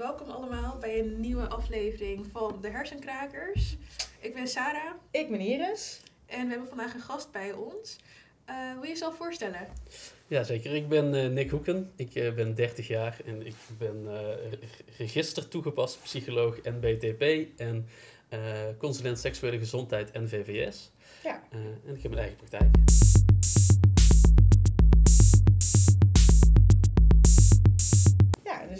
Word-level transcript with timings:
welkom 0.00 0.30
allemaal 0.30 0.76
bij 0.78 0.98
een 0.98 1.20
nieuwe 1.20 1.46
aflevering 1.48 2.26
van 2.32 2.58
de 2.60 2.68
Hersenkrakers. 2.70 3.76
Ik 4.20 4.34
ben 4.34 4.48
Sarah 4.48 4.92
Ik 5.10 5.30
ben 5.30 5.40
Iris. 5.40 6.00
en 6.26 6.44
we 6.44 6.50
hebben 6.50 6.68
vandaag 6.68 6.94
een 6.94 7.00
gast 7.00 7.30
bij 7.32 7.52
ons. 7.52 7.96
Eh, 8.44 8.72
wil 8.72 8.82
je 8.82 8.88
jezelf 8.88 9.16
voorstellen? 9.16 9.68
Ja, 10.26 10.42
zeker. 10.42 10.74
Ik 10.74 10.88
ben 10.88 11.14
eh, 11.14 11.28
Nick 11.30 11.50
Hoeken. 11.50 11.90
Ik 11.96 12.14
eh, 12.14 12.32
ben 12.34 12.54
30 12.54 12.88
jaar 12.88 13.16
en 13.26 13.46
ik 13.46 13.54
ben 13.78 14.02
eh, 14.06 14.50
re- 14.50 14.58
register 14.98 15.48
toegepast 15.48 16.02
psycholoog 16.02 16.56
NBTP 16.62 17.48
en 17.60 17.86
eh, 18.28 18.38
consulent 18.78 19.18
seksuele 19.18 19.58
gezondheid 19.58 20.12
NVVS. 20.12 20.90
Ja. 21.24 21.42
Eh, 21.50 21.58
en 21.60 21.94
ik 21.96 22.02
heb 22.02 22.12
mijn 22.12 22.22
eigen 22.26 22.36
praktijk. 22.36 22.74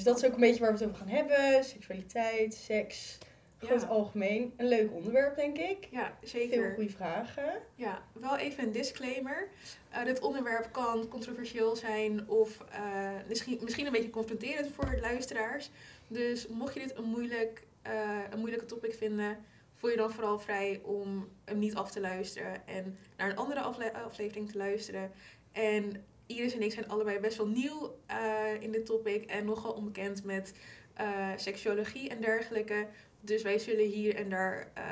Dus 0.04 0.12
dat 0.12 0.22
is 0.22 0.28
ook 0.28 0.34
een 0.34 0.40
beetje 0.40 0.60
waar 0.60 0.72
we 0.72 0.78
het 0.78 0.84
over 0.86 0.96
gaan 0.98 1.08
hebben. 1.16 1.64
Seksualiteit, 1.64 2.54
seks, 2.54 3.18
groot 3.58 3.80
Ja. 3.80 3.86
algemeen. 3.86 4.52
Een 4.56 4.68
leuk 4.68 4.92
onderwerp, 4.92 5.36
denk 5.36 5.58
ik. 5.58 5.88
Ja, 5.90 6.16
Veel 6.20 6.28
zeker. 6.28 6.72
goede 6.74 6.90
vragen. 6.90 7.52
Ja, 7.74 8.02
wel 8.12 8.36
even 8.36 8.64
een 8.64 8.72
disclaimer. 8.72 9.48
Eh, 9.90 10.04
dit 10.04 10.20
onderwerp 10.20 10.68
kan 10.72 11.08
controversieel 11.08 11.76
zijn 11.76 12.28
of 12.28 12.64
eh, 12.72 13.10
misschien, 13.28 13.58
misschien 13.62 13.86
een 13.86 13.92
beetje 13.92 14.10
confronterend 14.10 14.72
voor 14.74 14.98
luisteraars. 15.00 15.70
Dus 16.08 16.46
mocht 16.46 16.74
je 16.74 16.80
dit 16.80 16.96
een, 16.96 17.04
moeilijk, 17.04 17.62
eh, 17.82 18.18
een 18.30 18.38
moeilijke 18.38 18.66
topic 18.66 18.94
vinden, 18.94 19.36
voel 19.76 19.90
je 19.90 19.96
dan 19.96 20.10
vooral 20.12 20.38
vrij 20.38 20.80
om 20.84 21.28
hem 21.44 21.58
niet 21.58 21.74
af 21.74 21.90
te 21.90 22.00
luisteren 22.00 22.66
en 22.66 22.98
naar 23.16 23.30
een 23.30 23.36
andere 23.36 23.60
afle- 23.60 23.92
aflevering 23.92 24.50
te 24.50 24.58
luisteren. 24.58 25.10
En 25.52 26.04
Iris 26.30 26.54
en 26.54 26.62
ik 26.62 26.72
zijn 26.72 26.88
allebei 26.88 27.18
best 27.18 27.36
wel 27.36 27.46
nieuw 27.46 27.94
eh, 28.06 28.16
in 28.60 28.72
dit 28.72 28.86
topic 28.86 29.24
en 29.24 29.44
nogal 29.44 29.72
onbekend 29.72 30.24
met 30.24 30.52
eh 30.94 31.28
seksuologie 31.36 32.08
en 32.08 32.20
dergelijke. 32.20 32.86
Dus 33.20 33.42
wij 33.42 33.58
zullen 33.58 33.86
hier 33.86 34.16
en 34.16 34.30
daar 34.30 34.70
eh, 34.74 34.84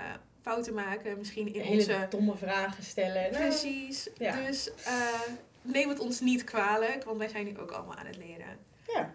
fouten 0.43 0.75
maken, 0.75 1.19
misschien 1.19 1.55
in 1.55 1.61
Hele 1.61 1.75
onze 1.75 2.07
domme 2.11 2.37
vragen 2.37 2.83
stellen. 2.83 3.33
Nou, 3.33 3.45
Precies. 3.45 4.09
ja. 4.19 4.45
Dus 4.47 4.71
neem 5.63 5.89
het 5.89 5.99
ons 5.99 6.21
niet 6.21 6.45
kwalijk, 6.45 7.05
want 7.05 7.19
wij 7.19 7.29
zijn 7.29 7.45
nu 7.45 7.59
ook 7.59 7.71
allemaal 7.71 7.97
aan 7.97 8.07
het 8.07 8.17
leren. 8.17 8.59
ja, 8.95 9.15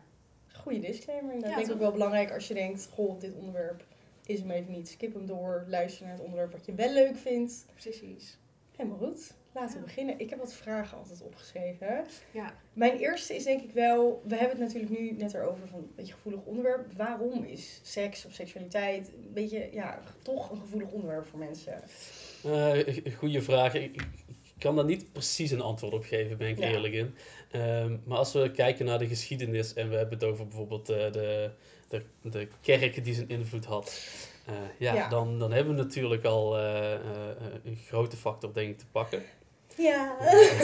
goede 0.53 0.79
disclaimer. 0.79 1.33
Dat 1.33 1.49
Ja, 1.49 1.55
denk 1.55 1.67
ik 1.67 1.73
ook 1.73 1.79
wel 1.79 1.91
belangrijk 1.91 2.31
als 2.31 2.47
je 2.47 2.53
denkt, 2.53 2.89
goh, 2.94 3.19
dit 3.19 3.33
onderwerp 3.33 3.83
is 4.25 4.39
hem 4.39 4.51
even 4.51 4.71
niet. 4.71 4.89
Skip 4.89 5.13
hem 5.13 5.25
door, 5.25 5.66
luister 5.67 6.05
naar 6.05 6.13
het 6.13 6.23
onderwerp 6.23 6.51
wat 6.51 6.66
je 6.66 6.73
wel 6.73 6.91
leuk 6.91 7.17
vindt. 7.17 7.66
Precies. 7.75 8.38
Helemaal 8.75 8.97
goed. 8.97 9.33
Laten 9.53 9.77
we 9.77 9.83
beginnen. 9.83 10.19
Ik 10.19 10.29
heb 10.29 10.39
wat 10.39 10.53
vragen 10.53 10.97
altijd 10.97 11.21
opgeschreven. 11.21 12.05
Ja. 12.31 12.53
Mijn 12.73 12.97
eerste 12.97 13.35
is 13.35 13.43
denk 13.43 13.61
ik 13.61 13.71
wel, 13.71 14.21
we 14.27 14.35
hebben 14.35 14.57
het 14.57 14.67
natuurlijk 14.73 14.99
nu 14.99 15.11
net 15.11 15.33
erover 15.33 15.67
van 15.67 15.79
een 15.79 15.91
beetje 15.95 16.13
gevoelig 16.13 16.43
onderwerp. 16.43 16.93
Waarom 16.97 17.43
is 17.43 17.79
seks 17.83 18.25
of 18.25 18.33
seksualiteit 18.33 19.07
een 19.07 19.33
beetje, 19.33 19.69
ja, 19.71 19.99
toch 20.21 20.49
een 20.51 20.57
gevoelig 20.59 20.89
onderwerp 20.89 21.25
voor 21.25 21.39
mensen? 21.39 21.81
Eh, 22.43 23.13
goede 23.17 23.41
vraag. 23.41 23.73
Ik, 23.73 24.01
kan 24.57 24.75
daar 24.75 24.85
niet 24.85 25.11
precies 25.11 25.51
een 25.51 25.61
antwoord 25.61 25.93
op 25.93 26.03
geven, 26.03 26.38
ben 26.38 26.47
ik 26.49 26.59
Ja. 26.59 26.67
eerlijk 26.69 26.93
in. 26.93 27.15
Ehm, 27.51 27.97
maar 28.05 28.17
als 28.17 28.33
we 28.33 28.51
kijken 28.51 28.85
naar 28.85 28.99
de 28.99 29.07
geschiedenis 29.07 29.73
en 29.73 29.89
we 29.89 29.95
hebben 29.95 30.13
het 30.19 30.23
over 30.27 30.47
bijvoorbeeld 30.47 30.89
eh, 30.89 31.11
de, 31.11 31.51
de, 31.88 32.03
de 32.21 32.47
kerk 32.61 33.03
die 33.03 33.13
zijn 33.13 33.29
invloed 33.29 33.65
had. 33.65 34.07
eh, 34.45 34.53
ja, 34.79 34.93
Ja. 34.93 35.09
Dan, 35.09 35.39
dan 35.39 35.51
hebben 35.51 35.75
we 35.75 35.81
natuurlijk 35.83 36.23
al 36.23 36.57
eh, 36.57 36.93
eh, 36.93 36.99
een 37.63 37.75
grote 37.88 38.17
factor 38.17 38.53
denk 38.53 38.69
ik 38.69 38.77
te 38.77 38.85
pakken. 38.91 39.21
Ja. 39.77 40.16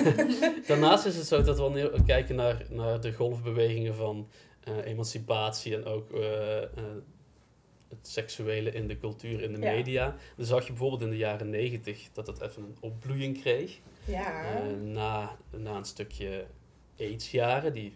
Daarnaast 0.67 1.05
is 1.05 1.15
het 1.15 1.27
zo 1.27 1.41
dat 1.41 1.55
we 1.55 1.61
wanneer 1.61 1.91
we 1.91 2.03
kijken 2.03 2.35
naar, 2.35 2.65
naar 2.69 3.02
de 3.02 3.13
golfbewegingen 3.13 3.95
van 3.95 4.27
eh, 4.63 4.85
emancipatie 4.85 5.75
en 5.75 5.85
ook 5.85 6.11
eh, 6.11 6.61
eh, 6.63 6.67
het 7.89 8.07
seksuele 8.07 8.71
in 8.71 8.87
de 8.87 8.97
cultuur, 8.97 9.41
in 9.41 9.53
de 9.53 9.59
Ja. 9.61 9.71
media. 9.71 10.15
Dan 10.37 10.45
zag 10.45 10.61
je 10.63 10.69
bijvoorbeeld 10.69 11.02
in 11.02 11.09
de 11.09 11.17
jaren 11.17 11.49
negentig 11.49 12.07
dat 12.13 12.27
het 12.27 12.41
even 12.41 12.63
een 12.63 12.77
opbloeiing 12.80 13.41
kreeg. 13.41 13.80
Ja. 14.05 14.61
Na, 14.83 15.37
na 15.49 15.76
een 15.76 15.86
stukje 15.86 16.45
AIDS-jaren, 16.99 17.73
die 17.73 17.93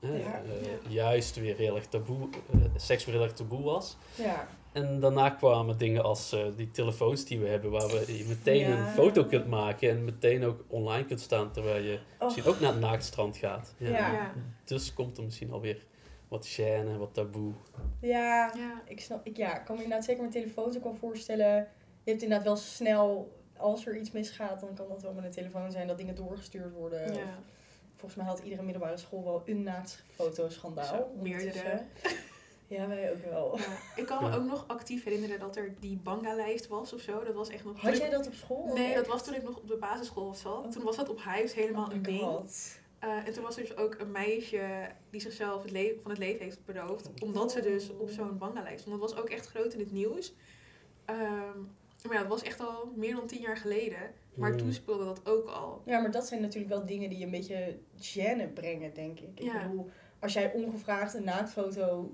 Ja. 0.00 0.42
juist 0.88 1.36
weer 1.36 1.56
heel 1.56 1.76
erg 1.76 1.86
taboe, 1.86 2.28
seks 2.76 3.04
weer 3.04 3.14
heel 3.14 3.24
erg 3.24 3.32
taboe 3.32 3.62
was. 3.62 3.96
ja. 4.14 4.48
En 4.76 5.00
daarna 5.00 5.30
kwamen 5.30 5.78
dingen 5.78 6.02
als 6.02 6.32
eh, 6.32 6.44
die 6.56 6.70
telefoons 6.70 7.24
die 7.24 7.38
we 7.38 7.46
hebben, 7.48 7.70
waar 7.70 7.88
we 7.88 8.18
je 8.18 8.24
meteen 8.28 8.58
Ja. 8.68 8.78
een 8.78 8.86
foto 8.92 9.24
kunt 9.24 9.46
maken 9.46 9.90
en 9.90 10.04
meteen 10.04 10.44
ook 10.44 10.64
online 10.68 11.04
kunt 11.04 11.20
staan 11.20 11.52
terwijl 11.52 11.82
je 11.82 11.98
misschien 12.20 12.44
ook 12.44 12.60
naar 12.60 12.72
het 12.72 12.80
naaktstrand 12.80 13.36
gaat. 13.36 13.74
Ja. 13.76 13.88
Ja. 13.88 14.12
Ja. 14.12 14.32
Dus 14.64 14.94
komt 14.94 15.16
er 15.16 15.24
misschien 15.24 15.52
alweer 15.52 15.86
wat 16.28 16.46
gêne, 16.60 16.98
wat 16.98 17.14
taboe. 17.14 17.52
Ja. 18.00 18.52
Ja. 18.56 18.82
Ik 18.86 19.00
snap, 19.00 19.26
ik, 19.26 19.36
ja, 19.36 19.58
ik 19.58 19.64
kan 19.64 19.76
me 19.76 19.82
inderdaad 19.82 20.06
zeker 20.06 20.22
met 20.22 20.32
telefoons 20.32 20.76
ook 20.76 20.84
wel 20.84 20.94
voorstellen. 20.94 21.68
Je 22.04 22.10
hebt 22.10 22.22
inderdaad 22.22 22.46
wel 22.46 22.56
snel, 22.56 23.32
als 23.56 23.86
er 23.86 23.96
iets 23.96 24.10
misgaat, 24.10 24.60
dan 24.60 24.74
kan 24.74 24.88
dat 24.88 25.02
wel 25.02 25.12
met 25.12 25.24
een 25.24 25.30
telefoon 25.30 25.70
zijn 25.70 25.86
dat 25.86 25.98
dingen 25.98 26.14
doorgestuurd 26.14 26.72
worden. 26.72 27.10
Of. 27.10 27.20
Volgens 27.94 28.14
mij 28.14 28.26
had 28.26 28.40
iedere 28.44 28.62
middelbare 28.62 28.96
school 28.96 29.24
wel 29.24 29.42
een 29.44 29.62
naaktfotoschandaal. 29.62 31.10
Meerdere. 31.22 31.82
Ja, 32.68 32.88
wij 32.88 33.10
ook 33.12 33.24
wel. 33.30 33.58
Ja. 33.58 33.64
Ik 33.96 34.06
kan 34.06 34.22
me 34.22 34.28
Ja. 34.30 34.36
ook 34.36 34.44
nog 34.44 34.64
actief 34.66 35.04
herinneren 35.04 35.38
dat 35.38 35.56
er 35.56 35.74
die 35.80 35.96
banga-lijst 35.96 36.68
was 36.68 36.92
of 36.92 37.00
zo. 37.00 37.24
Dat 37.24 37.34
was 37.34 37.48
echt 37.48 37.64
nog... 37.64 37.80
Had 37.80 37.96
jij 37.96 38.10
dat 38.10 38.26
op 38.26 38.34
school? 38.34 38.72
Nee, 38.74 38.94
dat 38.94 39.06
was 39.06 39.24
toen 39.24 39.34
ik 39.34 39.42
nog 39.42 39.56
op 39.56 39.68
de 39.68 39.76
basisschool 39.76 40.34
zat. 40.34 40.72
Toen 40.72 40.84
was 40.84 40.96
dat 40.96 41.08
op 41.08 41.18
huis 41.20 41.54
helemaal 41.54 41.86
Oh 41.86 41.92
een 41.92 42.02
ding. 42.02 42.20
God. 42.20 42.78
Eh, 42.98 43.26
en 43.26 43.32
toen 43.32 43.42
was 43.42 43.56
er 43.56 43.62
dus 43.62 43.76
ook 43.76 43.94
een 43.98 44.10
meisje 44.10 44.88
die 45.10 45.20
zichzelf 45.20 45.62
het 45.62 45.72
van 46.02 46.10
het 46.10 46.18
leven 46.20 46.44
heeft 46.44 46.64
beroofd. 46.64 47.10
Omdat 47.22 47.52
ze 47.52 47.60
dus 47.60 47.90
op 47.98 48.10
zo'n 48.10 48.38
banga-lijst 48.38 48.80
stond. 48.80 49.00
Dat 49.00 49.10
was 49.10 49.20
ook 49.20 49.28
echt 49.30 49.46
groot 49.46 49.72
in 49.72 49.80
het 49.80 49.92
nieuws. 49.92 50.34
Ehm, 51.04 51.58
maar 52.06 52.14
ja, 52.14 52.18
dat 52.20 52.28
was 52.28 52.42
echt 52.42 52.60
al 52.60 52.92
meer 52.96 53.14
dan 53.14 53.26
tien 53.26 53.40
jaar 53.40 53.56
geleden. 53.56 53.98
Maar 54.34 54.56
toen 54.56 54.72
speelde 54.72 55.04
dat 55.04 55.20
ook 55.28 55.48
al. 55.48 55.82
Ja, 55.84 56.00
maar 56.00 56.10
dat 56.10 56.26
zijn 56.26 56.40
natuurlijk 56.40 56.72
wel 56.74 56.86
dingen 56.86 57.10
die 57.10 57.24
een 57.24 57.30
beetje 57.30 57.78
gêne 58.00 58.52
brengen, 58.54 58.94
denk 58.94 59.20
ik. 59.20 59.28
Ik 59.34 59.42
Ja. 59.42 59.62
bedoel, 59.62 59.90
als 60.18 60.32
jij 60.32 60.52
ongevraagd 60.52 61.14
een 61.14 61.24
naaktfoto 61.24 62.10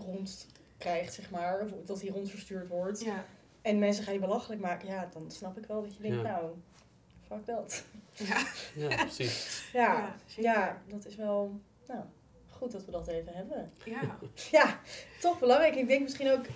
rondkrijgt, 0.00 1.14
zeg 1.14 1.30
maar, 1.30 1.60
of 1.60 1.70
dat 1.84 2.00
die 2.00 2.10
rondverstuurd 2.10 2.68
wordt, 2.68 3.00
Ja, 3.00 3.24
en 3.62 3.78
mensen 3.78 4.04
gaan 4.04 4.14
je 4.14 4.20
belachelijk 4.20 4.60
maken, 4.60 4.88
ja, 4.88 5.08
dan 5.12 5.30
snap 5.30 5.58
ik 5.58 5.66
wel 5.66 5.82
dat 5.82 5.96
je 5.96 6.02
denkt, 6.02 6.16
Ja. 6.16 6.22
nou, 6.22 6.50
fuck 7.26 7.46
dat. 7.46 7.84
ja, 8.12 8.46
Ja, 8.74 8.96
precies. 9.04 9.68
Ja, 9.72 10.14
Ja, 10.36 10.82
dat 10.88 11.06
is 11.06 11.14
wel, 11.16 11.60
nou, 11.88 12.00
goed 12.50 12.72
dat 12.72 12.84
we 12.84 12.90
dat 12.90 13.08
even 13.08 13.32
hebben. 13.34 13.72
ja. 13.84 14.18
Ja, 14.50 14.80
toch 15.20 15.38
belangrijk. 15.38 15.74
Ik 15.74 15.88
denk 15.88 16.02
misschien 16.02 16.30
ook, 16.30 16.46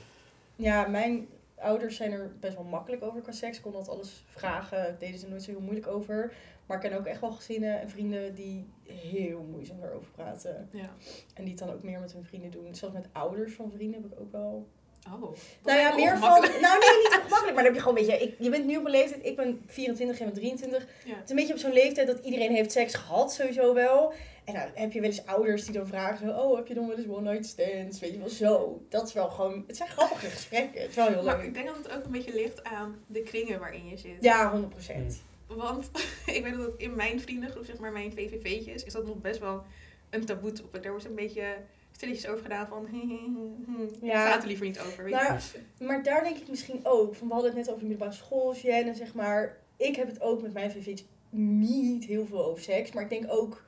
ja, 0.57 0.87
mijn 0.87 1.29
ouders 1.63 1.97
zijn 1.97 2.13
er 2.13 2.33
best 2.41 2.55
wel 2.55 2.65
makkelijk 2.65 3.03
over 3.03 3.21
qua 3.21 3.33
seks. 3.33 3.61
Kon 3.61 3.73
dat 3.73 3.89
alles 3.89 4.25
vragen, 4.27 4.97
deden 4.99 5.19
ze 5.19 5.29
nooit 5.29 5.43
zo 5.43 5.51
heel 5.51 5.61
moeilijk 5.61 5.87
over. 5.87 6.33
Maar 6.67 6.77
ik 6.83 6.91
ken 6.91 6.99
ook 6.99 7.07
echt 7.07 7.21
wel 7.21 7.33
gezinnen 7.33 7.81
en 7.81 7.91
vrienden 7.91 8.35
die 8.35 8.69
heel 8.85 9.47
moeizaam 9.51 9.81
daarover 9.81 10.11
praten. 10.11 10.69
ja. 10.73 10.91
En 11.35 11.45
die 11.45 11.51
het 11.55 11.59
dan 11.59 11.73
ook 11.73 11.83
meer 11.83 12.01
met 12.01 12.13
hun 12.13 12.25
vrienden 12.25 12.51
doen. 12.51 12.75
Zelfs 12.75 12.95
met 12.95 13.09
ouders 13.13 13.53
van 13.53 13.71
vrienden 13.71 14.03
heb 14.03 14.13
ik 14.13 14.21
ook 14.21 14.33
wel. 14.33 14.67
Oh. 15.07 15.37
nou 15.65 15.79
ja, 15.79 15.95
meer 15.95 16.19
van. 16.19 16.41
Nou 16.41 16.79
nee, 16.79 16.99
niet 17.03 17.17
ongemakkelijk. 17.21 17.55
Maar 17.55 17.65
dan 17.65 17.65
heb 17.65 17.75
je 17.75 17.81
gewoon 17.81 17.99
een 17.99 18.07
beetje. 18.07 18.25
Ik, 18.25 18.35
je 18.39 18.51
bent 18.51 18.67
nu 18.67 18.77
op 18.77 18.85
een 18.85 18.91
leeftijd. 18.91 19.27
Ik 19.27 19.37
ben 19.37 19.63
24 19.67 20.19
en 20.19 20.25
ben 20.25 20.35
23. 20.35 20.87
Ja. 21.05 21.15
Het 21.15 21.25
is 21.25 21.31
een 21.31 21.37
beetje 21.37 21.53
op 21.53 21.59
zo'n 21.59 21.73
leeftijd 21.73 22.07
dat 22.07 22.25
iedereen 22.25 22.53
heeft 22.53 22.73
seks 22.73 22.95
gehad, 22.95 23.33
sowieso 23.33 23.75
wel. 23.75 24.13
En 24.55 24.61
dan 24.73 24.83
heb 24.83 24.93
je 24.93 25.01
wel 25.01 25.09
eens 25.11 25.27
ouders 25.27 25.65
die 25.65 25.75
dan 25.75 25.87
vragen: 25.87 26.29
zo, 26.29 26.33
Oh, 26.35 26.57
heb 26.57 26.67
je 26.67 26.75
dan 26.75 26.87
wel 26.89 26.97
eens 26.97 27.07
one 27.09 27.31
night 27.31 27.47
stands? 27.47 28.01
Weet 28.01 28.13
je 28.13 28.19
wel 28.19 28.29
zo. 28.29 28.83
Dat 28.89 29.07
is 29.09 29.13
wel 29.13 29.29
gewoon. 29.31 29.65
Het 29.67 29.77
zijn 29.77 29.89
grappige 29.89 30.27
gesprekken. 30.27 30.81
Het 30.81 30.91
is 30.91 30.97
wel 30.97 31.09
heel 31.09 31.23
Maar 31.23 31.37
leuk. 31.37 31.47
ik 31.47 31.55
denk 31.55 31.67
dat 31.67 31.77
het 31.77 31.91
ook 31.91 32.05
een 32.05 32.11
beetje 32.11 32.35
ligt 32.35 32.65
aan 32.65 32.97
de 33.07 33.23
kringen 33.23 33.59
waarin 33.61 33.89
je 33.89 33.97
zit. 33.97 34.17
Ja, 34.21 34.61
100%. 34.61 34.67
Want 35.47 35.91
ik 36.27 36.43
weet 36.43 36.55
dat 36.57 36.67
het 36.67 36.75
in 36.77 36.95
mijn 36.95 37.21
vriendengroep, 37.21 37.65
zeg 37.65 37.79
maar 37.79 37.93
mijn 37.93 38.13
VVV'tjes, 38.13 38.85
is 38.85 38.93
dat 38.93 39.07
nog 39.07 39.21
best 39.21 39.41
wel 39.41 39.63
een 40.11 40.25
taboe 40.25 40.53
topic. 40.53 40.83
Daar 40.83 40.91
wordt 40.93 41.07
een 41.07 41.15
beetje 41.15 41.57
stilletjes 41.91 42.29
over 42.29 42.43
gedaan 42.43 42.67
van, 42.67 42.89
Ja. 44.03 44.13
ja. 44.13 44.31
gaat 44.31 44.43
er 44.43 44.49
liever 44.49 44.67
niet 44.67 44.81
over. 44.81 45.05
Weet 45.05 45.13
je? 45.15 45.19
Nou, 45.29 45.41
maar 45.79 46.03
daar 46.03 46.23
denk 46.23 46.37
ik 46.37 46.49
misschien 46.49 46.81
ook. 46.83 47.15
Van, 47.15 47.27
we 47.29 47.33
hadden 47.33 47.51
het 47.51 47.61
net 47.61 47.69
over 47.69 47.83
de 47.83 47.89
middelbare 47.89 48.17
school, 48.19 48.55
Jen, 48.55 48.95
zeg 48.95 49.15
maar. 49.15 49.57
Ik 49.77 49.97
heb 49.97 50.07
het 50.07 50.21
ook 50.21 50.43
met 50.43 50.53
mijn 50.53 50.71
VV's 50.71 51.05
niet 51.31 52.05
heel 52.05 52.27
veel 52.27 52.45
over 52.45 52.63
seks. 52.63 52.93
Maar 52.93 53.03
ik 53.03 53.09
denk 53.11 53.25
ook 53.29 53.63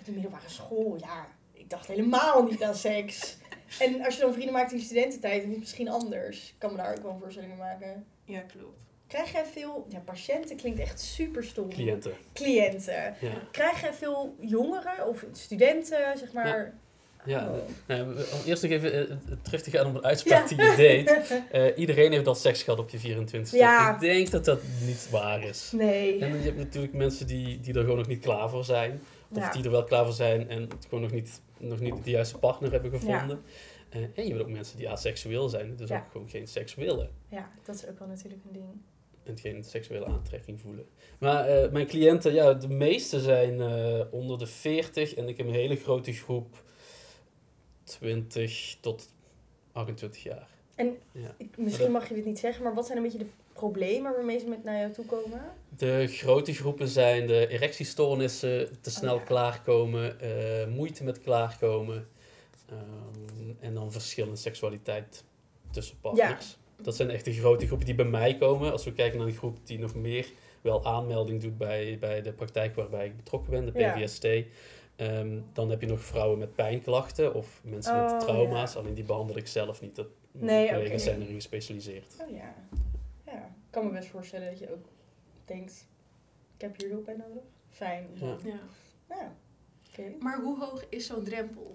op 0.00 0.06
de 0.06 0.12
middelbare 0.12 0.48
school, 0.48 0.96
ja, 1.00 1.26
ik 1.52 1.70
dacht 1.70 1.86
helemaal 1.86 2.42
niet 2.42 2.62
aan 2.62 2.74
seks. 2.74 3.18
En 3.78 4.04
als 4.04 4.14
je 4.14 4.20
dan 4.20 4.32
vrienden 4.32 4.52
maakt 4.52 4.72
in 4.72 4.78
je 4.78 4.84
studententijd, 4.84 5.40
dan 5.40 5.46
is 5.48 5.50
het 5.50 5.58
misschien 5.58 5.88
anders. 5.88 6.48
Ik 6.48 6.54
kan 6.58 6.70
me 6.70 6.76
daar 6.76 6.96
ook 6.96 7.02
wel 7.02 7.12
een 7.12 7.18
voorstelling 7.20 7.56
bij 7.56 7.66
maken. 7.66 8.04
Ja, 8.24 8.40
klopt. 8.40 8.78
Krijg 9.06 9.32
jij 9.32 9.44
veel, 9.44 9.86
ja, 9.88 9.98
patiënten 9.98 10.56
klinkt 10.56 10.80
echt 10.80 11.00
super 11.00 11.44
stom. 11.44 11.68
Cliënten. 11.68 12.12
Cliënten. 12.32 13.14
Ja. 13.20 13.32
Krijg 13.50 13.80
jij 13.80 13.92
veel 13.92 14.34
jongeren 14.40 15.08
of 15.08 15.24
studenten, 15.32 16.18
zeg 16.18 16.32
maar? 16.32 16.74
Ja, 17.24 17.48
Oh. 17.48 17.56
Nou, 17.86 18.02
om 18.02 18.40
eerst 18.46 18.62
nog 18.62 18.72
even 18.72 19.08
eh, 19.10 19.16
terug 19.42 19.62
te 19.62 19.70
gaan 19.70 19.86
op 19.86 19.94
een 19.94 20.04
uitspraak 20.04 20.48
die 20.48 20.62
je 20.62 20.74
deed. 20.76 21.08
Eh, 21.50 21.78
iedereen 21.78 22.12
heeft 22.12 22.26
al 22.26 22.34
seks 22.34 22.62
gehad 22.62 22.78
op 22.78 22.90
je 22.90 22.98
24 22.98 23.58
Ja. 23.58 23.94
Ik 23.94 24.00
denk 24.00 24.30
dat 24.30 24.44
dat 24.44 24.60
niet 24.86 25.10
waar 25.10 25.44
is. 25.44 25.70
Nee. 25.72 26.18
En 26.20 26.36
je 26.38 26.44
hebt 26.44 26.56
natuurlijk 26.56 26.92
mensen 26.92 27.26
die, 27.26 27.60
die 27.60 27.74
er 27.74 27.80
gewoon 27.80 27.96
nog 27.96 28.06
niet 28.06 28.20
klaar 28.20 28.50
voor 28.50 28.64
zijn. 28.64 29.00
Of 29.30 29.36
Ja. 29.36 29.52
die 29.52 29.64
er 29.64 29.70
wel 29.70 29.84
klaar 29.84 30.04
voor 30.04 30.14
zijn 30.14 30.48
en 30.48 30.60
het 30.62 30.84
gewoon 30.88 31.00
nog 31.00 31.10
niet, 31.10 31.40
nog 31.58 31.80
niet 31.80 32.04
de 32.04 32.10
juiste 32.10 32.38
partner 32.38 32.72
hebben 32.72 32.90
gevonden. 32.90 33.42
Eh, 33.88 34.02
en 34.02 34.10
je 34.14 34.28
hebt 34.28 34.40
ook 34.40 34.48
mensen 34.48 34.76
die 34.78 34.90
aseksueel 34.90 35.48
zijn, 35.48 35.76
dus 35.76 35.88
Ja. 35.88 35.98
ook 35.98 36.10
gewoon 36.10 36.28
geen 36.28 36.46
seks 36.48 36.74
willen. 36.74 37.10
Ja, 37.28 37.50
dat 37.64 37.74
is 37.74 37.86
ook 37.86 37.98
wel 37.98 38.08
natuurlijk 38.08 38.40
een 38.46 38.52
ding. 38.52 38.64
En 39.24 39.38
geen 39.38 39.64
seksuele 39.64 40.04
aantrekking 40.06 40.60
voelen. 40.60 40.86
Maar 41.18 41.46
eh, 41.48 41.70
mijn 41.70 41.86
cliënten, 41.86 42.32
ja, 42.34 42.54
de 42.54 42.68
meeste 42.68 43.20
zijn 43.20 43.60
eh, 43.60 44.00
onder 44.10 44.38
de 44.38 44.46
40 44.46 45.14
en 45.14 45.28
ik 45.28 45.36
heb 45.36 45.46
een 45.46 45.52
hele 45.54 45.76
grote 45.76 46.12
groep 46.12 46.62
20 47.84 48.76
tot 48.80 49.08
28 49.72 50.22
jaar. 50.22 50.48
En 50.74 50.96
ik, 51.36 51.58
misschien 51.58 51.90
mag 51.90 52.08
je 52.08 52.14
dit 52.14 52.24
niet 52.24 52.38
zeggen, 52.38 52.62
maar 52.64 52.74
wat 52.74 52.86
zijn 52.86 52.96
een 52.98 53.02
beetje 53.04 53.18
de 53.18 53.26
problemen 53.60 54.12
waarmee 54.12 54.38
ze 54.38 54.46
met 54.48 54.64
naar 54.64 54.78
jou 54.78 54.92
toe 54.92 55.04
komen? 55.06 55.40
De 55.76 56.06
grote 56.08 56.52
groepen 56.54 56.88
zijn 56.88 57.26
de 57.26 57.46
erectiestoornissen, 57.48 58.80
te 58.80 58.90
snel 58.90 59.14
Oh 59.14 59.20
ja. 59.20 59.26
klaarkomen, 59.26 60.20
eh, 60.20 60.66
moeite 60.66 61.04
met 61.04 61.20
klaarkomen 61.20 62.08
ehm, 62.68 63.54
en 63.60 63.74
dan 63.74 63.92
verschillende 63.92 64.36
seksualiteit 64.36 65.24
tussen 65.70 65.96
partners. 66.00 66.56
Dat 66.82 66.96
zijn 66.96 67.10
echt 67.10 67.24
de 67.24 67.32
grote 67.32 67.66
groepen 67.66 67.86
die 67.86 67.94
bij 67.94 68.04
mij 68.04 68.36
komen. 68.36 68.72
Als 68.72 68.84
we 68.84 68.92
kijken 68.92 69.18
naar 69.18 69.26
een 69.28 69.34
groep 69.34 69.56
die 69.66 69.78
nog 69.78 69.94
meer 69.94 70.26
wel 70.60 70.84
aanmelding 70.84 71.40
doet 71.40 71.58
bij, 71.58 71.96
bij 72.00 72.22
de 72.22 72.32
praktijk 72.32 72.74
waarbij 72.74 73.06
ik 73.06 73.16
betrokken 73.16 73.50
ben, 73.50 73.72
de 73.72 73.78
Ja. 73.80 73.92
PVST. 73.94 74.26
ehm, 74.96 75.38
dan 75.52 75.70
heb 75.70 75.80
je 75.80 75.86
nog 75.86 76.00
vrouwen 76.00 76.38
met 76.38 76.54
pijnklachten 76.54 77.34
of 77.34 77.60
mensen 77.64 77.94
Oh, 77.94 78.10
met 78.12 78.20
trauma's. 78.20 78.72
ja. 78.72 78.78
Alleen 78.80 78.94
die 78.94 79.04
behandel 79.04 79.36
ik 79.36 79.46
zelf 79.46 79.80
niet. 79.80 79.96
Dat, 79.96 80.06
Nee, 80.32 80.68
collega's 80.68 81.02
zijn 81.02 81.22
erin 81.22 81.34
gespecialiseerd. 81.34 82.14
Oh 82.20 82.30
ja. 82.36 82.54
Kan 83.70 83.84
me 83.84 83.90
best 83.92 84.08
voorstellen 84.08 84.50
dat 84.50 84.58
je 84.58 84.72
ook 84.72 84.84
denkt, 85.44 85.86
ik 86.54 86.60
heb 86.60 86.80
hier 86.80 86.88
hulp 86.90 87.04
bij 87.04 87.16
nodig. 87.16 87.42
Fijn. 87.68 88.06
Ja. 88.14 88.36
Ja. 88.44 88.60
Ja, 89.08 89.34
oké. 89.90 90.02
Maar 90.20 90.40
hoe 90.40 90.58
hoog 90.64 90.84
is 90.88 91.06
zo'n 91.06 91.24
drempel? 91.24 91.72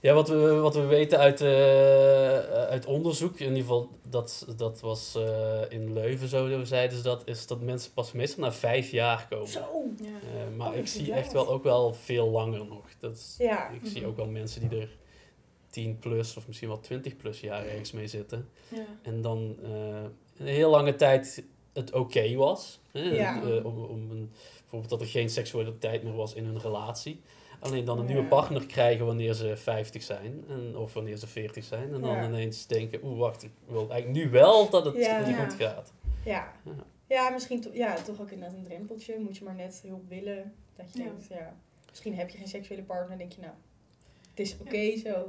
Ja, 0.00 0.14
wat 0.14 0.28
we, 0.28 0.54
wat 0.54 0.74
we 0.74 0.84
weten 0.84 1.18
uit, 1.18 1.40
eh, 1.40 2.38
uit 2.52 2.86
onderzoek, 2.86 3.38
in 3.38 3.46
ieder 3.46 3.60
geval 3.60 3.90
dat, 4.08 4.46
dat 4.56 4.80
was 4.80 5.14
eh, 5.14 5.60
in 5.68 5.92
Leuven 5.92 6.28
zo, 6.28 6.64
zeiden 6.64 6.96
ze 6.96 7.02
dat, 7.02 7.22
is 7.28 7.46
dat 7.46 7.60
mensen 7.60 7.92
pas 7.92 8.12
meestal 8.12 8.44
na 8.44 8.52
vijf 8.52 8.90
jaar 8.90 9.26
komen. 9.30 9.48
Zo. 9.48 9.82
Ja. 10.00 10.06
Eh, 10.08 10.56
maar 10.56 10.70
Oh, 10.70 10.76
ik 10.76 10.86
zie 10.86 11.12
echt 11.12 11.32
wel 11.32 11.48
ook 11.48 11.62
wel 11.62 11.94
veel 11.94 12.28
langer 12.30 12.64
nog. 12.66 12.84
Dat 13.00 13.12
is- 13.16 13.34
Ja. 13.38 13.68
ik 13.70 13.80
zie 13.84 14.06
ook 14.06 14.16
wel 14.16 14.26
mensen 14.28 14.68
die 14.68 14.80
er 14.80 14.96
10 15.70 15.98
plus 15.98 16.36
of 16.36 16.46
misschien 16.46 16.68
wel 16.68 16.80
20 16.80 17.16
plus 17.16 17.40
jaar 17.40 17.66
ergens 17.66 17.92
mee 17.92 18.06
zitten. 18.06 18.48
Ja. 18.68 18.84
En 19.02 19.20
dan 19.22 19.56
eh, 19.62 20.04
een 20.36 20.46
heel 20.46 20.70
lange 20.70 20.94
tijd 20.96 21.44
het 21.72 21.92
oké 21.92 22.34
was. 22.34 22.80
Hè? 22.92 23.00
Ja. 23.00 23.42
Eh, 23.42 23.64
om, 23.64 23.84
om 23.84 24.10
een, 24.10 24.30
bijvoorbeeld 24.60 24.90
dat 24.90 25.00
er 25.00 25.06
geen 25.06 25.30
seksualiteit 25.30 26.02
meer 26.02 26.14
was 26.16 26.34
in 26.34 26.44
hun 26.44 26.60
relatie. 26.60 27.20
Alleen 27.60 27.84
dan 27.84 27.98
een 27.98 28.06
Ja. 28.06 28.12
nieuwe 28.12 28.28
partner 28.28 28.66
krijgen 28.66 29.06
wanneer 29.06 29.32
ze 29.34 29.56
50 29.56 30.02
zijn. 30.02 30.44
En, 30.48 30.76
of 30.76 30.94
wanneer 30.94 31.16
ze 31.16 31.26
40 31.26 31.64
zijn. 31.64 31.92
En 31.94 32.00
dan 32.00 32.10
Ja. 32.10 32.24
ineens 32.26 32.66
denken, 32.66 33.00
oeh 33.04 33.18
wacht, 33.18 33.42
ik 33.42 33.50
wil 33.66 33.90
eigenlijk 33.90 34.24
nu 34.24 34.30
wel 34.30 34.70
dat 34.70 34.84
het 34.84 34.96
Ja. 34.96 35.26
niet 35.26 35.36
goed 35.36 35.52
gaat. 35.54 35.92
Ja. 36.24 36.52
Ja. 36.64 36.72
Ja, 37.08 37.30
misschien 37.30 37.60
to- 37.60 37.70
ja, 37.72 37.94
toch 37.94 38.20
ook 38.20 38.30
inderdaad 38.30 38.56
een 38.58 38.64
drempeltje. 38.64 39.18
Moet 39.18 39.36
je 39.36 39.44
maar 39.44 39.54
net 39.54 39.80
hulp 39.86 40.08
willen. 40.08 40.54
Dat 40.76 40.86
je 40.92 40.98
Ja. 40.98 41.04
denkt, 41.04 41.26
ja, 41.28 41.56
misschien 41.90 42.14
heb 42.14 42.30
je 42.30 42.38
geen 42.38 42.48
seksuele 42.48 42.82
partner. 42.82 43.18
denk 43.18 43.32
je, 43.32 43.40
nou, 43.40 43.52
het 44.30 44.40
is 44.40 44.56
oké 44.60 44.96
zo. 44.98 45.26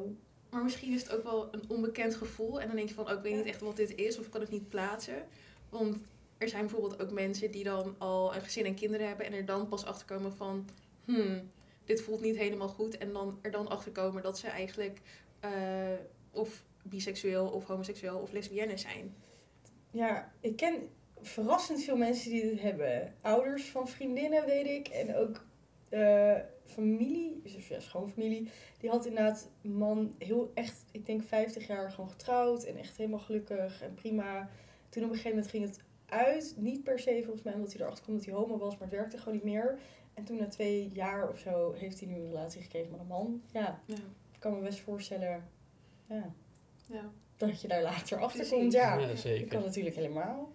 Maar 0.56 0.64
misschien 0.64 0.94
is 0.94 1.02
het 1.02 1.12
ook 1.12 1.24
wel 1.24 1.48
een 1.52 1.64
onbekend 1.68 2.16
gevoel. 2.16 2.62
En 2.62 2.68
dan 2.68 2.76
denk 2.76 2.88
je 2.90 2.96
van, 2.96 3.06
oh, 3.06 3.12
ik 3.12 3.22
weet 3.22 3.36
niet 3.36 3.46
echt 3.46 3.62
wat 3.62 3.76
dit 3.76 3.96
is. 3.96 4.18
Of 4.20 4.26
ik 4.26 4.32
kan 4.32 4.42
het 4.42 4.50
niet 4.50 4.70
plaatsen. 4.70 5.26
Want 5.70 5.98
er 6.38 6.50
zijn 6.50 6.62
bijvoorbeeld 6.62 7.02
ook 7.02 7.12
mensen 7.12 7.52
die 7.52 7.64
dan 7.64 7.96
al 7.98 8.36
een 8.36 8.42
gezin 8.42 8.66
en 8.66 8.76
kinderen 8.76 9.08
hebben. 9.08 9.26
En 9.26 9.34
er 9.34 9.46
dan 9.46 9.68
pas 9.68 9.86
achterkomen 9.86 10.34
van, 10.34 10.70
hmm, 11.06 11.52
dit 11.86 12.02
voelt 12.02 12.22
niet 12.22 12.36
helemaal 12.36 12.68
goed. 12.68 12.98
En 12.98 13.14
dan 13.14 13.40
er 13.42 13.52
dan 13.52 13.68
achterkomen 13.68 14.24
dat 14.24 14.38
ze 14.38 14.48
eigenlijk 14.48 15.02
eh, 15.40 15.52
of 16.32 16.64
biseksueel 16.82 17.48
of 17.48 17.66
homoseksueel 17.66 18.18
of 18.18 18.32
lesbienne 18.32 18.78
zijn. 18.78 19.16
Ja, 19.92 20.32
ik 20.40 20.56
ken 20.56 20.90
verrassend 21.22 21.84
veel 21.84 21.98
mensen 21.98 22.32
die 22.32 22.42
dit 22.42 22.62
hebben. 22.62 23.16
Ouders 23.22 23.66
van 23.66 23.88
vriendinnen, 23.88 24.46
weet 24.46 24.68
ik. 24.68 24.88
En 24.88 25.16
ook 25.16 25.46
eh, 25.90 26.36
familie, 26.66 27.40
dus 27.44 27.68
ja, 27.68 27.80
schoonfamilie. 27.80 28.50
Die 28.80 28.90
had 28.90 29.06
inderdaad 29.06 29.50
een 29.62 29.78
man 29.78 30.14
heel 30.18 30.52
echt, 30.54 30.86
ik 30.92 31.06
denk 31.06 31.24
50 31.24 31.68
jaar 31.68 31.92
gewoon 31.92 32.10
getrouwd. 32.10 32.64
En 32.64 32.78
echt 32.78 32.98
helemaal 32.98 33.20
gelukkig 33.20 33.82
en 33.82 33.94
prima. 33.94 34.50
Toen 34.90 35.04
op 35.04 35.10
een 35.10 35.16
gegeven 35.16 35.30
moment 35.38 35.48
ging 35.48 35.64
het 35.66 35.80
uit. 36.06 36.54
Niet 36.58 36.84
per 36.84 37.00
se 37.00 37.22
volgens 37.24 37.44
mij 37.44 37.54
omdat 37.54 37.74
hij 37.74 37.82
erachter 37.82 38.04
kwam 38.04 38.16
dat 38.16 38.26
hij 38.26 38.34
homo 38.34 38.58
was. 38.58 38.74
Maar 38.78 38.88
het 38.88 38.98
werkte 38.98 39.18
gewoon 39.18 39.34
niet 39.34 39.44
meer. 39.44 39.80
En 40.14 40.24
toen 40.24 40.38
na 40.38 40.48
twee 40.48 40.90
jaar 40.94 41.30
of 41.30 41.38
zo 41.40 41.72
heeft 41.74 42.00
hij 42.00 42.10
nu 42.10 42.16
een 42.16 42.28
relatie 42.28 42.62
gekregen 42.62 42.92
met 42.92 43.00
een 43.00 43.08
man. 43.08 43.42
Ja, 43.52 43.82
Ja. 43.86 43.96
ik 44.32 44.40
kan 44.40 44.54
me 44.54 44.60
best 44.62 44.80
voorstellen 44.80 45.48
ja, 46.08 46.34
Ja. 46.90 47.12
dat 47.38 47.62
je 47.62 47.68
daar 47.68 47.82
later 47.82 48.20
achter 48.22 48.48
komt. 48.50 48.72
Ja, 48.72 49.00
Ja, 49.00 49.08
dat 49.08 49.18
zeker. 49.20 49.48
kan 49.48 49.62
natuurlijk 49.62 49.96
helemaal. 49.96 50.52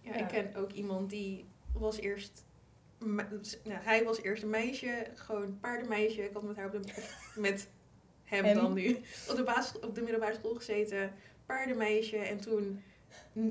Ja, 0.00 0.10
Ja. 0.16 0.20
ik 0.20 0.28
ken 0.28 0.54
ook 0.62 0.72
iemand 0.72 1.10
die 1.10 1.44
was 1.72 1.98
eerst... 1.98 2.43
Nou, 3.04 3.82
hij 3.82 4.04
was 4.04 4.22
eerst 4.22 4.42
een 4.42 4.50
meisje, 4.50 5.06
gewoon 5.14 5.58
paardenmeisje. 5.60 6.24
Ik 6.24 6.32
had 6.32 6.42
met, 6.42 6.56
haar 6.56 6.66
op 6.66 6.72
de, 6.72 7.04
met 7.36 7.68
hem, 8.24 8.44
Hem. 8.44 8.54
dan 8.54 8.72
nu 8.72 8.96
op 9.30 9.36
de, 9.36 9.42
basis, 9.44 9.80
op 9.80 9.94
de 9.94 10.02
middelbare 10.02 10.34
school 10.34 10.54
gezeten. 10.54 11.12
Paardenmeisje. 11.46 12.16
En 12.16 12.40
toen, 12.40 12.82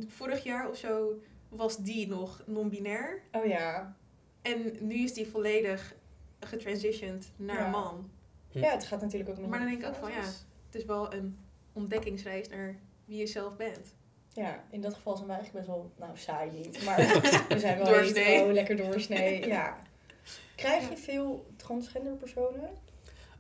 vorig 0.08 0.44
jaar 0.44 0.70
of 0.70 0.78
zo, 0.78 1.22
was 1.50 1.78
die 1.78 2.08
nog 2.08 2.44
non-binair. 2.46 3.22
Oh 3.32 3.46
ja. 3.46 3.96
En 4.42 4.76
nu 4.80 4.96
is 4.96 5.14
die 5.14 5.28
volledig 5.28 5.94
getransitioned 6.40 7.32
naar 7.36 7.60
Ja. 7.60 7.70
man. 7.70 8.10
Hm. 8.52 8.60
Ja, 8.60 8.72
het 8.72 8.84
gaat 8.84 9.02
natuurlijk 9.02 9.30
ook 9.30 9.38
met 9.38 9.50
Maar 9.50 9.60
dan 9.60 9.68
denk 9.68 9.82
ik 9.82 9.88
ook 9.88 9.96
van, 9.96 10.12
ja. 10.12 10.24
Het 10.66 10.82
is 10.82 10.86
wel 10.86 11.14
een 11.14 11.38
ontdekkingsreis 11.74 12.50
naar 12.50 12.76
wie 13.06 13.18
je 13.18 13.28
zelf 13.28 13.56
bent. 13.56 13.94
Ja, 14.36 14.64
in 14.70 14.82
dat 14.82 14.94
geval 14.94 15.16
zijn 15.16 15.28
wij 15.28 15.36
eigenlijk 15.38 15.66
best 15.66 15.78
wel, 15.78 15.92
nou 16.00 16.18
saai 16.18 16.52
niet, 16.52 16.84
maar 16.84 16.98
we 17.50 17.60
zijn 17.60 17.78
wel 17.78 17.86
Doorsnee. 17.86 18.54
lekker 18.54 18.78
doorsnee. 18.78 19.48
Ja. 19.48 19.82
Krijg 20.56 20.90
je 20.90 20.98
veel 20.98 21.46
transgender 21.56 22.14
personen? 22.14 22.70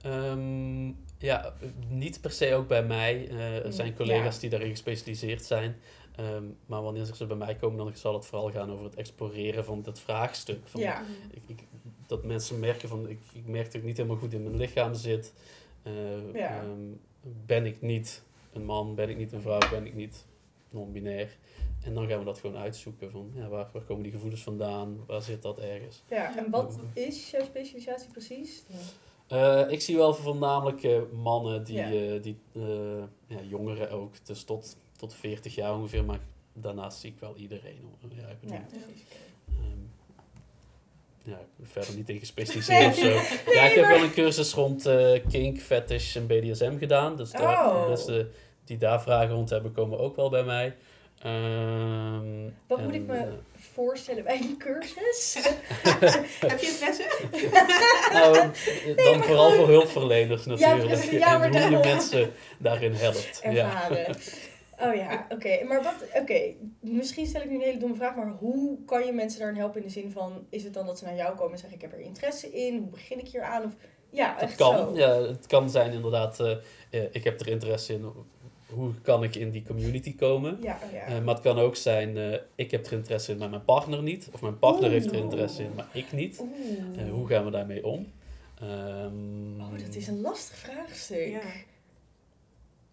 Ehm, 0.01 0.87
ja, 1.17 1.53
niet 1.89 2.21
per 2.21 2.31
se 2.31 2.53
ook 2.55 2.67
bij 2.67 2.83
mij. 2.83 3.27
Eh, 3.29 3.65
er 3.65 3.73
zijn 3.73 3.95
collega's 3.95 4.33
ja. 4.35 4.41
die 4.41 4.49
daarin 4.49 4.69
gespecialiseerd 4.69 5.43
zijn. 5.45 5.75
Ehm, 6.15 6.43
maar 6.65 6.81
wanneer 6.81 7.05
ze 7.05 7.25
bij 7.25 7.37
mij 7.37 7.55
komen, 7.55 7.77
dan 7.77 7.95
zal 7.95 8.13
het 8.13 8.25
vooral 8.25 8.51
gaan 8.51 8.71
over 8.71 8.85
het 8.85 8.95
exploreren 8.95 9.65
van 9.65 9.81
dat 9.81 9.99
vraagstuk. 9.99 10.67
Van, 10.67 10.81
Ja. 10.81 11.03
ik, 11.31 11.41
ik, 11.47 11.59
dat 12.07 12.23
mensen 12.23 12.59
merken 12.59 12.89
van, 12.89 13.09
ik, 13.09 13.19
ik 13.33 13.47
merk 13.47 13.65
dat 13.65 13.73
ik 13.73 13.83
niet 13.83 13.97
helemaal 13.97 14.17
goed 14.17 14.33
in 14.33 14.43
mijn 14.43 14.55
lichaam 14.57 14.93
zit. 14.93 15.33
Eh, 15.83 16.33
Ja. 16.33 16.57
ehm, 16.61 16.79
ben 17.45 17.65
ik 17.65 17.81
niet 17.81 18.23
een 18.53 18.65
man, 18.65 18.95
ben 18.95 19.09
ik 19.09 19.17
niet 19.17 19.31
een 19.31 19.41
vrouw, 19.41 19.69
ben 19.69 19.85
ik 19.85 19.93
niet 19.93 20.25
non-binair. 20.73 21.37
En 21.83 21.93
dan 21.93 22.07
gaan 22.07 22.19
we 22.19 22.25
dat 22.25 22.39
gewoon 22.39 22.57
uitzoeken 22.57 23.11
van, 23.11 23.31
ja, 23.35 23.47
waar, 23.47 23.69
waar 23.73 23.81
komen 23.81 24.03
die 24.03 24.11
gevoelens 24.11 24.41
vandaan, 24.43 25.03
waar 25.07 25.21
zit 25.21 25.41
dat 25.41 25.59
ergens. 25.59 26.03
Ja, 26.09 26.37
en 26.37 26.49
wat 26.49 26.79
is 26.93 27.31
jouw 27.31 27.43
specialisatie 27.43 28.11
precies? 28.11 28.63
Eh, 29.27 29.63
ik 29.69 29.81
zie 29.81 29.97
wel 29.97 30.13
voornamelijk 30.13 30.83
eh, 30.83 31.01
mannen 31.11 31.63
die, 31.63 31.75
Ja. 31.77 31.85
eh, 31.91 32.21
die 32.21 32.37
ja, 33.27 33.41
jongeren 33.49 33.89
ook, 33.91 34.25
dus 34.25 34.43
tot, 34.43 34.77
tot 34.97 35.13
40 35.13 35.55
jaar 35.55 35.75
ongeveer, 35.75 36.05
maar 36.05 36.19
daarnaast 36.53 36.99
zie 36.99 37.11
ik 37.11 37.19
wel 37.19 37.35
iedereen. 37.35 37.79
hoor. 37.81 38.11
Ja, 38.21 38.27
ik 38.27 38.39
bedoel, 38.39 38.55
Ja, 38.55 38.61
precies. 38.69 39.03
ehm, 39.47 39.79
ja, 41.23 41.39
verder 41.61 41.95
niet 41.95 42.09
in 42.09 42.19
gespecialiseerd 42.25 42.87
of 42.87 42.95
zo. 42.95 43.09
Ja, 43.51 43.63
ik 43.65 43.75
heb 43.75 43.87
wel 43.87 44.03
een 44.03 44.11
cursus 44.13 44.53
rond 44.53 44.89
kink, 45.29 45.59
fetish 45.59 46.15
en 46.15 46.27
BDSM 46.27 46.77
gedaan, 46.77 47.17
dus 47.17 47.31
daar, 47.31 47.65
Oh. 47.75 47.87
mensen 47.87 48.31
die 48.65 48.77
daar 48.77 49.01
vragen 49.01 49.35
rond 49.35 49.49
hebben, 49.49 49.71
komen 49.71 49.99
ook 49.99 50.15
wel 50.15 50.29
bij 50.29 50.43
mij. 50.43 50.75
Ehm, 51.19 52.49
Wat 52.67 52.77
en, 52.77 52.83
moet 52.83 52.93
ik 52.93 53.05
me 53.05 53.17
eh, 53.17 53.27
voorstellen 53.53 54.23
bij 54.23 54.41
een 54.41 54.57
cursus? 54.57 55.33
Heb 56.47 56.59
je 56.59 56.67
interesse? 56.67 57.05
Nou, 58.11 58.33
dan 58.95 59.23
vooral 59.23 59.51
voor 59.51 59.67
hulpverleners 59.67 60.45
natuurlijk. 60.45 61.01
Ja, 61.11 61.43
en 61.43 61.51
hoe 61.51 61.69
je 61.69 61.79
mensen 61.83 62.31
daarin 62.57 62.93
helpt. 62.93 63.39
Ja. 63.43 63.49
Ervaren. 63.49 64.15
Oh 64.79 64.95
ja, 64.95 65.25
oké. 65.35 65.63
Maar 65.63 65.83
wat, 65.83 66.21
oké, 66.21 66.53
misschien 66.79 67.25
stel 67.25 67.41
ik 67.41 67.49
nu 67.49 67.55
een 67.55 67.61
hele 67.61 67.79
domme 67.79 67.95
vraag, 67.95 68.15
maar 68.15 68.33
hoe 68.39 68.77
kan 68.85 69.05
je 69.05 69.11
mensen 69.11 69.39
daarin 69.39 69.57
helpen 69.57 69.81
in 69.81 69.87
de 69.87 69.93
zin 69.93 70.11
van, 70.11 70.45
is 70.49 70.63
het 70.63 70.73
dan 70.73 70.85
dat 70.85 70.97
ze 70.97 71.05
naar 71.05 71.15
jou 71.15 71.35
komen 71.35 71.51
en 71.51 71.57
zeggen, 71.57 71.75
ik 71.75 71.81
heb 71.81 71.93
er 71.93 71.99
interesse 71.99 72.51
in, 72.51 72.77
hoe 72.77 72.89
begin 72.89 73.19
ik 73.19 73.27
hier 73.27 73.43
aan? 73.43 73.63
Of, 73.63 73.71
ja, 74.09 74.33
Het 74.33 74.41
echt 74.41 74.55
kan, 74.55 74.75
zo. 74.75 74.91
ja, 74.95 75.21
het 75.21 75.47
kan 75.47 75.69
zijn 75.69 75.91
inderdaad, 75.91 76.39
eh, 76.39 76.51
eh, 76.89 77.03
ik 77.11 77.23
heb 77.23 77.39
er 77.39 77.47
interesse 77.47 77.93
in, 77.93 78.11
hoe 78.73 78.93
kan 79.01 79.23
ik 79.23 79.35
in 79.35 79.51
die 79.51 79.63
community 79.63 80.15
komen? 80.15 80.57
Ja, 80.61 80.79
oh 80.85 80.91
ja. 80.91 81.05
Eh, 81.05 81.23
maar 81.23 81.33
het 81.33 81.43
kan 81.43 81.57
ook 81.59 81.75
zijn, 81.75 82.17
eh, 82.17 82.39
ik 82.55 82.71
heb 82.71 82.85
er 82.85 82.91
interesse 82.93 83.31
in, 83.31 83.37
maar 83.37 83.49
mijn 83.49 83.65
partner 83.65 84.01
niet. 84.03 84.29
Of 84.33 84.41
mijn 84.41 84.59
partner 84.59 84.89
heeft 84.89 85.05
er 85.11 85.13
interesse 85.17 85.63
in, 85.63 85.73
maar 85.75 85.87
ik 85.93 86.11
niet. 86.11 86.43
Eh, 86.97 87.09
hoe 87.11 87.27
gaan 87.27 87.45
we 87.45 87.51
daarmee 87.51 87.85
om? 87.85 88.07
Ehm, 88.59 89.61
Oh, 89.61 89.79
dat 89.85 89.95
is 89.95 90.07
een 90.07 90.21
lastig 90.21 90.55
vraagstuk. 90.57 91.27
Ja. 91.29 91.41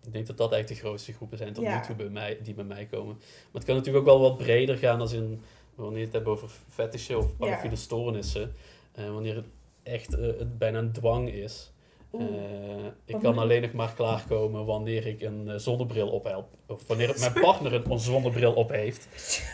Ik 0.07 0.13
denk 0.13 0.27
dat 0.27 0.37
dat 0.37 0.53
eigenlijk 0.53 0.83
de 0.83 0.87
grootste 0.89 1.13
groepen 1.13 1.39
zijn 1.39 1.53
tot 1.53 1.65
Ja. 1.65 1.77
nu 1.81 1.87
toe 1.87 1.95
bij 1.95 2.09
mij, 2.09 2.39
die 2.43 2.55
bij 2.55 2.65
mij 2.65 2.87
komen. 2.91 3.15
Maar 3.17 3.53
het 3.53 3.65
kan 3.65 3.75
natuurlijk 3.77 4.07
ook 4.09 4.11
wel 4.19 4.21
wat 4.29 4.37
breder 4.39 4.77
gaan 4.77 5.01
als 5.01 5.13
in, 5.13 5.41
wanneer 5.75 5.99
je 5.99 6.05
het 6.05 6.15
hebt 6.15 6.27
over 6.27 6.51
fetishen 6.69 7.19
of 7.19 7.37
parafiele 7.37 7.77
stoornissen. 7.77 8.53
eh, 8.93 9.13
wanneer 9.13 9.35
het 9.37 9.47
echt 9.83 10.15
eh, 10.15 10.21
het 10.27 10.59
bijna 10.59 10.79
een 10.79 10.93
dwang 10.93 11.31
is. 11.33 11.71
Eh, 12.13 12.87
ik 13.05 13.17
kan 13.23 13.39
alleen 13.39 13.63
nog 13.63 13.73
maar 13.73 13.93
klaarkomen 13.95 14.65
wanneer 14.65 15.07
ik 15.07 15.23
een 15.23 15.49
eh, 15.49 15.55
zonnebril 15.57 16.09
op 16.09 16.25
heb. 16.25 16.45
Of 16.67 16.87
wanneer 16.87 17.15
mijn 17.19 17.33
partner 17.33 17.75
een, 17.75 17.99
zonnebril 17.99 18.53
op 18.53 18.71
heeft. 18.71 19.09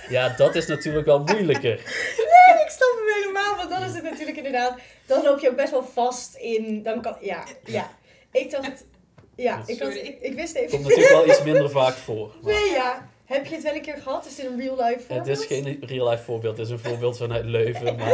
Ja, 0.08 0.34
dat 0.36 0.54
is 0.54 0.66
natuurlijk 0.66 1.06
wel 1.06 1.18
moeilijker. 1.18 1.72
ik 2.66 2.72
snap 2.72 2.94
hem 2.96 3.22
helemaal, 3.22 3.56
want 3.56 3.70
dan 3.70 3.82
is 3.82 3.94
het 3.94 4.02
natuurlijk 4.02 4.36
inderdaad... 4.36 4.78
Dan 5.06 5.22
loop 5.22 5.40
je 5.40 5.50
ook 5.50 5.56
best 5.56 5.70
wel 5.70 5.84
vast 5.84 6.34
in... 6.34 6.82
Dan 6.82 7.02
kan, 7.02 7.16
ja, 7.20 7.44
ja. 7.64 7.90
Ik 8.32 8.50
dacht... 8.50 8.86
Ja, 9.34 9.62
ik, 9.66 9.80
had, 9.80 9.94
ik, 9.94 10.18
ik 10.20 10.34
wist 10.34 10.54
Het 10.54 10.62
even... 10.62 10.70
komt 10.70 10.82
natuurlijk 10.82 11.12
wel 11.12 11.26
iets 11.26 11.42
minder 11.42 11.70
vaak 11.70 11.94
voor. 11.94 12.34
maar 12.42 12.52
Nee, 12.52 12.70
ja. 12.70 13.08
Heb 13.24 13.46
je 13.46 13.54
het 13.54 13.62
wel 13.62 13.74
een 13.74 13.82
keer 13.82 13.96
gehad? 13.96 14.26
Is 14.26 14.34
dit 14.34 14.46
een 14.46 14.60
real 14.60 14.76
life 14.76 15.00
voorbeeld? 15.00 15.26
het 15.26 15.38
is 15.38 15.46
geen 15.46 15.78
real-life 15.80 16.22
voorbeeld. 16.22 16.56
Het 16.56 16.66
is 16.66 16.72
een 16.72 16.78
voorbeeld 16.78 17.16
vanuit 17.16 17.44
Leuven. 17.44 17.96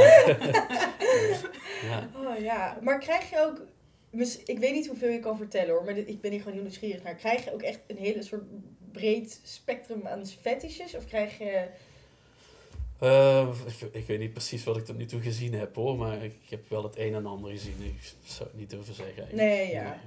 Maar, 1.82 1.90
ja. 1.90 2.08
Oh 2.16 2.38
ja, 2.38 2.78
maar 2.80 2.98
krijg 2.98 3.30
je 3.30 3.40
ook... 3.40 3.60
Ik 4.44 4.58
weet 4.58 4.72
niet 4.72 4.86
hoeveel 4.86 5.08
je 5.08 5.18
kan 5.20 5.36
vertellen 5.36 5.74
hoor, 5.74 5.84
maar 5.84 5.94
dit- 5.94 6.08
ik 6.08 6.20
ben 6.20 6.30
hier 6.30 6.38
gewoon 6.40 6.54
heel 6.54 6.62
nieuwsgierig 6.62 7.02
naar. 7.02 7.14
Krijg 7.14 7.44
je 7.44 7.52
ook 7.52 7.62
echt 7.62 7.78
een 7.86 7.96
hele 7.96 8.22
soort 8.22 8.42
breed 8.92 9.40
spectrum 9.44 10.06
aan 10.06 10.26
fetishes? 10.26 10.94
Of 10.94 11.06
krijg 11.06 11.38
je... 11.38 11.66
Eh, 13.00 13.48
ik, 13.80 13.94
ik 13.94 14.06
weet 14.06 14.18
niet 14.18 14.32
precies 14.32 14.64
wat 14.64 14.76
ik 14.76 14.84
tot 14.84 14.96
nu 14.96 15.04
toe 15.06 15.20
gezien 15.20 15.54
heb 15.54 15.74
hoor. 15.74 15.96
Maar 15.96 16.24
ik 16.24 16.34
heb 16.50 16.68
wel 16.68 16.82
het 16.82 16.96
een 16.98 17.14
en 17.14 17.26
ander 17.26 17.50
gezien. 17.50 17.74
Ik 17.80 18.12
zou 18.24 18.48
het 18.48 18.58
niet 18.58 18.70
durven 18.70 18.94
zeggen. 18.94 19.28
Nee, 19.32 19.70
ja. 19.70 19.98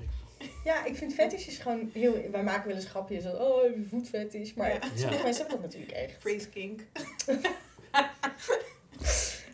Ja, 0.64 0.86
ik 0.86 0.96
vind 0.96 1.14
fetishes 1.14 1.58
gewoon 1.58 1.90
heel... 1.94 2.30
Wij 2.32 2.44
maken 2.44 2.68
wel 2.68 2.76
eens 2.76 2.86
grapjes 2.86 3.24
zo, 3.24 3.30
oh, 3.36 3.64
heb 3.64 3.76
je 3.76 3.84
voetfetish? 3.90 4.54
Maar 4.54 4.70
Ja. 4.74 4.80
sommige 4.96 5.24
mensen 5.24 5.46
hebben 5.48 5.62
dat 5.62 5.72
natuurlijk 5.72 5.92
echt. 5.92 6.18
Phrase 6.20 6.50
kink. 6.50 6.82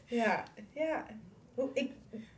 Ja, 0.06 0.44
ja. 0.74 1.06
Hoe, 1.56 1.70
ik, 1.74 1.92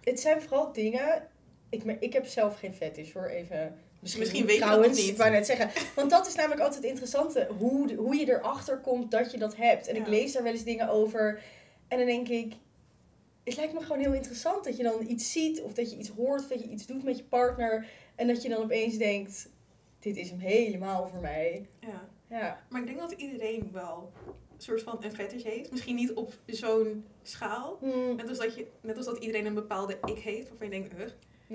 het 0.03 0.19
zijn 0.19 0.41
vooral 0.41 0.73
dingen... 0.73 1.27
Ik, 1.73 1.83
me- 1.83 1.97
ik 1.99 2.13
heb 2.13 2.25
zelf 2.25 2.59
geen 2.59 2.73
fetish 2.73 3.13
hoor, 3.13 3.25
even... 3.25 3.75
Misschien, 3.99 4.21
Misschien 4.21 4.45
weet 4.45 4.57
trouwens, 4.57 4.87
nog 4.87 5.05
niet. 5.05 5.19
Ik 5.19 5.31
net 5.31 5.45
zeggen. 5.45 5.69
Want 5.95 6.09
dat 6.09 6.27
is 6.27 6.35
namelijk 6.35 6.61
altijd 6.61 6.81
het 6.81 6.91
interessante. 6.91 7.47
Hoe, 7.57 7.93
hoe 7.95 8.15
je 8.15 8.29
erachter 8.29 8.77
komt 8.77 9.11
dat 9.11 9.31
je 9.31 9.37
dat 9.37 9.55
hebt. 9.55 9.87
En 9.87 9.95
ik 9.95 10.07
lees 10.07 10.33
daar 10.33 10.43
wel 10.43 10.51
eens 10.51 10.63
dingen 10.63 10.89
over. 10.89 11.41
En 11.87 11.97
dan 11.97 12.07
denk 12.07 12.27
ik... 12.27 12.53
Het 13.43 13.55
lijkt 13.55 13.73
me 13.73 13.81
gewoon 13.81 14.01
heel 14.01 14.13
interessant 14.13 14.63
dat 14.63 14.77
je 14.77 14.83
dan 14.83 15.05
iets 15.07 15.31
ziet. 15.31 15.61
Of 15.61 15.73
dat 15.73 15.91
je 15.91 15.97
iets 15.97 16.09
hoort. 16.09 16.41
Of 16.41 16.47
dat 16.47 16.61
je 16.61 16.69
iets 16.69 16.85
doet 16.85 17.03
met 17.03 17.17
je 17.17 17.23
partner. 17.23 17.87
En 18.15 18.27
dat 18.27 18.41
je 18.41 18.49
dan 18.49 18.63
opeens 18.63 18.97
denkt... 18.97 19.49
Dit 19.99 20.17
is 20.17 20.29
hem 20.29 20.39
helemaal 20.39 21.07
voor 21.07 21.19
mij. 21.19 21.67
Ja. 21.79 22.09
Ja. 22.29 22.63
Maar 22.69 22.81
ik 22.81 22.87
denk 22.87 22.99
dat 22.99 23.11
iedereen 23.11 23.69
wel 23.71 24.11
een 24.27 24.61
soort 24.61 24.81
van 24.81 25.03
een 25.03 25.13
fetish 25.15 25.43
heeft. 25.43 25.71
Misschien 25.71 25.95
niet 25.95 26.13
op 26.13 26.33
zo'n 26.45 27.05
schaal. 27.21 27.77
Hm. 27.79 28.15
Net 28.15 28.29
als, 28.29 28.37
dat 28.37 28.55
je, 28.55 28.67
net 28.81 28.97
als 28.97 29.05
dat 29.05 29.17
iedereen 29.17 29.45
een 29.45 29.53
bepaalde 29.53 29.97
ik 30.05 30.17
heeft, 30.17 30.49
waarvan 30.49 30.67
je 30.67 30.73
denkt, 30.73 30.93
huh? 30.97 31.07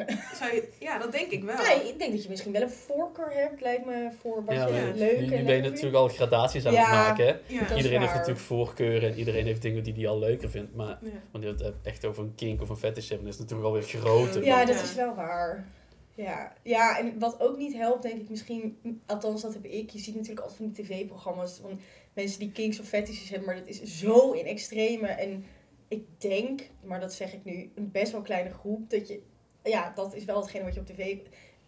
Nee. 0.07 0.17
Zou 0.35 0.55
je, 0.55 0.69
ja, 0.78 0.99
dat 0.99 1.12
denk 1.12 1.31
ik 1.31 1.45
wel. 1.45 1.57
Nee, 1.57 1.88
ik 1.88 1.99
denk 1.99 2.12
dat 2.12 2.23
je 2.23 2.28
misschien 2.28 2.52
wel 2.52 2.62
een 2.62 2.71
voorkeur 2.71 3.31
hebt. 3.33 3.61
Lijkt 3.61 3.87
me 3.87 4.09
voor 4.21 4.45
wat 4.45 4.55
Ja, 4.55 4.67
je 4.67 4.75
Ja. 4.75 4.93
leuk 4.95 5.19
nu, 5.19 5.25
en 5.25 5.38
nu 5.40 5.45
ben 5.45 5.57
je 5.57 5.62
natuurlijk 5.62 5.97
al 5.97 6.09
gradaties 6.09 6.67
aan 6.67 6.73
Ja. 6.73 6.81
het 6.81 6.90
maken. 6.90 7.40
Ja. 7.47 7.76
Iedereen 7.76 8.00
heeft 8.00 8.12
natuurlijk 8.12 8.40
voorkeuren 8.40 9.11
en 9.12 9.19
iedereen 9.19 9.47
heeft 9.47 9.62
dingen 9.62 9.83
die 9.83 9.95
hij 9.95 10.09
al 10.09 10.19
leuker 10.19 10.50
vindt. 10.50 10.75
Maar 10.75 10.99
Ja. 11.02 11.09
wanneer 11.31 11.55
je 11.59 11.64
het 11.64 11.75
echt 11.83 12.05
over 12.05 12.23
een 12.23 12.35
kink 12.35 12.61
of 12.62 12.69
een 12.69 12.76
fetish 12.76 13.09
hebben, 13.09 13.26
is 13.28 13.33
het 13.38 13.43
natuurlijk 13.43 13.69
alweer 13.69 13.83
groter. 13.88 14.45
Ja, 14.45 14.61
Ja. 14.61 14.67
dat 14.67 14.83
is 14.83 14.95
wel 14.95 15.14
waar. 15.14 15.67
Ja. 16.14 16.52
ja, 16.62 16.99
en 16.99 17.19
wat 17.19 17.40
ook 17.40 17.57
niet 17.57 17.75
helpt, 17.75 18.02
denk 18.02 18.21
ik 18.21 18.28
misschien, 18.28 18.78
althans 19.07 19.43
dat 19.43 19.52
heb 19.55 19.64
ik. 19.64 19.90
Je 19.90 19.99
ziet 19.99 20.14
natuurlijk 20.14 20.40
altijd 20.40 20.59
van 20.59 20.71
die 20.71 20.85
tv-programma's 20.85 21.59
van 21.62 21.81
mensen 22.14 22.38
die 22.38 22.52
kinks 22.52 22.81
of 22.81 22.87
fetishes 22.87 23.28
hebben, 23.28 23.47
maar 23.47 23.57
dat 23.57 23.67
is 23.69 23.83
zo 23.83 24.31
in 24.33 24.47
extreme. 24.47 25.07
En 25.07 25.45
ik 25.88 26.05
denk, 26.19 26.61
maar 26.85 27.00
dat 27.00 27.12
zeg 27.14 27.33
ik 27.33 27.45
nu, 27.45 27.71
een 27.75 27.90
best 27.90 28.12
wel 28.12 28.21
kleine 28.21 28.50
groep, 28.50 28.90
dat 28.90 29.09
je, 29.09 29.21
ja, 29.69 29.93
dat 29.95 30.15
is 30.15 30.25
wel 30.25 30.41
hetgene 30.41 30.65
wat 30.65 30.75
je 30.75 30.81
op 30.81 30.87
tv. 30.87 31.17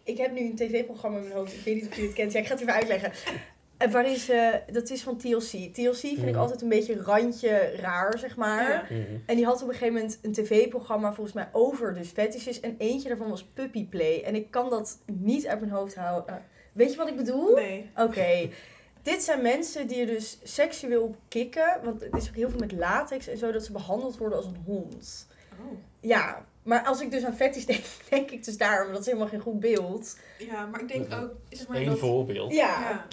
Ik 0.03 0.17
heb 0.17 0.31
nu 0.31 0.39
een 0.39 0.55
tv-programma 0.55 1.17
in 1.17 1.23
mijn 1.23 1.35
hoofd, 1.35 1.53
ik 1.53 1.63
weet 1.63 1.75
niet 1.75 1.87
of 1.87 1.95
je 1.95 2.01
het 2.01 2.13
kent, 2.13 2.31
ja, 2.31 2.39
ik 2.39 2.45
ga 2.45 2.51
het 2.53 2.61
even 2.61 2.73
uitleggen. 2.73 3.11
En 3.77 3.91
Waarin 3.91 4.15
ze, 4.17 4.61
dat 4.71 4.89
is 4.89 5.03
van 5.03 5.17
TLC. 5.17 5.73
TLC 5.73 5.95
vind 5.95 6.17
ik 6.17 6.25
Mhm. 6.29 6.37
altijd 6.39 6.61
een 6.61 6.69
beetje 6.69 7.01
randje 7.01 7.75
raar, 7.75 8.17
zeg 8.19 8.35
maar. 8.35 8.69
Ja. 8.71 8.83
Mhm. 8.97 9.01
En 9.25 9.35
die 9.35 9.45
had 9.45 9.61
op 9.61 9.67
een 9.67 9.73
gegeven 9.73 9.93
moment 9.93 10.19
een 10.21 10.31
tv-programma 10.31 11.13
volgens 11.13 11.35
mij 11.35 11.49
over 11.51 11.93
dus 11.93 12.09
fetishes. 12.09 12.59
En 12.59 12.75
eentje 12.77 13.07
daarvan 13.07 13.29
was 13.29 13.43
Puppy 13.43 13.85
Play. 13.85 14.23
En 14.23 14.35
ik 14.35 14.51
kan 14.51 14.69
dat 14.69 14.97
niet 15.05 15.47
uit 15.47 15.59
mijn 15.59 15.71
hoofd 15.71 15.95
houden. 15.95 16.35
Eh, 16.35 16.41
weet 16.73 16.91
je 16.91 16.97
wat 16.97 17.07
ik 17.07 17.15
bedoel? 17.15 17.55
Nee. 17.55 17.89
Oké. 17.97 18.49
Dit 19.01 19.23
zijn 19.23 19.41
mensen 19.41 19.87
die 19.87 19.99
er 20.01 20.07
dus 20.07 20.39
seksueel 20.43 21.15
kicken. 21.27 21.79
Want 21.83 22.01
het 22.01 22.15
is 22.15 22.27
ook 22.29 22.35
heel 22.35 22.49
veel 22.49 22.59
met 22.59 22.71
latex 22.71 23.27
en 23.27 23.37
zo 23.37 23.51
dat 23.51 23.65
ze 23.65 23.71
behandeld 23.71 24.17
worden 24.17 24.37
als 24.37 24.47
een 24.47 24.61
hond. 24.65 25.27
Oh. 25.59 25.77
Ja, 25.99 26.45
maar 26.63 26.83
als 26.85 27.01
ik 27.01 27.11
dus 27.11 27.23
aan 27.23 27.35
fetish 27.35 27.65
denk, 27.65 27.83
denk 28.09 28.31
ik 28.31 28.43
dus 28.43 28.57
daar, 28.57 28.83
maar 28.83 28.91
dat 28.91 28.99
is 28.99 29.05
helemaal 29.05 29.27
geen 29.27 29.39
goed 29.39 29.59
beeld. 29.59 30.17
Ja, 30.37 30.65
maar 30.65 30.81
ik 30.81 30.87
denk 30.87 31.13
ook, 31.13 31.35
zeg 31.49 31.67
maar, 31.67 31.77
Eén 31.77 31.85
dat, 31.85 31.99
voorbeeld. 31.99 32.53
Ja. 32.53 32.79
ja. 32.89 33.07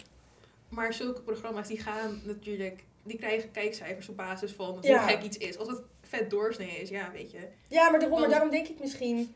Maar 0.69 0.93
zulke 0.93 1.21
programma's 1.23 1.69
die 1.69 1.79
gaan 1.81 2.21
natuurlijk, 2.25 2.85
die 3.03 3.17
krijgen 3.17 3.51
kijkcijfers 3.51 4.09
op 4.09 4.17
basis 4.17 4.53
van 4.53 4.79
Ja. 4.81 4.99
hoe 5.01 5.09
gek 5.09 5.23
iets 5.23 5.39
is. 5.39 5.59
Als 5.59 5.69
het 5.69 5.81
vet 6.03 6.31
doorsnee 6.31 6.81
is, 6.81 6.89
ja, 6.89 7.11
weet 7.13 7.31
je. 7.31 7.39
Ja, 7.69 7.91
maar 7.91 8.01
daarom, 8.01 8.21
maar 8.21 8.29
daarom 8.29 8.51
denk 8.51 8.69
ik 8.69 8.81
misschien, 8.81 9.35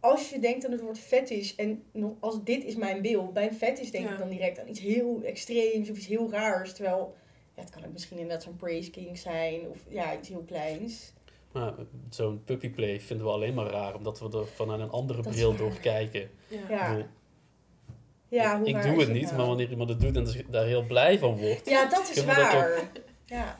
als 0.00 0.30
je 0.30 0.38
denkt 0.38 0.64
aan 0.64 0.72
het 0.72 0.80
woord 0.80 0.98
fetish 0.98 1.54
en 1.56 1.82
nog 1.92 2.12
als 2.20 2.44
dit 2.44 2.64
is 2.64 2.76
mijn 2.76 3.02
beeld, 3.02 3.32
bij 3.32 3.48
een 3.48 3.54
fetish 3.54 3.90
denk 3.90 4.04
Ja. 4.04 4.12
ik 4.12 4.18
dan 4.18 4.28
direct 4.28 4.58
aan 4.58 4.68
iets 4.68 4.80
heel 4.80 5.20
extreems 5.24 5.90
of 5.90 5.96
iets 5.96 6.06
heel 6.06 6.30
raars. 6.30 6.72
Terwijl, 6.74 7.14
ja, 7.54 7.62
het 7.62 7.70
kan 7.70 7.84
ook 7.84 7.92
misschien 7.92 8.18
inderdaad 8.18 8.42
zo'n 8.42 8.56
praise 8.56 8.90
king 8.90 9.18
zijn 9.18 9.68
of 9.68 9.78
ja, 9.88 10.18
iets 10.18 10.28
heel 10.28 10.44
kleins. 10.46 11.12
Maar 11.56 11.72
zo'n 12.10 12.44
puppyplay 12.44 13.00
vinden 13.00 13.26
we 13.26 13.32
alleen 13.32 13.54
maar 13.54 13.66
raar, 13.70 13.94
omdat 13.94 14.18
we 14.20 14.38
er 14.38 14.46
vanuit 14.46 14.80
een 14.80 14.90
andere 14.90 15.22
Dat 15.22 15.32
bril 15.32 15.56
door 15.56 15.72
kijken. 15.80 16.30
Ja. 16.48 16.58
Ik 16.58 16.68
Ja, 16.68 16.88
bedoel, 16.90 17.06
ja 18.28 18.58
hoe 18.58 18.66
ik 18.68 18.82
doe 18.82 19.00
het 19.00 19.12
niet, 19.12 19.22
nou? 19.24 19.36
maar 19.36 19.46
wanneer 19.46 19.70
iemand 19.70 19.88
het 19.88 20.00
doet 20.00 20.16
en 20.16 20.44
daar 20.50 20.64
heel 20.66 20.82
blij 20.86 21.18
van 21.18 21.36
wordt, 21.38 21.68
Ja, 21.68 21.86
dat 21.88 22.02
is 22.02 22.14
Kunnen 22.14 22.34
we 22.34 22.40
dat 22.42 22.52
waar. 22.52 22.90
Ja. 23.24 23.58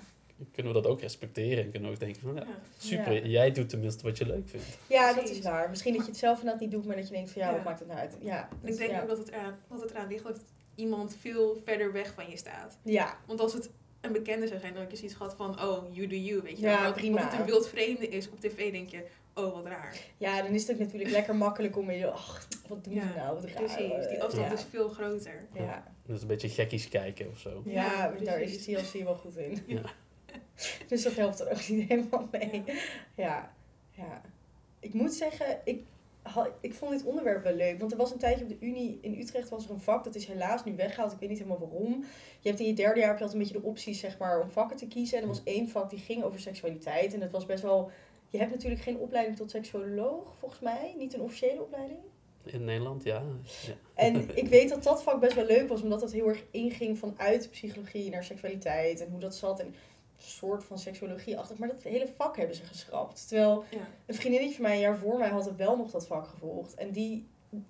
kunnen 0.52 0.72
we 0.72 0.80
dat 0.82 0.90
ook 0.90 1.00
respecteren 1.00 1.64
en 1.64 1.70
kunnen 1.70 1.88
we 1.88 1.94
ook 1.94 2.00
denken 2.00 2.20
van 2.22 2.34
ja, 2.34 2.46
super, 2.78 3.12
Ja. 3.12 3.26
jij 3.26 3.52
doet 3.52 3.68
tenminste 3.68 4.04
wat 4.04 4.18
je 4.18 4.26
leuk 4.26 4.48
vindt. 4.48 4.78
ja, 4.86 5.12
dat 5.12 5.28
is 5.28 5.40
waar. 5.40 5.70
Misschien 5.70 5.92
dat 5.94 6.02
je 6.04 6.10
het 6.10 6.18
zelf 6.20 6.36
inderdaad 6.38 6.60
niet 6.60 6.70
doet, 6.70 6.86
maar 6.86 6.96
dat 6.96 7.06
je 7.08 7.12
denkt 7.14 7.30
van 7.30 7.42
ja, 7.42 7.52
wat 7.52 7.64
maakt 7.64 7.78
het 7.78 7.88
nou 7.88 8.00
uit? 8.00 8.16
Ja, 8.20 8.48
ik 8.64 8.76
denk 8.76 8.90
ja. 8.90 9.00
ook 9.02 9.08
dat 9.08 9.18
het, 9.18 9.28
eraan, 9.28 9.58
dat 9.68 9.80
het 9.80 9.90
eraan 9.90 10.08
ligt 10.08 10.24
dat 10.24 10.40
iemand 10.74 11.16
veel 11.20 11.60
verder 11.64 11.92
weg 11.92 12.12
van 12.14 12.30
je 12.30 12.36
staat. 12.36 12.78
Ja, 12.82 13.16
Want 13.26 13.40
als 13.40 13.52
het 13.52 13.70
een 14.06 14.12
bekende 14.12 14.46
zou 14.46 14.60
zijn, 14.60 14.72
dan 14.72 14.82
had 14.82 14.90
je 14.90 14.96
zoiets 14.96 15.16
gehad 15.16 15.34
van, 15.34 15.62
oh, 15.62 15.94
you 15.94 16.06
do 16.06 16.16
you, 16.16 16.42
weet 16.42 16.58
je. 16.58 16.66
Ja, 16.66 16.80
Maar 16.80 16.92
prima. 16.92 17.22
Wat 17.22 17.30
het 17.30 17.40
een 17.40 17.46
wild 17.46 17.68
vreemde 17.68 18.08
is 18.08 18.28
op 18.30 18.40
tv, 18.40 18.72
denk 18.72 18.88
je, 18.88 19.04
oh, 19.34 19.54
wat 19.54 19.66
raar. 19.66 19.96
ja, 20.16 20.42
dan 20.42 20.52
is 20.52 20.62
het 20.62 20.70
ook 20.72 20.78
natuurlijk 20.78 21.10
lekker 21.10 21.36
makkelijk 21.36 21.76
om 21.76 21.90
je, 21.90 22.10
ach, 22.10 22.48
wat 22.68 22.84
doen 22.84 22.94
ze 22.94 23.00
Ja, 23.00 23.14
nou? 23.16 23.34
Wat 23.34 23.44
raar. 23.44 23.54
Precies, 23.54 24.08
die 24.08 24.22
afstand 24.22 24.46
ja. 24.46 24.52
is 24.52 24.64
veel 24.70 24.88
groter. 24.88 25.46
Ja. 25.52 25.94
Dus 26.06 26.20
een 26.20 26.26
beetje 26.26 26.48
gekkies 26.48 26.88
kijken 26.88 27.28
of 27.30 27.38
zo. 27.38 27.62
Ja, 27.64 28.14
Ja, 28.18 28.25
daar 28.25 28.40
is. 28.40 28.64
TLC 28.64 29.02
wel 29.04 29.14
goed 29.14 29.36
in. 29.36 29.62
Ja. 29.66 29.82
dus 30.88 31.02
dat 31.02 31.14
helpt 31.14 31.40
er 31.40 31.50
ook 31.50 31.68
niet 31.68 31.88
helemaal 31.88 32.28
mee. 32.30 32.64
Ja, 33.16 33.52
ja. 33.90 34.20
Ik 34.80 34.92
moet 34.92 35.12
zeggen, 35.14 35.60
ik, 35.64 35.84
ik 36.61 36.75
vond 36.75 36.90
dit 36.90 37.04
onderwerp 37.04 37.42
wel 37.42 37.54
leuk. 37.54 37.78
Want 37.78 37.92
er 37.92 37.99
was 37.99 38.12
een 38.12 38.18
tijdje 38.18 38.45
op 38.45 38.49
de 38.49 38.66
Unie 38.66 38.99
in 39.00 39.18
Utrecht 39.21 39.49
was 39.49 39.64
er 39.64 39.71
een 39.71 39.80
vak. 39.80 40.04
Dat 40.04 40.14
is 40.14 40.26
helaas 40.26 40.64
nu 40.64 40.76
weggehaald. 40.76 41.12
Ik 41.12 41.18
weet 41.18 41.28
niet 41.28 41.38
helemaal 41.38 41.68
waarom. 41.68 42.04
Je 42.40 42.49
hebt 42.49 42.61
in 42.61 42.66
je 42.66 42.73
derde 42.73 43.00
jaar 43.00 43.09
heb 43.09 43.18
je 43.18 43.25
altijd 43.25 43.42
een 43.42 43.47
beetje 43.47 43.62
de 43.62 43.68
opties 43.68 44.00
zeg 44.00 44.18
maar, 44.18 44.40
om 44.40 44.50
vakken 44.50 44.76
te 44.76 44.88
kiezen. 44.88 45.16
En 45.16 45.23
er 45.23 45.28
was 45.28 45.42
één 45.45 45.68
vak 45.68 45.90
die 45.90 45.99
ging 45.99 46.23
over 46.23 46.40
seksualiteit. 46.40 47.14
En 47.14 47.21
dat 47.21 47.30
was 47.30 47.47
best 47.47 47.62
wel... 47.62 47.90
Je 48.30 48.38
hebt 48.38 48.50
natuurlijk 48.50 48.83
geen 48.83 48.99
opleiding 48.99 49.37
tot 49.37 49.50
seksuoloog, 49.50 50.37
volgens 50.38 50.61
mij. 50.61 50.95
Niet 50.99 51.14
een 51.14 51.21
officiële 51.21 51.62
opleiding. 51.62 51.99
In 52.45 52.64
Nederland, 52.64 53.04
ja. 53.04 53.23
ja. 53.66 53.75
En 53.95 54.28
ik 54.42 54.49
weet 54.49 54.68
dat 54.68 54.83
dat 54.83 55.02
vak 55.02 55.21
best 55.21 55.35
wel 55.35 55.47
leuk 55.47 55.68
was, 55.68 55.83
omdat 55.83 56.00
het 56.00 56.12
heel 56.12 56.28
erg 56.28 56.45
inging 56.50 56.99
vanuit 56.99 57.49
psychologie 57.50 58.11
naar 58.11 58.25
seksualiteit 58.25 59.00
en 59.00 59.11
hoe 59.11 59.21
dat 59.21 59.35
zat. 59.35 59.61
En 59.61 59.75
soort 60.16 60.64
van 60.64 60.78
seksuologie-achtig. 60.78 61.58
Maar 61.58 61.68
dat 61.68 61.82
hele 61.82 62.08
vak 62.16 62.37
hebben 62.37 62.56
ze 62.56 62.64
geschrapt. 62.64 63.28
Terwijl 63.28 63.64
Ja. 63.70 63.88
een 64.06 64.14
vriendinnetje 64.14 64.54
van 64.54 64.64
mij 64.64 64.75
een 64.75 64.80
jaar 64.80 64.99
voor 64.99 65.18
mij 65.18 65.28
had 65.28 65.46
er 65.46 65.56
wel 65.56 65.76
nog 65.76 65.90
dat 65.90 66.06
vak 66.06 66.26
gevolgd. 66.26 66.75
En 66.75 66.90
die 66.90 67.28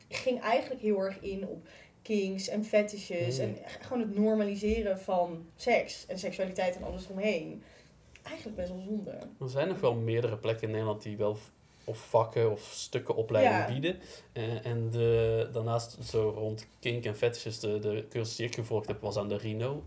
ging 0.09 0.41
eigenlijk 0.41 0.81
heel 0.81 0.99
erg 1.01 1.21
in 1.21 1.49
op 1.49 1.69
kinks 2.03 2.49
en 2.49 2.65
fetishes. 2.65 3.39
Mm. 3.39 3.45
En 3.45 3.57
gewoon 3.81 4.01
het 4.03 4.15
normaliseren 4.17 4.99
van 5.01 5.47
seks 5.57 6.07
en 6.07 6.19
seksualiteit 6.19 6.77
en 6.77 6.83
alles 6.83 7.07
omheen. 7.09 7.63
Eigenlijk 8.23 8.57
best 8.57 8.69
wel 8.69 8.81
zonde. 8.81 9.11
Er 9.41 9.49
zijn 9.49 9.69
nog 9.69 9.81
wel 9.81 9.95
meerdere 9.95 10.37
plekken 10.37 10.67
in 10.67 10.71
Nederland 10.73 11.03
die 11.03 11.17
wel 11.17 11.37
of 11.89 11.99
vakken 11.99 12.51
of 12.51 12.69
stukken 12.73 13.15
opleidingen 13.17 13.59
Ja. 13.61 13.73
bieden. 13.73 13.99
Eh, 14.33 14.67
en 14.67 14.91
de, 14.91 15.49
daarnaast 15.53 15.97
zo 16.05 16.33
rond 16.37 16.67
kink 16.81 17.05
en 17.05 17.17
fetishes, 17.17 17.61
de, 17.61 17.79
de 17.79 18.07
cursus 18.11 18.37
die 18.37 18.47
ik 18.47 18.55
gevolgd 18.55 18.87
heb, 18.87 19.01
was 19.01 19.17
aan 19.17 19.29
de 19.29 19.37
Rino. 19.37 19.83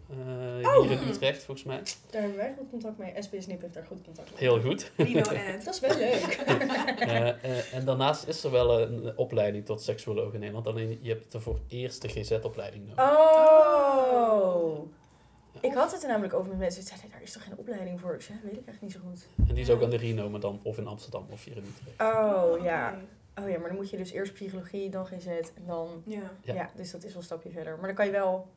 Oh. 0.63 0.81
hier 0.81 0.91
in 0.91 1.07
Utrecht, 1.07 1.43
volgens 1.43 1.65
mij. 1.67 1.81
Daar 2.09 2.21
hebben 2.21 2.39
wij 2.39 2.53
goed 2.57 2.69
contact 2.69 2.97
mee. 2.97 3.13
SBS 3.19 3.47
Nip 3.47 3.61
heeft 3.61 3.73
daar 3.73 3.85
goed 3.85 4.01
contact 4.03 4.29
mee. 4.31 4.39
Heel 4.39 4.61
goed. 4.61 4.91
Rino 4.95 5.21
en. 5.45 5.63
Dat 5.63 5.73
is 5.73 5.79
wel 5.79 5.97
leuk. 5.97 6.37
Eh, 7.09 7.73
en 7.73 7.85
daarnaast 7.85 8.27
is 8.27 8.43
er 8.43 8.51
wel 8.51 8.81
een 8.81 9.17
opleiding 9.17 9.65
tot 9.65 9.81
seksuoloog 9.81 10.33
in 10.33 10.39
Nederland. 10.39 10.67
Alleen 10.67 10.99
je 11.01 11.09
hebt 11.09 11.33
ervoor 11.33 11.59
eerst 11.67 12.01
de 12.01 12.07
GZ-opleiding 12.07 12.87
nodig. 12.87 13.03
Oh. 13.11 14.79
Ik 15.61 15.73
had 15.73 15.91
het 15.91 16.01
er 16.01 16.07
namelijk 16.07 16.33
over 16.33 16.49
met 16.49 16.57
mensen. 16.57 16.79
Die 16.79 16.89
zeiden, 16.89 17.09
daar 17.11 17.21
is 17.21 17.31
toch 17.31 17.43
geen 17.43 17.57
opleiding 17.57 17.99
voor? 17.99 18.13
Ik 18.13 18.21
zei, 18.21 18.39
weet 18.43 18.57
ik 18.57 18.67
eigenlijk 18.67 18.81
niet 18.81 18.91
zo 18.91 18.99
goed. 19.09 19.47
En 19.47 19.53
die 19.53 19.63
is 19.63 19.69
ook 19.69 19.83
aan 19.83 19.89
de 19.89 19.97
Rino, 19.97 20.29
maar 20.29 20.39
dan 20.39 20.59
of 20.63 20.77
in 20.77 20.87
Amsterdam 20.87 21.25
of 21.29 21.43
hier 21.43 21.57
in 21.57 21.63
Utrecht. 21.63 22.15
Oh, 22.15 22.63
ja. 22.63 22.89
Oké. 22.89 23.41
Oh 23.41 23.49
ja, 23.49 23.59
maar 23.59 23.67
dan 23.67 23.77
moet 23.77 23.89
je 23.89 23.97
dus 23.97 24.11
eerst 24.11 24.33
psychologie, 24.33 24.89
dan 24.89 25.05
GZ 25.05 25.27
en 25.27 25.63
dan... 25.67 26.03
Ja. 26.05 26.31
Ja. 26.41 26.53
Ja. 26.53 26.69
dus 26.75 26.91
dat 26.91 27.03
is 27.03 27.09
wel 27.09 27.17
een 27.17 27.23
stapje 27.23 27.49
verder. 27.49 27.77
Maar 27.77 27.85
dan 27.85 27.95
kan 27.95 28.05
je 28.05 28.11
wel 28.11 28.47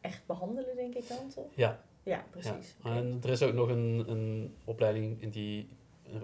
echt 0.00 0.26
behandelen, 0.26 0.76
denk 0.76 0.94
ik 0.94 1.08
dan, 1.08 1.28
toch? 1.34 1.46
Ja. 1.54 1.80
Ja, 2.02 2.24
precies. 2.30 2.76
Ja. 2.84 2.96
En 2.96 3.20
er 3.22 3.30
is 3.30 3.42
ook 3.42 3.54
nog 3.54 3.68
een, 3.68 4.04
een 4.06 4.54
opleiding 4.64 5.22
in 5.22 5.30
die, 5.30 5.68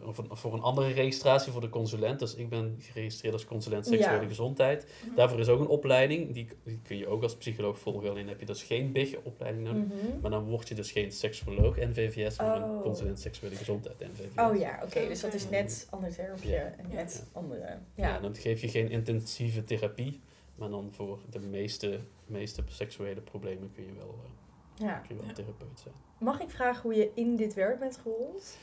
of 0.05 0.19
een- 0.19 0.37
voor 0.37 0.53
een 0.53 0.61
andere 0.61 0.93
registratie 0.93 1.53
voor 1.53 1.61
de 1.61 1.69
consulent. 1.69 2.19
Dus 2.19 2.35
ik 2.35 2.49
ben 2.49 2.77
geregistreerd 2.79 3.35
als 3.35 3.45
consulent 3.45 3.87
seksuele 3.87 4.21
Ja. 4.23 4.27
gezondheid. 4.29 4.87
Daarvoor 5.17 5.41
is 5.41 5.49
ook 5.49 5.61
een 5.61 5.67
opleiding, 5.67 6.33
die, 6.33 6.49
die 6.65 6.79
kun 6.83 6.97
je 6.97 7.07
ook 7.07 7.23
als 7.23 7.37
psycholoog 7.37 7.79
volgen. 7.79 8.11
Alleen 8.11 8.29
heb 8.29 8.41
je 8.41 8.47
dus 8.47 8.63
geen 8.63 8.93
BIG-opleiding 8.93 9.65
nodig. 9.67 9.83
Mhm. 9.85 10.21
Maar 10.21 10.31
dan 10.31 10.45
word 10.45 10.69
je 10.69 10.75
dus 10.75 10.91
geen 10.93 11.13
seksuoloog 11.13 11.77
NVVS, 11.77 12.39
maar 12.39 12.57
een 12.63 12.71
Oh. 12.71 12.83
consulent 12.83 13.21
seksuele 13.21 13.57
gezondheid 13.57 13.99
NVVS. 13.99 14.39
Oh 14.51 14.59
ja, 14.59 14.81
oké. 14.85 15.09
dus 15.09 15.21
dat 15.21 15.35
is 15.35 15.49
net 15.49 15.87
ander 15.91 16.15
termpje 16.15 16.51
Ja. 16.51 16.75
en 16.79 16.87
Ja. 16.89 16.95
net 16.95 17.27
andere... 17.33 17.79
Ja. 17.95 18.19
Dan 18.21 18.35
geef 18.37 18.61
je 18.61 18.69
geen 18.69 18.91
intensieve 18.91 19.65
therapie, 19.65 20.21
maar 20.55 20.69
dan 20.71 20.89
voor 20.93 21.19
de 21.31 21.39
meeste, 21.41 22.01
meeste 22.27 22.63
seksuele 22.67 23.21
problemen 23.21 23.71
kun 23.75 23.85
je 23.85 23.93
wel, 23.99 24.15
eh, 24.25 24.87
ja. 24.87 24.99
kun 25.07 25.17
je 25.17 25.23
wel 25.23 25.35
therapeut 25.35 25.81
zijn. 25.83 25.95
Mag 26.19 26.41
ik 26.41 26.51
vragen 26.51 26.83
hoe 26.83 26.95
je 26.95 27.11
in 27.15 27.37
dit 27.37 27.55
werk 27.55 27.79
bent 27.79 27.97
gerold? 27.97 28.57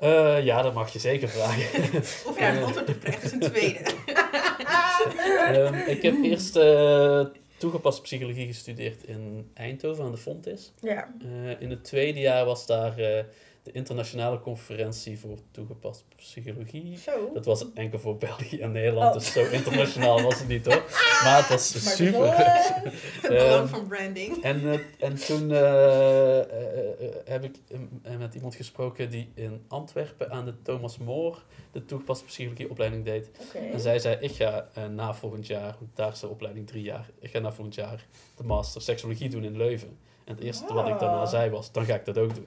Eh, 0.00 0.44
ja, 0.44 0.62
dat 0.62 0.74
mag 0.74 0.92
je 0.92 0.98
zeker 0.98 1.28
vragen. 1.28 1.98
Of 2.28 2.38
ja, 2.38 2.56
een 2.56 2.62
antwoord 2.62 2.88
op 2.88 3.00
krijgt 3.00 3.22
is 3.22 3.32
een 3.32 3.40
tweede. 3.40 3.80
Ehm, 5.52 5.74
ik 5.74 6.02
heb 6.02 6.14
eerst 6.22 6.56
eh, 6.56 7.24
toegepaste 7.58 8.02
psychologie 8.02 8.46
gestudeerd 8.46 9.04
in 9.04 9.50
Eindhoven 9.54 10.04
aan 10.04 10.10
de 10.10 10.16
Fontis. 10.16 10.72
Ja. 10.80 11.14
Eh, 11.22 11.60
in 11.60 11.70
het 11.70 11.84
tweede 11.84 12.20
jaar 12.20 12.44
was 12.44 12.66
daar 12.66 12.98
eh, 12.98 13.24
de 13.62 13.72
internationale 13.72 14.40
conferentie 14.40 15.18
voor 15.18 15.38
toegepaste 15.50 16.04
psychologie. 16.16 16.96
Zo. 16.98 17.30
Dat 17.34 17.44
was 17.44 17.72
enkel 17.74 17.98
voor 17.98 18.16
België 18.16 18.58
en 18.60 18.72
Nederland, 18.72 19.08
Oh. 19.14 19.20
dus 19.20 19.32
zo 19.32 19.44
internationaal 19.50 20.22
was 20.22 20.38
het 20.38 20.48
niet 20.48 20.66
hoor. 20.66 20.82
Maar 21.24 21.36
het 21.38 21.48
was 21.48 21.72
Maar 21.74 21.82
het 21.82 21.92
super. 21.96 22.24
eh, 22.24 22.64
Het 23.22 23.28
belang 23.28 23.50
Ehm, 23.62 23.66
van 23.66 23.86
branding. 23.86 24.42
En, 24.42 24.72
eh, 24.72 24.80
en 24.98 25.14
toen 25.14 25.52
eh, 25.52 26.40
heb 27.24 27.44
ik 27.44 27.56
met 28.18 28.34
iemand 28.34 28.54
gesproken 28.54 29.10
die 29.10 29.30
in 29.34 29.64
Antwerpen 29.68 30.30
aan 30.30 30.44
de 30.44 30.62
Thomas 30.62 30.98
More 30.98 31.36
de 31.72 31.84
toegepaste 31.84 32.24
psychologieopleiding 32.24 33.04
deed. 33.04 33.30
En 33.72 33.80
zij 33.80 33.98
zei, 33.98 34.16
ik 34.20 34.30
ga 34.32 34.68
na 34.90 35.14
volgend 35.14 35.46
jaar, 35.46 35.76
want 35.80 35.90
daar 35.96 36.12
is 36.12 36.20
de 36.20 36.28
opleiding 36.28 36.66
drie 36.66 36.82
jaar, 36.82 37.10
ik 37.20 37.30
ga 37.30 37.38
na 37.38 37.52
volgend 37.52 37.74
jaar 37.74 38.06
de 38.36 38.42
master 38.44 38.82
seksologie 38.82 39.28
doen 39.28 39.44
in 39.44 39.56
Leuven. 39.56 39.98
En 40.24 40.34
het 40.34 40.44
eerste 40.44 40.74
wat 40.74 40.88
ik 40.88 40.98
daarna 40.98 41.20
Ah. 41.20 41.28
zei 41.28 41.50
was, 41.50 41.72
dan 41.72 41.84
ga 41.84 41.94
ik 41.94 42.04
dat 42.04 42.18
ook 42.18 42.34
doen. 42.34 42.46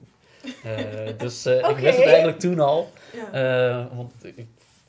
Eh, 0.64 1.18
dus 1.18 1.46
eh, 1.46 1.68
ik 1.68 1.76
wist 1.76 1.96
het 1.96 2.06
eigenlijk 2.06 2.38
toen 2.38 2.60
al, 2.60 2.90
Ja. 3.12 3.32
eh, 3.80 3.96
want 3.96 4.12
ik, 4.24 4.36
ik 4.36 4.46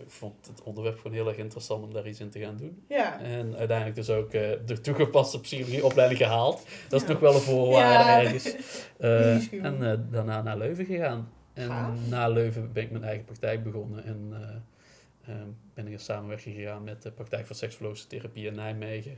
vond 0.08 0.48
het 0.48 0.64
onderwerp 0.64 0.98
gewoon 0.98 1.14
heel 1.14 1.28
erg 1.28 1.38
interessant 1.38 1.84
om 1.84 1.94
daar 1.94 2.08
iets 2.08 2.20
in 2.20 2.30
te 2.30 2.40
gaan 2.40 2.58
doen. 2.58 2.84
Ja. 2.90 3.20
En 3.20 3.56
uiteindelijk 3.58 3.96
dus 3.96 4.10
ook 4.10 4.32
de 4.32 4.80
toegepaste 4.82 5.40
psychologieopleiding 5.40 6.20
gehaald. 6.20 6.66
Dat 6.90 7.02
is 7.02 7.08
Ja. 7.08 7.14
nog 7.14 7.22
wel 7.22 7.34
een 7.34 7.40
voorwaarde 7.42 8.10
Ja. 8.10 8.22
ergens. 8.22 8.56
En 9.62 10.08
daarna 10.12 10.42
naar 10.42 10.58
Leuven 10.58 10.86
gegaan. 10.86 11.30
En 11.54 11.68
Gaaf. 11.68 11.98
na 12.10 12.28
Leuven 12.28 12.74
ben 12.74 12.84
ik 12.84 12.92
mijn 12.92 13.04
eigen 13.04 13.26
praktijk 13.26 13.64
begonnen. 13.64 14.04
En 14.06 14.30
eh, 14.32 15.34
ehm, 15.34 15.48
ben 15.74 15.86
ik 15.86 15.92
in 15.92 16.00
samenwerking 16.00 16.56
gegaan 16.56 16.84
met 16.84 17.02
de 17.02 17.12
praktijk 17.12 17.46
voor 17.46 17.56
seksuologische 17.56 18.08
therapie 18.08 18.46
in 18.48 18.56
Nijmegen. 18.56 19.18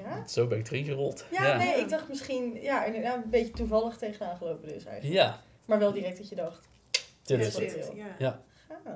Ja? 0.00 0.26
Zo 0.26 0.46
ben 0.46 0.58
ik 0.58 0.66
erin 0.70 0.84
gerold. 0.84 1.24
Ja, 1.30 1.56
nee, 1.56 1.80
ik 1.80 1.88
dacht 1.88 2.08
misschien, 2.08 2.62
ja, 2.62 2.84
inderdaad 2.84 3.24
een 3.24 3.30
beetje 3.30 3.52
toevallig 3.52 3.96
tegenaan 3.96 4.36
gelopen 4.36 4.68
dus 4.68 4.84
eigenlijk. 4.84 5.14
Ja, 5.14 5.40
Maar 5.64 5.78
wel 5.78 5.92
direct 5.92 6.16
dat 6.16 6.28
je 6.28 6.34
dacht, 6.34 6.68
dit 7.22 7.38
Ja, 7.40 7.46
is 7.46 7.54
het. 7.74 7.90
ja. 7.94 8.06
Ja. 8.18 8.42
ah, 8.68 8.92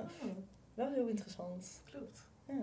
wel 0.75 0.93
heel 0.93 1.07
interessant. 1.07 1.81
klopt. 1.91 2.19
Ja. 2.49 2.55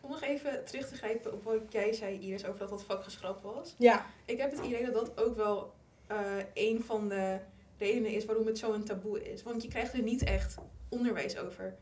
Om 0.00 0.10
nog 0.10 0.22
even 0.22 0.64
terug 0.64 0.88
te 0.88 0.94
grijpen 0.96 1.32
op 1.32 1.44
wat 1.44 1.60
jij 1.68 1.92
zei, 1.92 2.18
Iris, 2.20 2.44
over 2.46 2.58
dat 2.58 2.68
dat 2.68 2.82
vak 2.84 3.02
geschrapt 3.04 3.42
was. 3.42 3.74
Ja, 3.78 4.06
Ik 4.24 4.38
heb 4.38 4.50
het 4.50 4.60
idee 4.64 4.84
dat 4.84 4.94
dat 4.94 5.24
ook 5.24 5.36
wel 5.36 5.72
eh, 6.06 6.16
een 6.54 6.82
van 6.84 7.08
de 7.08 7.38
redenen 7.78 8.10
is 8.10 8.24
waarom 8.24 8.46
het 8.46 8.58
zo 8.58 8.72
een 8.72 8.84
taboe 8.84 9.32
is. 9.32 9.42
Want 9.42 9.62
je 9.62 9.68
krijgt 9.68 9.92
er 9.92 10.02
niet 10.02 10.22
echt 10.24 10.54
onderwijs 10.88 11.38
over. 11.38 11.74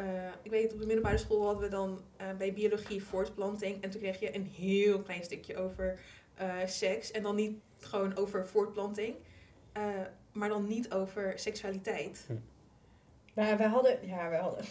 Eh, 0.00 0.06
ik 0.42 0.50
weet, 0.50 0.72
op 0.72 0.80
de 0.80 0.86
middelbare 0.86 1.18
school 1.18 1.44
hadden 1.44 1.62
we 1.62 1.68
dan 1.68 2.00
eh, 2.16 2.26
bij 2.38 2.52
biologie 2.52 3.02
voortplanting. 3.04 3.82
En 3.82 3.90
toen 3.90 4.00
kreeg 4.00 4.20
je 4.20 4.34
een 4.34 4.50
heel 4.56 5.00
klein 5.00 5.24
stukje 5.24 5.56
over 5.56 5.98
eh, 6.34 6.54
seks. 6.66 7.10
En 7.10 7.22
dan 7.22 7.34
niet 7.36 7.52
gewoon 7.80 8.16
over 8.16 8.46
voortplanting. 8.46 9.14
eh, 9.72 9.82
maar 10.32 10.48
dan 10.48 10.68
niet 10.68 10.92
over 10.92 11.32
seksualiteit. 11.36 12.26
nou, 13.34 13.56
wij 13.56 13.66
hadden, 13.66 13.98
ja, 14.06 14.28
wij 14.28 14.38
hadden. 14.38 14.64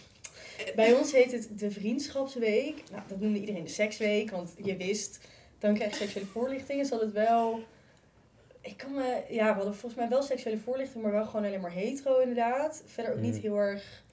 Bij 0.76 0.94
ons 0.94 1.12
heet 1.12 1.32
het 1.32 1.60
de 1.60 1.72
vriendschapsweek. 1.72 2.84
Nou, 2.92 3.04
dat 3.08 3.20
noemde 3.20 3.40
iedereen 3.40 3.64
de 3.64 3.70
seksweek, 3.70 4.30
want 4.32 4.54
je 4.64 4.76
wist, 4.78 5.20
dan 5.60 5.74
krijg 5.74 5.92
je 5.92 5.98
seksuele 5.98 6.26
voorlichting. 6.28 6.80
Is 6.82 6.90
dat 6.90 7.02
het 7.02 7.12
wel... 7.12 7.64
Ik 8.62 8.78
kan 8.78 8.94
me... 8.94 9.24
Ja, 9.30 9.48
we 9.48 9.54
hadden 9.54 9.76
volgens 9.76 9.96
mij 10.02 10.10
wel 10.10 10.22
seksuele 10.22 10.58
voorlichting, 10.60 11.04
maar 11.04 11.12
wel 11.12 11.26
gewoon 11.26 11.46
alleen 11.46 11.62
maar 11.62 11.72
hetero 11.72 12.20
inderdaad. 12.20 12.84
Verder 12.86 13.14
ook 13.14 13.20
niet 13.20 13.36
Mm. 13.36 13.42
heel 13.42 13.58
erg 13.58 14.04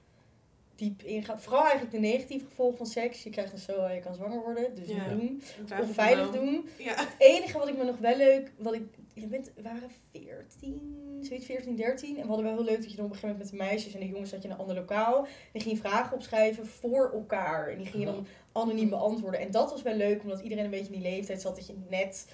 diep 0.77 1.01
ingaan. 1.03 1.39
Vooral 1.41 1.61
eigenlijk 1.61 1.91
de 1.91 1.99
negatieve 1.99 2.45
gevolgen 2.45 2.77
van 2.77 2.85
seks. 2.85 3.23
Je 3.23 3.29
krijgt 3.29 3.51
een 3.53 3.59
SOA, 3.59 3.91
je 3.91 3.99
kan 4.01 4.15
zwanger 4.15 4.41
worden, 4.41 4.75
dus 4.75 4.87
Ja. 4.87 5.07
doen. 5.07 5.41
Of 5.81 5.91
veilig 5.93 6.31
doen. 6.31 6.69
Ja. 6.77 6.95
Het 6.95 7.15
enige 7.17 7.57
wat 7.57 7.67
ik 7.67 7.77
me 7.77 7.83
nog 7.83 7.97
wel 7.97 8.17
leuk, 8.17 8.51
wat 8.57 8.73
ik, 8.73 8.81
je 9.13 9.27
bent, 9.27 9.51
we 9.55 9.61
waren 9.61 9.89
14, 10.11 10.95
zoiets 11.21 11.45
14, 11.45 11.75
13. 11.75 12.15
En 12.15 12.21
we 12.21 12.27
hadden 12.27 12.45
wel 12.45 12.55
heel 12.55 12.63
leuk 12.63 12.81
dat 12.81 12.91
je 12.91 12.95
dan 12.95 13.05
op 13.05 13.11
een 13.11 13.17
gegeven 13.17 13.37
moment 13.37 13.51
met 13.51 13.59
de 13.61 13.65
meisjes 13.69 13.93
en 13.93 13.99
de 13.99 14.07
jongens 14.07 14.29
zat 14.29 14.41
je 14.41 14.47
in 14.47 14.53
een 14.53 14.59
ander 14.59 14.75
lokaal. 14.75 15.27
En 15.53 15.61
ging 15.61 15.75
je 15.75 15.81
vragen 15.81 16.15
opschrijven 16.15 16.67
voor 16.67 17.11
elkaar. 17.13 17.67
En 17.69 17.77
die 17.77 17.87
ging 17.87 18.03
je 18.03 18.09
dan 18.11 18.25
anoniem 18.51 18.89
beantwoorden. 18.89 19.39
En 19.39 19.51
dat 19.51 19.69
was 19.71 19.81
wel 19.81 19.95
leuk, 19.95 20.23
omdat 20.23 20.39
iedereen 20.41 20.63
een 20.63 20.69
beetje 20.69 20.93
in 20.93 21.01
die 21.01 21.11
leeftijd 21.11 21.41
zat 21.41 21.55
dat 21.55 21.67
je 21.67 21.73
net 21.89 22.27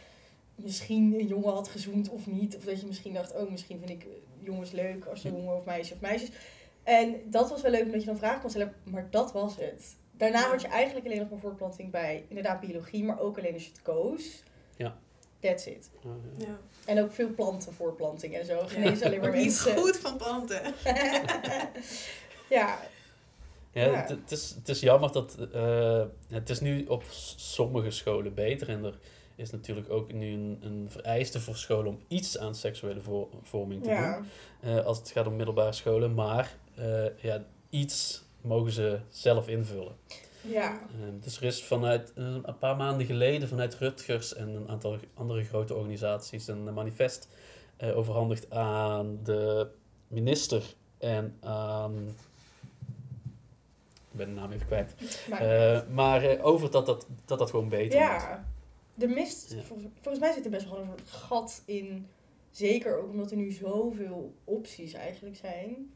misschien 0.56 1.14
een 1.20 1.28
jongen 1.28 1.54
had 1.54 1.68
gezoend 1.68 2.10
of 2.10 2.28
niet. 2.28 2.56
Of 2.58 2.64
dat 2.64 2.80
je 2.80 2.86
misschien 2.88 3.14
dacht, 3.14 3.34
oh 3.36 3.50
misschien 3.52 3.78
vind 3.80 3.90
ik 3.90 4.06
jongens 4.40 4.72
leuk 4.72 5.06
als 5.06 5.22
jongen 5.22 5.56
of 5.58 5.66
meisje 5.66 5.94
of 5.94 6.00
meisjes. 6.02 6.30
En 6.84 7.16
dat 7.26 7.50
was 7.50 7.62
wel 7.62 7.72
leuk 7.72 7.84
omdat 7.86 8.00
je 8.00 8.06
dan 8.08 8.18
vragen 8.18 8.42
kon 8.42 8.50
stellen, 8.50 8.74
maar 8.84 9.08
dat 9.10 9.32
was 9.32 9.56
het. 9.56 9.96
Daarna 10.18 10.40
Ja. 10.40 10.50
had 10.50 10.62
je 10.62 10.68
eigenlijk 10.68 11.06
alleen 11.06 11.20
nog 11.20 11.30
maar 11.30 11.40
voortplanting 11.40 11.92
bij 11.92 12.26
inderdaad 12.28 12.60
biologie, 12.60 13.04
maar 13.04 13.20
ook 13.20 13.38
alleen 13.38 13.54
als 13.54 13.64
je 13.64 13.70
het 13.72 13.82
koos. 13.82 14.44
Ja. 14.76 14.96
That's 15.40 15.66
it. 15.66 15.90
Oh, 16.06 16.12
ja. 16.38 16.46
Ja. 16.48 16.58
En 16.86 17.02
ook 17.04 17.12
veel 17.12 17.30
plantenvoorplanting 17.34 18.36
en 18.36 18.46
zo. 18.46 18.60
Geen 18.66 18.84
eens 18.84 19.02
alleen 19.02 19.20
maar 19.20 19.32
mensen. 19.32 19.78
goed 19.78 19.98
van 19.98 20.18
planten. 20.18 20.62
ja, 22.50 22.80
Ja, 23.72 23.86
Ja. 23.86 24.06
Het, 24.08 24.32
is, 24.32 24.50
het 24.58 24.70
is 24.70 24.80
jammer 24.80 25.12
dat... 25.12 25.38
eh, 25.54 26.04
het 26.30 26.50
is 26.50 26.60
nu 26.60 26.86
op 26.86 27.04
sommige 27.36 27.92
scholen 27.92 28.34
beter. 28.34 28.70
En 28.70 28.84
er 28.84 28.98
is 29.36 29.52
natuurlijk 29.52 29.90
ook 29.90 30.14
nu 30.14 30.32
een, 30.34 30.60
een 30.62 30.86
vereiste 30.90 31.40
voor 31.40 31.56
scholen 31.56 31.88
om 31.88 32.00
iets 32.08 32.38
aan 32.38 32.56
seksuele 32.56 33.02
vo- 33.02 33.30
vorming 33.42 33.84
te 33.84 33.90
ja. 33.90 34.16
doen. 34.18 34.28
eh, 34.72 34.86
als 34.86 34.98
het 34.98 35.12
gaat 35.12 35.28
om 35.28 35.36
middelbare 35.36 35.72
scholen. 35.72 36.14
Maar 36.14 36.56
ja, 37.22 37.44
iets 37.70 38.24
mogen 38.42 38.72
ze 38.72 39.00
zelf 39.10 39.48
invullen. 39.48 39.96
ja. 40.42 40.72
Eh, 40.72 41.08
dus 41.22 41.38
er 41.38 41.44
is 41.44 41.64
vanuit 41.64 42.14
eh, 42.16 42.24
een 42.44 42.58
paar 42.60 42.76
maanden 42.76 43.06
geleden 43.06 43.48
vanuit 43.48 43.76
Rutgers 43.76 44.34
en 44.36 44.48
een 44.50 44.70
aantal 44.70 44.98
andere 45.14 45.44
grote 45.44 45.74
organisaties 45.74 46.48
een 46.48 46.68
eh, 46.68 46.74
manifest 46.74 47.28
eh, 47.78 47.98
overhandigd 47.98 48.52
aan 48.52 49.20
de 49.24 49.68
minister 50.08 50.64
en 50.98 51.38
aan. 51.42 51.94
Ik 54.12 54.20
ben 54.20 54.28
de 54.28 54.34
naam 54.42 54.52
even 54.52 54.66
kwijt. 54.68 54.96
Maar, 55.30 55.42
Eh, 55.42 55.82
maar 55.90 56.24
eh, 56.24 56.46
over 56.46 56.72
dat 56.72 56.86
dat, 56.86 57.08
dat 57.26 57.40
dat 57.40 57.50
gewoon 57.50 57.70
beter 57.70 58.00
ja. 58.00 58.46
De 58.94 59.08
mist, 59.08 59.54
Ja. 59.54 59.62
volgens, 59.62 59.90
volgens 60.02 60.20
mij 60.24 60.34
zit 60.34 60.46
er 60.46 60.52
best 60.52 60.70
wel 60.70 60.80
een 60.80 60.88
soort 60.88 61.10
gat 61.10 61.62
in. 61.66 62.08
Zeker 62.52 62.98
ook 62.98 63.10
omdat 63.10 63.32
er 63.32 63.38
nu 63.38 63.52
zoveel 63.52 64.34
opties 64.44 64.94
eigenlijk 64.94 65.36
zijn. 65.36 65.92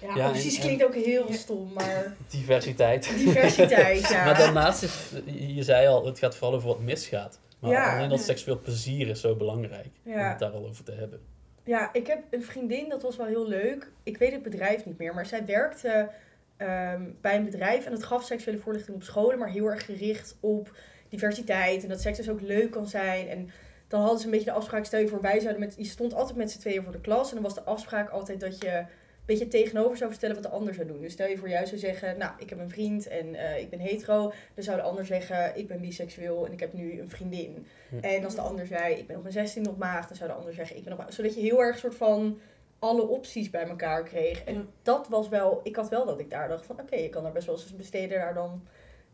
Ja, 0.00 0.14
Ja, 0.16 0.28
opties 0.28 0.54
en- 0.54 0.60
klinkt 0.60 0.84
ook 0.84 0.94
heel 0.94 1.32
stom, 1.32 1.72
maar 1.72 2.14
Diversiteit. 2.30 3.10
diversiteit, 3.16 4.08
ja. 4.08 4.24
Maar 4.24 4.38
daarnaast, 4.38 4.82
is, 4.82 5.10
je 5.54 5.62
zei 5.62 5.86
al, 5.86 6.06
het 6.06 6.18
gaat 6.18 6.36
vooral 6.36 6.56
over 6.56 6.68
wat 6.68 6.80
misgaat. 6.80 7.38
Maar 7.58 7.70
Ja. 7.70 7.96
alleen 7.96 8.08
dat 8.08 8.20
seksueel 8.20 8.60
plezier 8.60 9.08
is 9.08 9.20
zo 9.20 9.34
belangrijk 9.36 9.88
om 10.04 10.12
het 10.12 10.38
daar 10.38 10.50
al 10.50 10.66
over 10.68 10.84
te 10.84 10.92
hebben. 10.92 11.20
Ja, 11.64 11.92
ik 11.92 12.06
heb 12.06 12.18
een 12.30 12.42
vriendin, 12.42 12.88
dat 12.88 13.02
was 13.02 13.16
wel 13.16 13.26
heel 13.26 13.48
leuk. 13.48 13.90
Ik 14.02 14.16
weet 14.18 14.32
het 14.32 14.42
bedrijf 14.42 14.84
niet 14.84 14.98
meer, 14.98 15.14
maar 15.14 15.26
zij 15.26 15.44
werkte 15.44 16.08
ehm, 16.56 17.02
bij 17.20 17.36
een 17.36 17.44
bedrijf 17.44 17.84
en 17.84 17.90
dat 17.90 18.04
gaf 18.04 18.24
seksuele 18.24 18.58
voorlichting 18.58 18.96
op 18.96 19.02
scholen, 19.02 19.38
maar 19.38 19.48
heel 19.50 19.66
erg 19.66 19.84
gericht 19.84 20.36
op 20.40 20.76
diversiteit 21.08 21.82
en 21.82 21.88
dat 21.88 22.00
seks 22.00 22.16
dus 22.16 22.28
ook 22.30 22.40
leuk 22.40 22.70
kan 22.70 22.86
zijn. 22.86 23.28
En 23.28 23.50
dan 23.88 24.00
hadden 24.00 24.18
ze 24.18 24.24
een 24.24 24.30
beetje 24.30 24.46
de 24.46 24.52
afspraak, 24.56 24.84
stel 24.84 25.00
je 25.00 25.08
voor, 25.08 25.20
wij 25.20 25.40
zouden 25.40 25.60
met, 25.60 25.74
je 25.76 25.84
stond 25.84 26.14
altijd 26.14 26.36
met 26.36 26.50
z'n 26.50 26.58
tweeën 26.58 26.82
voor 26.82 26.92
de 26.92 27.00
klas 27.00 27.28
en 27.28 27.34
dan 27.34 27.42
was 27.44 27.54
de 27.54 27.62
afspraak 27.64 28.08
altijd 28.10 28.40
dat 28.40 28.60
je 28.62 28.84
beetje 29.26 29.48
tegenover 29.48 29.96
zou 29.96 30.10
vertellen 30.10 30.34
wat 30.34 30.44
de 30.44 30.50
ander 30.50 30.74
zou 30.74 30.86
doen. 30.86 31.00
Dus 31.00 31.12
stel 31.12 31.28
je 31.28 31.36
voor, 31.36 31.48
jij 31.48 31.66
zou 31.66 31.78
zeggen, 31.78 32.18
nou, 32.18 32.32
ik 32.38 32.50
heb 32.50 32.58
een 32.58 32.70
vriend 32.70 33.08
en 33.08 33.34
eh, 33.34 33.60
ik 33.60 33.70
ben 33.70 33.78
hetero. 33.78 34.32
Dan 34.54 34.64
zou 34.64 34.76
de 34.76 34.82
ander 34.82 35.06
zeggen, 35.06 35.56
ik 35.56 35.66
ben 35.66 35.80
biseksueel 35.80 36.46
en 36.46 36.52
ik 36.52 36.60
heb 36.60 36.72
nu 36.72 37.00
een 37.00 37.10
vriendin. 37.10 37.66
Hm. 37.88 37.98
En 37.98 38.24
als 38.24 38.34
de 38.34 38.40
ander 38.40 38.66
zei, 38.66 38.94
ik 38.94 39.06
ben 39.06 39.16
op 39.16 39.22
mijn 39.22 39.34
16 39.34 39.68
op 39.68 39.78
maag, 39.78 40.06
dan 40.06 40.16
zou 40.16 40.30
de 40.30 40.36
ander 40.36 40.54
zeggen, 40.54 40.76
ik 40.76 40.84
ben 40.84 40.92
op 40.92 40.98
maag. 40.98 41.12
Zodat 41.12 41.34
je 41.34 41.40
heel 41.40 41.62
erg 41.62 41.78
soort 41.78 41.94
van 41.94 42.38
alle 42.78 43.06
opties 43.06 43.50
bij 43.50 43.68
elkaar 43.68 44.02
kreeg. 44.02 44.44
En 44.44 44.68
dat 44.82 45.08
was 45.08 45.28
wel, 45.28 45.60
ik 45.62 45.76
had 45.76 45.88
wel 45.88 46.04
dat 46.04 46.20
ik 46.20 46.30
daar 46.30 46.48
dacht 46.48 46.66
van 46.66 46.80
oké, 46.80 46.96
je 46.96 47.08
kan 47.08 47.26
er 47.26 47.32
best 47.32 47.46
wel 47.46 47.54
eens 47.54 47.76
besteden 47.76 48.18
daar 48.18 48.34
dan 48.34 48.62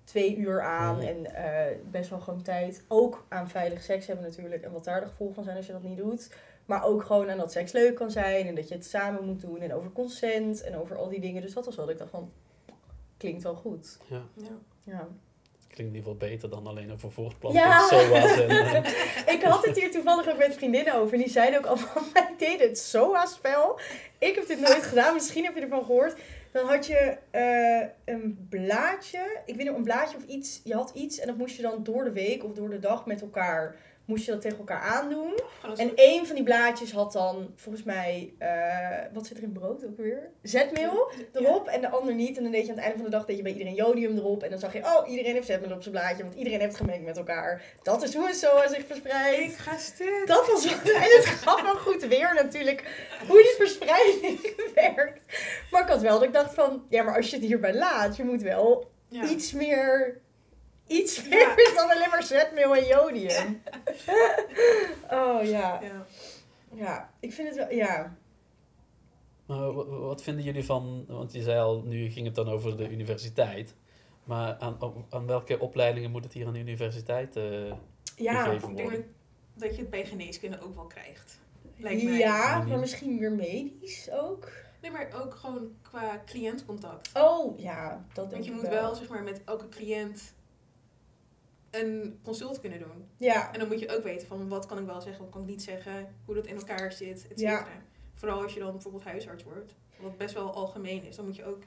twee 0.04 0.36
uur 0.36 0.62
aan. 0.62 1.00
En 1.00 1.34
eh, 1.34 1.76
best 1.90 2.10
wel 2.10 2.20
gewoon 2.20 2.42
tijd. 2.42 2.84
Ook 2.88 3.24
aan 3.28 3.48
veilig 3.48 3.82
seks 3.82 4.06
hebben 4.06 4.24
natuurlijk. 4.24 4.62
En 4.62 4.72
wat 4.72 4.84
daar 4.84 5.00
de 5.00 5.06
gevolgen 5.06 5.34
van 5.34 5.44
zijn 5.44 5.56
als 5.56 5.66
je 5.66 5.72
dat 5.72 5.82
niet 5.82 5.96
doet. 5.96 6.30
Maar 6.72 6.84
ook 6.84 7.02
gewoon 7.02 7.30
aan 7.30 7.38
dat 7.38 7.52
seks 7.52 7.72
leuk 7.72 7.94
kan 7.94 8.10
zijn. 8.10 8.46
En 8.46 8.54
dat 8.54 8.68
je 8.68 8.74
het 8.74 8.86
samen 8.86 9.24
moet 9.24 9.40
doen. 9.40 9.60
En 9.60 9.74
over 9.74 9.92
consent. 9.92 10.62
En 10.62 10.76
over 10.76 10.96
al 10.96 11.08
die 11.08 11.20
dingen. 11.20 11.42
Dus 11.42 11.52
dat 11.52 11.64
was 11.64 11.76
wel 11.76 11.84
dat 11.84 11.94
ik 11.94 12.00
dacht 12.00 12.10
van, 12.10 12.32
klinkt 13.16 13.42
wel 13.42 13.54
goed. 13.54 13.98
Ja, 14.08 14.22
Ja. 14.34 14.58
Ja. 14.84 15.08
klinkt 15.68 15.78
in 15.78 15.84
ieder 15.84 16.12
geval 16.12 16.28
beter 16.28 16.50
dan 16.50 16.66
alleen 16.66 16.92
over 16.92 17.12
voortplanting, 17.12 17.64
Ja. 17.64 17.88
SOA's 17.88 18.38
en... 18.38 18.48
eh, 18.84 19.34
Ik 19.34 19.42
had 19.42 19.66
het 19.66 19.76
hier 19.76 19.90
toevallig 19.90 20.28
ook 20.28 20.38
met 20.38 20.54
vriendinnen 20.54 20.94
over. 20.94 21.14
En 21.14 21.20
die 21.20 21.30
zeiden 21.30 21.58
ook 21.58 21.66
allemaal, 21.66 22.02
wij 22.12 22.34
deden 22.38 22.68
het 22.68 22.78
SOA-spel. 22.78 23.80
Ik 24.18 24.34
heb 24.34 24.46
dit 24.46 24.60
nooit 24.60 24.82
gedaan. 24.82 25.14
Misschien 25.14 25.44
heb 25.44 25.54
je 25.54 25.60
ervan 25.60 25.84
gehoord. 25.84 26.16
Dan 26.52 26.66
had 26.68 26.86
je 26.86 27.16
eh, 27.30 27.88
een 28.04 28.46
blaadje. 28.48 29.40
Ik 29.46 29.56
weet 29.56 29.66
niet, 29.66 29.76
een 29.76 29.82
blaadje 29.82 30.16
of 30.16 30.24
iets. 30.24 30.60
Je 30.64 30.74
had 30.74 30.90
iets 30.94 31.18
en 31.18 31.26
dat 31.26 31.36
moest 31.36 31.56
je 31.56 31.62
dan 31.62 31.82
door 31.82 32.04
de 32.04 32.12
week 32.12 32.44
of 32.44 32.52
door 32.52 32.70
de 32.70 32.78
dag 32.78 33.06
met 33.06 33.20
elkaar... 33.20 33.76
Moest 34.04 34.24
je 34.24 34.30
dat 34.32 34.40
tegen 34.40 34.58
elkaar 34.58 34.80
aandoen. 34.80 35.32
Gewoon 35.60 35.76
En 35.78 35.94
één 35.94 36.26
van 36.26 36.34
die 36.34 36.44
blaadjes 36.44 36.92
had 36.92 37.12
dan 37.12 37.52
volgens 37.56 37.84
mij... 37.84 38.34
eh, 38.38 38.98
wat 39.12 39.26
zit 39.26 39.36
er 39.36 39.42
in 39.42 39.52
brood 39.52 39.84
ook 39.86 39.96
weer? 39.96 40.30
Zetmeel 40.42 41.10
erop 41.32 41.66
en 41.66 41.80
de 41.80 41.88
ander 41.88 42.14
niet. 42.14 42.36
En 42.36 42.42
dan 42.42 42.52
deed 42.52 42.62
je 42.66 42.68
aan 42.70 42.74
het 42.76 42.84
einde 42.84 42.98
van 43.02 43.10
de 43.10 43.16
dag 43.16 43.24
deed 43.26 43.36
je 43.36 43.42
bij 43.42 43.52
iedereen 43.52 43.74
jodium 43.74 44.16
erop. 44.16 44.42
En 44.42 44.50
dan 44.50 44.58
zag 44.58 44.72
je, 44.72 44.78
oh, 44.84 45.08
iedereen 45.10 45.34
heeft 45.34 45.46
zetmeel 45.46 45.72
op 45.76 45.82
zijn 45.82 45.94
blaadje. 45.94 46.22
Want 46.22 46.34
iedereen 46.34 46.60
heeft 46.60 46.76
gemengd 46.76 47.04
met 47.04 47.16
elkaar. 47.16 47.62
Dat 47.82 48.02
is 48.02 48.14
hoe 48.14 48.28
een 48.28 48.34
SOA 48.34 48.68
zich 48.68 48.86
verspreidt. 48.86 49.52
Ik 49.52 49.56
ga 49.58 49.76
stuk. 49.78 50.22
Dat 50.26 50.46
was 50.46 50.64
en 50.66 51.02
het 51.16 51.24
gaf 51.26 51.62
wel 51.62 51.76
goed 51.76 52.06
weer 52.06 52.34
natuurlijk 52.34 53.06
hoe 53.28 53.42
die 53.42 53.54
verspreiding 53.66 54.54
werkt. 54.74 55.24
Maar 55.70 55.82
ik 55.82 55.88
had 55.88 56.00
wel 56.00 56.12
dat 56.18 56.22
ik 56.28 56.32
dacht 56.32 56.54
van, 56.54 56.84
ja, 56.88 57.02
maar 57.02 57.16
als 57.16 57.30
je 57.30 57.36
het 57.36 57.44
hierbij 57.44 57.74
laat, 57.74 58.16
je 58.16 58.24
moet 58.24 58.42
wel 58.42 58.90
Ja. 59.08 59.24
iets 59.28 59.52
meer, 59.52 60.20
iets 60.92 61.16
Ja. 61.16 61.28
meer 61.28 61.72
dan 61.76 61.90
alleen 61.90 62.10
maar 62.10 62.22
zetmeel 62.22 62.76
en 62.76 62.84
jodium. 62.86 63.62
Oh 65.10 65.44
ja, 65.44 65.80
Ja. 65.82 66.06
ja, 66.74 67.10
ik 67.20 67.32
vind 67.32 67.48
het 67.48 67.56
wel, 67.56 67.70
ja. 67.72 68.16
Maar 69.46 69.72
wa- 69.74 69.84
wa- 69.84 69.96
wat 69.98 70.22
vinden 70.22 70.44
jullie 70.44 70.64
van, 70.64 71.04
want 71.08 71.32
je 71.32 71.42
zei 71.42 71.58
al, 71.60 71.82
nu 71.82 72.10
ging 72.10 72.26
het 72.26 72.34
dan 72.34 72.48
over 72.48 72.76
de 72.76 72.90
universiteit. 72.90 73.74
Maar 74.24 74.56
aan, 74.58 74.78
aan 75.10 75.26
welke 75.26 75.58
opleidingen 75.58 76.10
moet 76.10 76.24
het 76.24 76.32
hier 76.32 76.46
aan 76.46 76.52
de 76.52 76.58
universiteit 76.58 77.36
eh, 77.36 77.72
Ja, 78.16 78.42
gegeven 78.44 78.68
Ik 78.70 78.76
denk 78.76 78.88
worden? 78.90 79.14
dat, 79.54 79.74
je 79.74 79.80
het 79.80 79.90
bij 79.90 80.04
geneeskunde 80.06 80.60
ook 80.60 80.74
wel 80.74 80.86
krijgt. 80.86 81.38
Lijkt 81.76 82.02
mij. 82.02 82.18
ja, 82.18 82.62
maar 82.68 82.78
misschien 82.78 83.18
weer 83.18 83.32
medisch 83.32 84.08
ook. 84.12 84.48
Nee, 84.82 84.90
maar 84.90 85.08
ook 85.22 85.34
gewoon 85.34 85.70
qua 85.82 86.22
cliëntcontact. 86.26 87.10
Oh, 87.14 87.58
ja, 87.58 88.04
dat 88.12 88.14
denk 88.14 88.30
Want 88.30 88.44
je 88.44 88.50
ik 88.50 88.56
moet 88.56 88.68
wel 88.68 88.94
zeg 88.94 89.08
maar, 89.08 89.22
met 89.22 89.40
elke 89.44 89.68
cliënt 89.68 90.34
een 91.72 92.20
consult 92.22 92.60
kunnen 92.60 92.78
doen. 92.78 93.08
Ja, 93.16 93.52
En 93.52 93.58
dan 93.58 93.68
moet 93.68 93.80
je 93.80 93.96
ook 93.96 94.02
weten 94.02 94.26
van 94.26 94.48
wat 94.48 94.66
kan 94.66 94.78
ik 94.78 94.86
wel 94.86 95.00
zeggen, 95.00 95.22
wat 95.22 95.32
kan 95.32 95.42
ik 95.42 95.48
niet 95.48 95.62
zeggen, 95.62 96.14
hoe 96.24 96.34
dat 96.34 96.46
in 96.46 96.56
elkaar 96.56 96.92
zit, 96.92 97.26
et 97.30 97.40
Ja. 97.40 97.56
cetera. 97.58 97.76
Vooral 98.14 98.42
als 98.42 98.54
je 98.54 98.60
dan 98.60 98.72
bijvoorbeeld 98.72 99.04
huisarts 99.04 99.44
wordt, 99.44 99.74
wat 100.00 100.16
best 100.16 100.34
wel 100.34 100.52
algemeen 100.52 101.04
is. 101.04 101.16
Dan 101.16 101.24
moet 101.24 101.36
je 101.36 101.44
ook... 101.44 101.62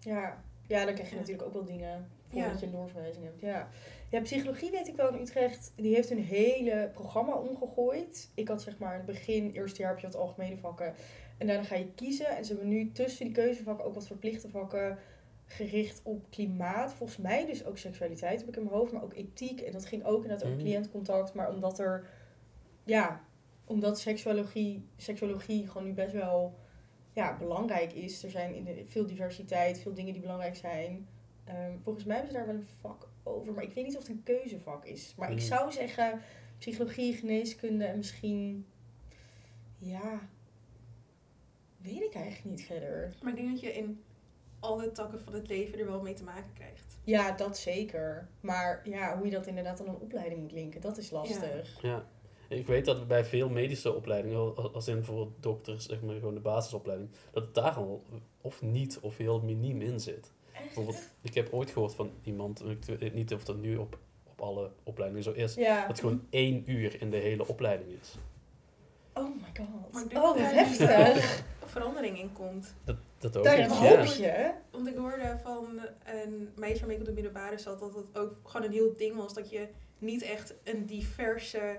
Ja, 0.00 0.44
ja 0.66 0.84
dan 0.84 0.94
krijg 0.94 1.08
je 1.08 1.14
Ja. 1.14 1.20
natuurlijk 1.20 1.46
ook 1.48 1.52
wel 1.54 1.64
dingen 1.64 2.10
voordat 2.28 2.60
je 2.60 2.66
een 2.66 2.72
doorverwijzing 2.72 3.24
hebt. 3.24 3.40
Ja. 3.40 3.68
ja, 4.10 4.20
psychologie 4.20 4.70
weet 4.70 4.88
ik 4.88 4.96
wel 4.96 5.08
in 5.14 5.20
Utrecht. 5.20 5.72
Die 5.76 5.94
heeft 5.94 6.10
een 6.10 6.22
hele 6.24 6.90
programma 6.94 7.32
omgegooid. 7.34 8.30
Ik 8.34 8.48
had 8.48 8.62
zeg 8.62 8.78
maar 8.78 8.90
in 8.92 8.96
het 8.96 9.06
begin, 9.06 9.50
eerste 9.50 9.80
jaar 9.80 9.90
heb 9.90 10.00
je 10.00 10.06
wat 10.06 10.16
algemene 10.16 10.56
vakken. 10.56 10.94
En 11.38 11.46
daarna 11.46 11.62
ga 11.62 11.74
je 11.74 11.92
kiezen. 11.94 12.26
En 12.36 12.44
ze 12.44 12.52
hebben 12.52 12.70
nu 12.70 12.92
tussen 12.92 13.24
die 13.24 13.34
keuzevakken 13.34 13.84
ook 13.84 13.94
wat 13.94 14.06
verplichte 14.06 14.48
vakken 14.50 14.98
gericht 15.46 16.00
op 16.04 16.30
klimaat. 16.30 16.94
Volgens 16.94 17.18
mij 17.18 17.46
dus 17.46 17.64
ook 17.64 17.78
seksualiteit 17.78 18.40
heb 18.40 18.48
ik 18.48 18.56
in 18.56 18.62
mijn 18.62 18.74
hoofd, 18.74 18.92
maar 18.92 19.02
ook 19.02 19.14
ethiek. 19.14 19.60
En 19.60 19.72
dat 19.72 19.86
ging 19.86 20.04
ook 20.04 20.22
inderdaad 20.22 20.42
over 20.44 20.56
Mhm. 20.56 20.64
cliëntcontact. 20.66 21.34
Maar 21.34 21.48
omdat 21.50 21.78
er, 21.78 22.08
ja, 22.84 23.24
omdat 23.64 24.00
seksuologie, 24.00 24.84
seksuologie 24.96 25.66
gewoon 25.66 25.86
nu 25.86 25.92
best 25.92 26.12
wel 26.12 26.58
ja, 27.12 27.36
belangrijk 27.36 27.92
is. 27.92 28.22
Er 28.22 28.30
zijn 28.30 28.54
in 28.54 28.64
de, 28.64 28.82
veel 28.86 29.06
diversiteit, 29.06 29.78
veel 29.78 29.94
dingen 29.94 30.12
die 30.12 30.22
belangrijk 30.22 30.56
zijn. 30.56 31.08
Ehm, 31.44 31.72
volgens 31.82 32.04
mij 32.04 32.16
hebben 32.16 32.32
ze 32.32 32.38
daar 32.38 32.46
wel 32.46 32.56
een 32.56 32.68
vak 32.80 33.08
over, 33.22 33.52
maar 33.52 33.64
ik 33.64 33.72
weet 33.74 33.84
niet 33.86 33.96
of 33.96 34.02
het 34.02 34.10
een 34.10 34.22
keuzevak 34.22 34.84
is. 34.84 35.14
Maar 35.16 35.30
ik 35.30 35.36
Mhm. 35.36 35.44
zou 35.46 35.72
zeggen 35.72 36.20
psychologie, 36.58 37.12
geneeskunde 37.14 37.84
en 37.84 37.96
misschien, 37.96 38.66
ja, 39.78 40.28
weet 41.76 42.02
ik 42.02 42.14
eigenlijk 42.14 42.44
niet 42.56 42.66
verder. 42.66 43.14
Maar 43.22 43.30
ik 43.32 43.36
denk 43.38 43.50
dat 43.50 43.60
je 43.60 43.72
in 43.72 44.02
alle 44.64 44.92
takken 44.92 45.20
van 45.20 45.32
het 45.34 45.48
leven 45.48 45.78
er 45.78 45.86
wel 45.86 46.00
mee 46.02 46.14
te 46.14 46.24
maken 46.24 46.52
krijgt. 46.54 46.98
Ja, 47.04 47.32
dat 47.32 47.58
zeker. 47.58 48.28
Maar 48.40 48.80
ja, 48.88 49.16
hoe 49.16 49.24
je 49.26 49.32
dat 49.32 49.46
inderdaad 49.46 49.80
aan 49.80 49.88
een 49.88 49.94
opleiding 50.00 50.40
moet 50.40 50.52
linken, 50.52 50.80
dat 50.80 50.98
is 50.98 51.10
lastig. 51.10 51.82
Ja. 51.82 52.06
Ik 52.48 52.66
weet 52.66 52.84
dat 52.84 53.06
bij 53.08 53.24
veel 53.24 53.48
medische 53.48 53.92
opleidingen, 53.94 54.36
al- 54.38 54.72
als 54.74 54.88
in 54.88 54.94
bijvoorbeeld 54.94 55.32
dokters, 55.42 55.86
zeg 55.86 56.00
maar 56.02 56.14
gewoon 56.14 56.34
de 56.34 56.40
basisopleiding, 56.40 57.10
dat 57.32 57.44
het 57.44 57.54
daar 57.54 57.72
al 57.74 58.02
of 58.40 58.62
niet 58.62 58.98
of 59.00 59.16
heel 59.16 59.40
miniem 59.40 59.80
in 59.80 60.00
zit. 60.00 60.32
Bijvoorbeeld, 60.52 61.10
ik 61.20 61.34
heb 61.34 61.52
ooit 61.52 61.70
gehoord 61.70 61.94
van 61.94 62.10
iemand, 62.22 62.64
ik 62.64 62.84
weet 62.98 63.14
niet 63.14 63.34
of 63.34 63.44
dat 63.44 63.56
nu 63.56 63.76
op, 63.76 63.98
op 64.24 64.40
alle 64.40 64.70
opleidingen 64.82 65.24
zo 65.24 65.30
is, 65.32 65.54
Ja. 65.54 65.78
dat 65.80 65.88
het 65.88 66.00
gewoon 66.00 66.26
één 66.30 66.70
uur 66.70 67.00
in 67.00 67.10
de 67.10 67.16
hele 67.16 67.46
opleiding 67.48 67.90
is. 68.00 68.14
Oh 69.14 69.24
my 69.36 69.48
god. 69.66 69.92
Maar 69.92 70.22
Oh, 70.22 70.22
wat 70.22 70.50
heftig. 70.50 71.44
verandering 71.74 72.18
in 72.18 72.32
komt. 72.32 72.74
Dat, 72.84 72.96
dat 73.32 73.36
ook. 73.36 73.44
Daar 73.44 73.68
hoop 73.68 74.04
je. 74.04 74.50
Want 74.70 74.86
ik 74.88 74.96
hoorde 74.96 75.38
van 75.42 75.80
een 76.04 76.48
meisje 76.56 76.78
waarmee 76.78 76.96
ik 76.96 77.02
op 77.02 77.08
de 77.08 77.12
middelbare 77.14 77.58
zat, 77.58 77.78
dat 77.78 77.94
het 77.94 78.18
ook 78.18 78.40
gewoon 78.44 78.66
een 78.66 78.72
heel 78.72 78.94
ding 78.96 79.16
was 79.16 79.34
dat 79.34 79.50
je 79.50 79.68
niet 79.98 80.22
echt 80.22 80.54
een 80.64 80.86
diverse 80.86 81.76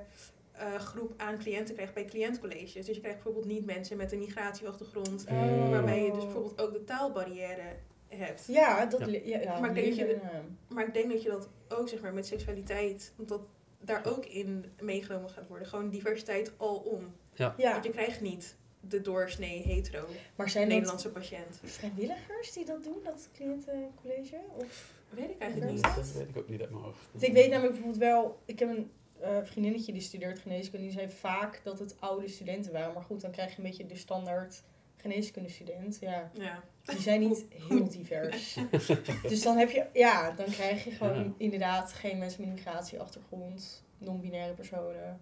eh, 0.52 0.76
groep 0.76 1.14
aan 1.18 1.38
cliënten 1.38 1.74
krijgt 1.76 1.94
bij 1.94 2.06
cliëntcolleges. 2.06 2.86
Dus 2.86 2.96
je 2.96 3.00
krijgt 3.02 3.24
bijvoorbeeld 3.24 3.46
niet 3.54 3.66
mensen 3.66 3.98
met 3.98 4.12
een 4.12 4.20
migratieachtergrond, 4.20 5.26
Oh. 5.30 5.70
waarbij 5.70 6.04
je 6.04 6.12
dus 6.12 6.24
bijvoorbeeld 6.24 6.62
ook 6.62 6.74
de 6.74 6.84
taalbarrière 6.84 7.62
hebt. 8.08 8.46
Ja, 8.48 8.86
dat 8.86 9.00
Ja. 9.00 9.06
le- 9.06 9.22
ja, 9.26 9.40
ja, 9.40 9.60
Maar 9.60 9.70
ik 9.70 9.76
denk 9.76 9.88
dat 9.88 9.96
je 9.98 10.20
ja. 10.24 10.42
Maar 10.68 10.88
ik 10.88 10.94
denk 10.94 11.12
dat 11.12 11.24
je 11.24 11.30
dat 11.30 11.50
ook 11.70 11.90
zeg 11.90 12.02
maar 12.02 12.14
met 12.14 12.26
seksualiteit, 12.26 13.14
want 13.16 13.30
dat 13.30 13.42
daar 13.82 14.06
ook 14.06 14.26
in 14.26 14.66
meegenomen 14.82 15.30
gaat 15.30 15.48
worden. 15.48 15.68
Gewoon 15.68 15.90
diversiteit 15.90 16.52
alom. 16.58 17.16
Ja, 17.34 17.56
Want 17.58 17.84
je 17.84 17.90
krijgt 17.92 18.22
niet 18.22 18.58
de 18.90 19.02
doorsnee 19.02 19.62
hetero 19.62 20.06
maar 20.36 20.50
zijn 20.50 20.64
dat 20.64 20.74
Nederlandse 20.74 21.10
patiënt. 21.10 21.60
vrijwilligers 21.64 22.52
die 22.54 22.66
dat 22.66 22.84
doen, 22.84 22.98
dat 23.04 23.30
cliëntencollege? 23.34 24.38
Of? 24.58 24.94
Weet 25.10 25.30
ik 25.30 25.38
eigenlijk 25.40 25.72
niet. 25.72 25.82
Dat 25.82 26.12
weet 26.12 26.30
ik 26.30 26.38
ook 26.38 26.50
niet 26.50 26.62
uit 26.62 26.70
mijn 26.70 26.84
hoofd. 26.84 26.98
Want 27.12 27.24
ik 27.24 27.34
weet 27.34 27.50
namelijk 27.50 27.74
bijvoorbeeld 27.74 28.04
wel, 28.04 28.40
ik 28.46 28.60
heb 28.60 28.70
een 28.70 28.92
eh, 29.20 29.38
vriendinnetje 29.44 29.92
die 29.94 30.02
studeert 30.02 30.40
geneeskunde, 30.40 30.86
die 30.86 30.96
zei 30.96 31.10
vaak 31.10 31.62
dat 31.64 31.80
het 31.80 31.96
oude 32.00 32.28
studenten 32.28 32.72
waren. 32.72 32.94
Maar 32.94 33.04
goed, 33.04 33.22
dan 33.22 33.32
krijg 33.32 33.52
je 33.52 33.58
een 33.58 33.64
beetje 33.64 33.86
de 33.86 33.96
standaard 33.96 34.64
geneeskundestudent. 34.98 35.98
Ja, 36.00 36.32
Ja. 36.34 36.64
die 36.86 37.00
zijn 37.02 37.20
niet 37.20 37.46
heel 37.70 37.90
divers. 37.90 38.58
dus 39.30 39.42
dan 39.42 39.58
heb 39.58 39.70
je, 39.70 39.86
ja, 39.94 40.32
dan 40.32 40.46
krijg 40.46 40.84
je 40.84 40.92
gewoon 40.92 41.24
Ja. 41.24 41.32
inderdaad 41.38 41.94
geen 41.94 42.18
mensen 42.18 42.40
met 42.42 42.50
een 42.50 42.56
migratieachtergrond, 42.56 43.84
non-binaire 43.98 44.54
personen. 44.54 45.20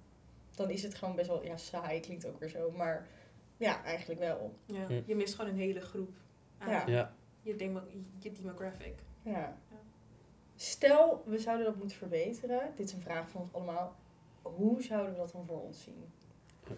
Dan 0.56 0.70
is 0.70 0.84
het 0.84 0.96
gewoon 0.96 1.16
best 1.16 1.28
wel, 1.28 1.44
ja, 1.46 1.58
saai 1.58 2.00
klinkt 2.00 2.26
ook 2.26 2.40
weer 2.40 2.50
zo, 2.50 2.72
maar 2.72 3.08
ja, 3.58 3.84
eigenlijk 3.84 4.20
wel. 4.20 4.54
Ja. 4.66 4.86
Hm. 4.86 5.02
Je 5.06 5.16
mist 5.16 5.36
gewoon 5.36 5.52
een 5.52 5.58
hele 5.58 5.82
groep 5.82 6.12
aan 6.58 6.70
Ja. 6.70 6.84
Ja, 6.88 7.14
je, 7.42 7.56
demo- 7.56 7.84
je 8.20 8.32
demographic. 8.32 8.96
Ja. 9.24 9.32
Ja. 9.32 9.58
Stel, 10.56 11.24
we 11.26 11.40
zouden 11.40 11.66
dat 11.66 11.76
moeten 11.76 11.98
verbeteren. 11.98 12.62
Dit 12.76 12.86
is 12.88 12.94
een 12.94 13.02
vraag 13.02 13.30
van 13.30 13.42
ons 13.42 13.54
allemaal. 13.54 13.96
Hoe 14.42 14.82
zouden 14.82 15.12
we 15.12 15.18
dat 15.18 15.32
dan 15.32 15.46
voor 15.46 15.62
ons 15.62 15.84
zien? 15.84 16.04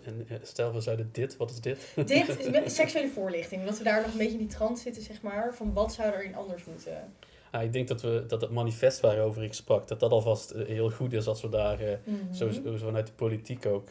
en 0.03 0.25
eh, 0.29 0.37
stel 0.41 0.73
we 0.73 0.81
zouden 0.81 1.09
dit, 1.11 1.37
wat 1.37 1.49
is 1.51 1.61
dit? 1.61 1.93
Dit 2.07 2.29
is 2.65 2.75
seksuele 2.81 3.07
voorlichting. 3.09 3.65
Dat 3.65 3.77
we 3.77 3.83
daar 3.83 4.01
nog 4.01 4.11
een 4.11 4.17
beetje 4.17 4.31
in 4.33 4.37
die 4.37 4.47
trant 4.47 4.79
zitten, 4.79 5.01
zeg 5.01 5.21
maar. 5.21 5.55
Van 5.55 5.73
wat 5.73 5.93
zou 5.93 6.13
erin 6.13 6.35
anders 6.35 6.65
moeten? 6.65 7.13
Ah, 7.51 7.63
ik 7.63 7.73
denk 7.73 7.87
dat, 7.87 8.01
we, 8.01 8.23
dat 8.27 8.41
het 8.41 8.51
manifest 8.51 8.99
waarover 8.99 9.43
ik 9.43 9.53
sprak, 9.53 9.87
dat 9.87 9.99
dat 9.99 10.11
alvast 10.11 10.51
eh, 10.51 10.65
heel 10.67 10.89
goed 10.91 11.13
is 11.13 11.27
als 11.27 11.41
we 11.41 11.49
daar 11.49 11.79
eh, 11.79 11.97
Mhm. 12.05 12.33
zo, 12.33 12.49
zo 12.49 12.75
vanuit 12.77 13.07
de 13.07 13.13
politiek 13.13 13.65
ook 13.65 13.89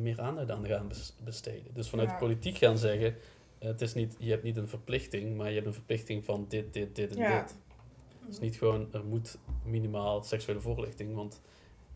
meer 0.00 0.20
aandacht 0.20 0.50
aan 0.50 0.66
gaan 0.66 0.88
bes- 0.88 1.14
besteden. 1.24 1.74
Dus 1.74 1.88
vanuit 1.88 2.08
Ja. 2.08 2.14
de 2.14 2.20
politiek 2.20 2.56
gaan 2.56 2.78
zeggen, 2.78 3.14
eh, 3.58 3.68
het 3.68 3.80
is 3.80 3.94
niet, 3.94 4.16
je 4.18 4.30
hebt 4.30 4.42
niet 4.42 4.56
een 4.56 4.68
verplichting, 4.68 5.36
maar 5.36 5.48
je 5.48 5.54
hebt 5.54 5.66
een 5.66 5.72
verplichting 5.72 6.24
van 6.24 6.44
dit, 6.48 6.72
dit, 6.72 6.94
dit 6.96 7.10
en 7.16 7.18
Ja. 7.22 7.40
dit. 7.42 7.54
Het 8.20 8.34
is 8.34 8.38
niet 8.40 8.56
gewoon, 8.56 8.88
er 8.92 9.04
moet 9.04 9.38
minimaal 9.64 10.22
seksuele 10.22 10.60
voorlichting, 10.60 11.14
want 11.14 11.40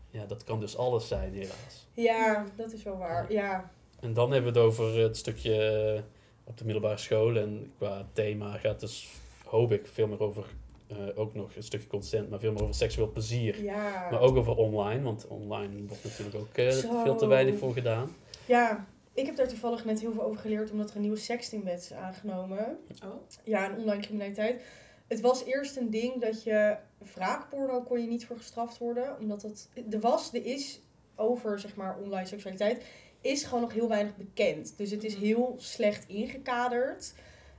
ja, 0.09 0.25
dat 0.25 0.43
kan 0.43 0.59
dus 0.59 0.77
alles 0.77 1.07
zijn 1.07 1.33
helaas. 1.33 1.87
Ja, 1.93 2.45
dat 2.55 2.73
is 2.73 2.83
wel 2.83 2.97
waar. 2.97 3.31
Ja, 3.31 3.71
En 3.99 4.13
dan 4.13 4.31
hebben 4.31 4.53
we 4.53 4.59
het 4.59 4.67
over 4.67 4.97
het 4.99 5.17
stukje 5.17 5.63
eh, 5.95 6.01
op 6.43 6.57
de 6.57 6.63
middelbare 6.65 6.97
school. 6.97 7.35
En 7.37 7.71
qua 7.77 8.07
thema 8.13 8.57
gaat 8.57 8.79
dus, 8.79 9.09
hoop 9.45 9.71
ik, 9.71 9.87
veel 9.87 10.07
meer 10.07 10.19
over, 10.19 10.45
eh, 10.91 11.19
ook 11.19 11.33
nog 11.33 11.55
een 11.55 11.63
stukje 11.63 11.87
consent, 11.87 12.29
maar 12.29 12.39
veel 12.39 12.51
meer 12.51 12.61
over 12.61 12.75
seksueel 12.75 13.11
plezier. 13.11 13.63
ja. 13.63 14.07
Maar 14.11 14.21
ook 14.21 14.35
over 14.35 14.55
online, 14.55 15.03
want 15.03 15.27
online 15.27 15.85
wordt 15.87 16.03
natuurlijk 16.03 16.35
ook 16.35 16.53
eh, 16.53 16.69
veel 17.03 17.15
te 17.15 17.27
weinig 17.27 17.57
voor 17.57 17.73
gedaan. 17.73 18.15
Ja, 18.45 18.87
Ik 19.13 19.25
heb 19.25 19.35
daar 19.35 19.47
toevallig 19.47 19.85
net 19.85 19.99
heel 19.99 20.11
veel 20.11 20.23
over 20.23 20.39
geleerd 20.41 20.71
omdat 20.71 20.89
er 20.89 20.95
een 20.95 21.01
nieuwe 21.01 21.17
sextingwet 21.17 21.79
is 21.79 21.93
aangenomen. 21.93 22.77
Oh. 23.03 23.13
Ja, 23.43 23.65
en 23.65 23.77
online 23.77 24.01
criminaliteit. 24.01 24.61
Het 25.07 25.21
was 25.21 25.45
eerst 25.45 25.77
een 25.77 25.89
ding 25.89 26.21
dat 26.21 26.43
je 26.43 26.75
wraakporno 27.13 27.81
kon 27.81 28.01
je 28.01 28.07
niet 28.07 28.25
voor 28.25 28.37
gestraft 28.37 28.77
worden. 28.77 29.17
Omdat 29.19 29.41
dat, 29.41 29.69
er 29.91 29.99
was, 29.99 30.33
er 30.33 30.45
is 30.45 30.81
over 31.15 31.59
zeg 31.59 31.75
maar 31.75 31.97
online 31.97 32.25
seksualiteit, 32.25 32.83
is 33.21 33.43
gewoon 33.43 33.61
nog 33.61 33.73
heel 33.73 33.87
weinig 33.87 34.15
bekend. 34.15 34.73
Dus 34.77 34.91
het 34.91 35.03
is 35.03 35.15
heel 35.15 35.55
slecht 35.57 36.07
ingekaderd. 36.07 37.13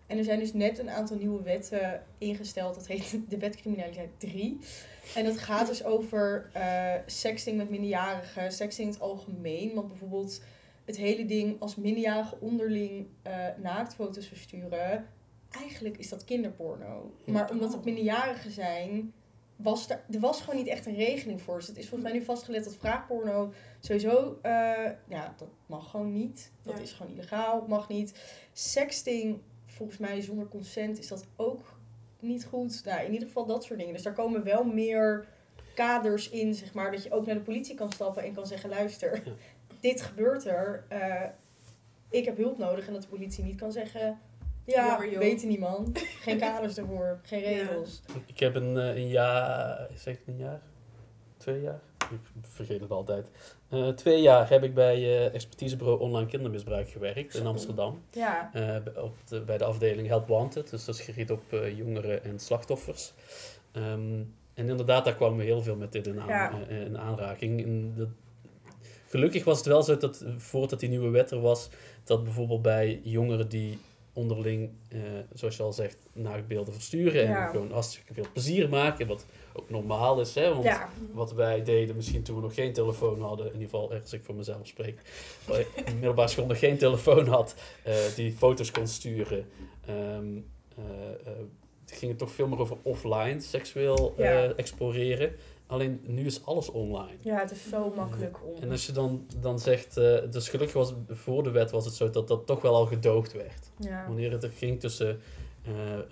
En 0.07 0.19
er 0.19 0.25
zijn 0.25 0.39
dus 0.39 0.53
net 0.53 0.79
een 0.79 0.91
aantal 0.91 1.17
nieuwe 1.17 1.43
wetten 1.43 2.03
ingesteld. 2.19 2.75
Dat 2.75 2.87
heet 2.87 3.19
de 3.29 3.39
wet 3.39 3.57
criminaliteit 3.57 4.11
3. 4.19 4.59
En 5.15 5.25
dat 5.25 5.39
gaat 5.39 5.67
dus 5.67 5.85
over 5.85 6.51
eh, 6.53 6.95
sexting 7.07 7.57
met 7.57 7.71
minderjarigen, 7.71 8.53
sexting 8.53 8.87
in 8.87 8.93
het 8.93 9.03
algemeen. 9.03 9.75
Want 9.75 9.89
bijvoorbeeld 9.89 10.41
het 10.85 10.97
hele 10.97 11.25
ding 11.27 11.61
als 11.61 11.77
minderjarige 11.77 12.37
onderling 12.41 13.07
eh 13.23 13.47
naaktfoto's 13.57 14.27
versturen, 14.27 15.07
eigenlijk 15.51 15.99
is 15.99 16.09
dat 16.09 16.25
kinderporno. 16.25 17.15
Maar 17.27 17.51
omdat 17.51 17.73
het 17.73 17.85
minderjarigen 17.85 18.51
zijn, 18.51 19.13
was 19.57 19.91
er, 19.91 20.01
er 20.11 20.21
was 20.21 20.41
gewoon 20.41 20.57
niet 20.57 20.67
echt 20.69 20.87
een 20.87 20.95
regeling 20.95 21.43
voor. 21.43 21.57
Dus 21.59 21.67
het 21.67 21.77
is 21.77 21.89
volgens 21.89 22.11
mij 22.11 22.19
nu 22.19 22.25
vastgelegd 22.25 22.65
dat 22.65 22.75
vraagporno 22.77 23.53
sowieso, 23.81 24.39
eh, 24.43 24.51
ja, 25.09 25.35
dat 25.37 25.49
mag 25.67 25.91
gewoon 25.91 26.13
niet. 26.13 26.51
Dat 26.63 26.77
Ja. 26.77 26.83
is 26.83 26.93
gewoon 26.93 27.13
illegaal, 27.13 27.65
mag 27.69 27.89
niet. 27.89 28.15
Sexting, 28.53 29.39
volgens 29.73 29.99
mij 29.99 30.21
zonder 30.21 30.49
consent, 30.49 30.99
is 30.99 31.09
dat 31.09 31.25
ook 31.37 31.61
niet 32.21 32.45
goed. 32.45 32.83
Nou, 32.85 33.05
in 33.05 33.13
ieder 33.13 33.27
geval 33.29 33.47
dat 33.47 33.65
soort 33.65 33.79
dingen. 33.79 33.95
Dus 33.95 34.03
daar 34.03 34.13
komen 34.13 34.45
wel 34.45 34.65
meer 34.65 35.27
kaders 35.75 36.31
in, 36.31 36.55
zeg 36.55 36.75
maar, 36.75 36.91
dat 36.93 37.03
je 37.03 37.13
ook 37.13 37.27
naar 37.27 37.35
de 37.35 37.41
politie 37.41 37.75
kan 37.75 37.93
stappen 37.93 38.23
en 38.23 38.35
kan 38.35 38.47
zeggen, 38.47 38.71
luister, 38.71 39.23
Ja. 39.25 39.33
dit 39.81 40.01
gebeurt 40.03 40.47
er. 40.47 40.85
eh, 40.89 41.23
ik 42.11 42.25
heb 42.25 42.37
hulp 42.37 42.59
nodig 42.59 42.87
en 42.87 42.93
dat 42.93 43.03
de 43.03 43.09
politie 43.09 43.45
niet 43.45 43.57
kan 43.57 43.73
zeggen, 43.73 44.19
ja, 44.65 44.99
weet 45.19 45.43
niemand. 45.45 45.99
Geen 46.25 46.39
kaders 46.39 46.77
ervoor, 46.77 47.21
geen 47.23 47.41
Ja. 47.41 47.47
regels. 47.49 48.03
Ik 48.27 48.39
heb 48.41 48.55
een, 48.55 48.79
eh, 48.79 48.97
een 48.97 49.09
jaar, 49.09 49.89
zeg 49.95 50.15
ik 50.19 50.27
een 50.27 50.37
jaar? 50.37 50.61
Twee 51.37 51.61
jaar? 51.61 51.81
Ik 52.11 52.19
vergeet 52.41 52.81
het 52.81 52.91
altijd. 52.91 53.27
Eh, 53.73 53.89
twee 53.89 54.21
jaar 54.23 54.49
heb 54.51 54.63
ik 54.63 54.75
bij 54.75 54.97
eh, 54.97 55.35
expertisebureau 55.35 56.01
online 56.01 56.27
kindermisbruik 56.29 56.89
gewerkt 56.91 57.35
in. 57.35 57.47
Amsterdam. 57.47 58.03
Ja, 58.11 58.51
Eh, 58.53 59.03
op 59.05 59.15
de, 59.29 59.41
bij 59.41 59.59
de 59.59 59.65
afdeling 59.65 60.09
Help 60.09 60.29
Wanted, 60.29 60.71
dus 60.71 60.85
dat 60.85 60.95
is 60.95 61.01
gericht 61.01 61.31
op 61.31 61.43
jongeren 61.77 62.25
en 62.25 62.39
slachtoffers. 62.39 63.13
Ehm, 63.73 64.21
en 64.55 64.69
inderdaad, 64.69 65.05
daar 65.05 65.15
kwamen 65.15 65.39
we 65.39 65.45
heel 65.45 65.63
veel 65.63 65.77
met 65.77 65.93
dit 65.93 66.07
in, 66.07 66.21
aan, 66.21 66.29
Ja. 66.29 66.53
in 66.69 66.99
aanraking. 66.99 67.63
En 67.65 67.95
dat, 67.97 68.09
gelukkig 69.09 69.45
was 69.45 69.59
het 69.59 69.67
wel 69.67 69.83
zo 69.83 69.97
dat 69.97 70.25
voordat 70.37 70.81
die 70.81 70.89
nieuwe 70.89 71.11
wet 71.11 71.31
er 71.31 71.41
was, 71.41 71.69
dat 72.05 72.25
bijvoorbeeld 72.25 72.63
bij 72.63 73.01
jongeren 73.03 73.49
die 73.49 73.79
onderling, 74.13 74.71
eh, 74.89 74.99
zoals 75.35 75.57
je 75.57 75.63
al 75.63 75.73
zegt, 75.73 75.97
naaktbeelden 76.13 76.75
versturen 76.75 77.23
Ja. 77.29 77.45
en 77.45 77.51
gewoon 77.51 77.73
hartstikke 77.73 78.15
veel 78.15 78.27
plezier 78.33 78.69
maken, 78.69 79.07
wat 79.07 79.27
ook 79.53 79.71
normaal 79.71 80.21
is, 80.21 80.35
hè? 80.35 80.53
Want 80.53 80.65
ja. 80.65 80.89
wat 81.13 81.33
wij 81.33 81.63
deden, 81.65 81.97
misschien 81.97 82.23
toen 82.23 82.37
we 82.37 82.43
nog 82.43 82.55
geen 82.55 82.73
telefoon 82.73 83.21
hadden, 83.21 83.47
in 83.47 83.53
ieder 83.53 83.69
geval 83.69 83.93
als 83.93 84.13
ik 84.13 84.25
voor 84.25 84.35
mezelf 84.35 84.67
spreek, 84.67 85.01
waar 85.47 85.61
ik 85.61 85.69
in 85.77 85.85
de 85.85 85.93
middelbare 85.93 86.29
school 86.29 86.47
nog 86.47 86.59
geen 86.59 86.79
telefoon 86.79 87.27
had, 87.27 87.55
eh, 87.83 87.95
die 88.17 88.33
foto's 88.33 88.71
kon 88.71 88.87
sturen. 88.87 89.47
Ehm 89.87 90.37
eh, 90.77 91.31
ging 91.87 92.11
het 92.11 92.19
toch 92.21 92.31
veel 92.31 92.49
meer 92.49 92.59
over 92.59 92.77
offline, 92.83 93.41
seksueel 93.41 94.15
Ja. 94.17 94.53
exploreren. 94.57 95.33
Alleen 95.73 96.01
nu 96.07 96.25
is 96.25 96.45
alles 96.45 96.71
online. 96.71 97.17
Ja, 97.21 97.39
het 97.39 97.51
is 97.51 97.69
zo 97.69 97.93
makkelijk 97.97 98.39
om. 98.45 98.63
En 98.63 98.71
als 98.71 98.87
je 98.87 98.93
dan, 98.93 99.27
dan 99.41 99.59
zegt, 99.59 99.97
eh, 99.97 100.31
dus 100.31 100.49
gelukkig 100.49 100.77
was 100.77 100.95
voor 101.09 101.43
de 101.43 101.51
wet 101.51 101.71
was 101.71 101.85
het 101.85 101.95
zo 101.95 102.11
dat 102.11 102.29
dat 102.29 102.47
toch 102.47 102.63
wel 102.63 102.75
al 102.75 102.87
gedoogd 102.87 103.33
werd. 103.33 103.71
Ja. 103.79 104.07
Wanneer 104.07 104.33
het 104.33 104.43
er 104.43 104.51
ging 104.51 104.81
tussen 104.81 105.21
eh, 105.65 105.99
eh, 105.99 106.03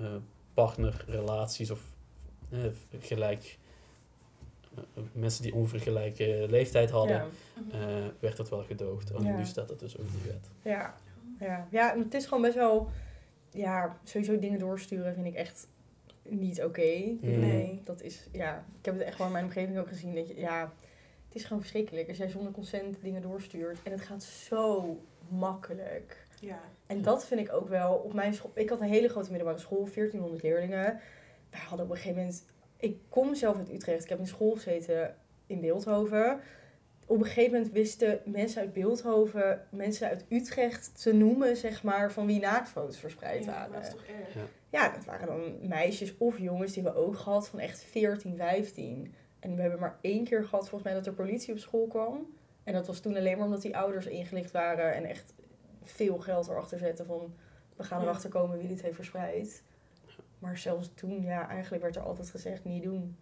partnerrelaties 0.55 1.71
of 1.71 1.81
gelijk, 2.99 3.59
mensen 5.13 5.43
die 5.43 5.55
ongeveer 5.55 5.81
gelijke 5.81 6.47
leeftijd 6.49 6.91
hadden, 6.91 7.17
Ja. 7.71 8.13
Werd 8.19 8.37
dat 8.37 8.49
wel 8.49 8.63
gedoogd. 8.63 9.15
Alleen 9.15 9.33
Ja. 9.33 9.37
nu 9.37 9.45
staat 9.45 9.69
het 9.69 9.79
dus 9.79 9.99
ook 9.99 10.07
in 10.07 10.13
de 10.23 10.29
wet. 10.29 10.51
Ja. 10.63 10.95
Ja. 11.41 11.69
ja, 11.71 11.93
en 11.93 11.99
het 11.99 12.15
is 12.15 12.25
gewoon 12.27 12.43
best 12.43 12.55
wel... 12.55 12.89
Ja, 13.53 13.99
sowieso 14.05 14.39
dingen 14.39 14.59
doorsturen 14.59 15.15
vind 15.15 15.27
ik 15.27 15.35
echt 15.35 15.69
niet 16.31 16.63
oké. 16.63 17.17
Mm. 17.21 17.39
Nee. 17.41 17.81
Dat 17.85 18.03
is, 18.03 18.29
ja... 18.33 18.65
Ik 18.79 18.85
heb 18.85 18.95
het 18.95 19.05
echt 19.05 19.19
wel 19.19 19.27
in 19.27 19.33
mijn 19.33 19.45
omgeving 19.45 19.79
ook 19.79 19.89
gezien. 19.89 20.15
Dat 20.15 20.29
je, 20.29 20.41
ja, 20.41 20.73
het 21.27 21.35
is 21.35 21.45
gewoon 21.45 21.61
verschrikkelijk. 21.61 22.09
Als 22.09 22.17
jij 22.17 22.29
zonder 22.29 22.53
consent 22.53 23.03
dingen 23.03 23.23
doorstuurt. 23.23 23.79
En 23.83 23.93
het 23.93 24.01
gaat 24.01 24.23
zo 24.23 24.97
makkelijk. 25.29 26.25
Ja. 26.41 26.61
En 26.87 27.03
dat 27.03 27.27
vind 27.27 27.41
ik 27.41 27.53
ook 27.53 27.69
wel 27.69 27.95
op 27.95 28.13
mijn 28.13 28.35
school. 28.35 28.51
Ik 28.55 28.69
had 28.69 28.81
een 28.81 28.89
hele 28.89 29.09
grote 29.09 29.31
middelbare 29.31 29.59
school, 29.59 29.89
1400 29.95 30.43
leerlingen. 30.43 31.01
Wij 31.51 31.61
hadden 31.61 31.87
op 31.87 31.93
een 31.93 31.97
gegeven 31.97 32.19
moment. 32.19 32.47
Ik 32.77 32.99
kom 33.09 33.35
zelf 33.35 33.57
uit 33.57 33.73
Utrecht. 33.73 34.03
Ik 34.03 34.09
heb 34.09 34.19
in 34.19 34.27
school 34.27 34.53
gezeten 34.53 35.17
in 35.47 35.61
Beeldhoven. 35.61 36.41
Op 37.11 37.19
een 37.19 37.25
gegeven 37.27 37.53
moment 37.53 37.73
wisten 37.73 38.21
mensen 38.25 38.61
uit 38.61 38.73
Beeldhoven, 38.73 39.67
mensen 39.71 40.09
uit 40.09 40.25
Utrecht 40.29 41.03
te 41.03 41.13
noemen, 41.13 41.57
zeg 41.57 41.83
maar, 41.83 42.13
van 42.13 42.27
wie 42.27 42.41
naaktfoto's 42.41 42.99
verspreid 42.99 43.45
Ja, 43.45 43.51
waren. 43.51 43.73
dat 43.73 43.83
is 43.83 43.91
toch 43.91 44.05
erg. 44.05 44.35
Ja. 44.35 44.41
Ja, 44.71 44.95
dat 44.95 45.05
waren 45.05 45.27
dan 45.27 45.69
meisjes 45.69 46.15
of 46.19 46.39
jongens 46.39 46.73
die 46.73 46.83
we 46.83 46.95
ook 46.95 47.17
gehad 47.17 47.49
van 47.49 47.59
echt 47.59 47.83
14, 47.83 48.37
15. 48.37 49.15
En 49.41 49.55
we 49.55 49.61
hebben 49.61 49.81
maar 49.81 49.99
één 50.01 50.25
keer 50.25 50.45
gehad, 50.45 50.69
volgens 50.69 50.83
mij, 50.83 50.95
dat 50.95 51.07
er 51.07 51.13
politie 51.13 51.53
op 51.53 51.59
school 51.59 51.87
kwam. 51.87 52.27
En 52.65 52.73
dat 52.73 52.87
was 52.87 53.01
toen 53.01 53.17
alleen 53.17 53.37
maar 53.37 53.47
omdat 53.47 53.63
die 53.63 53.77
ouders 53.77 54.07
ingelicht 54.07 54.51
waren 54.51 54.95
en 54.95 55.05
echt 55.05 55.35
veel 55.83 56.19
geld 56.19 56.49
erachter 56.49 56.79
zetten 56.79 57.07
van 57.07 57.35
we 57.77 57.85
gaan 57.85 58.03
erachter 58.03 58.31
komen 58.31 58.59
wie 58.59 58.69
dit 58.69 58.83
heeft 58.83 58.95
verspreid. 58.95 59.63
Maar 60.39 60.59
zelfs 60.59 60.91
toen, 60.95 61.23
ja, 61.23 61.49
eigenlijk 61.49 61.83
werd 61.83 61.97
er 61.97 62.03
altijd 62.03 62.31
gezegd 62.31 62.65
niet 62.65 62.83
doen. 62.83 63.17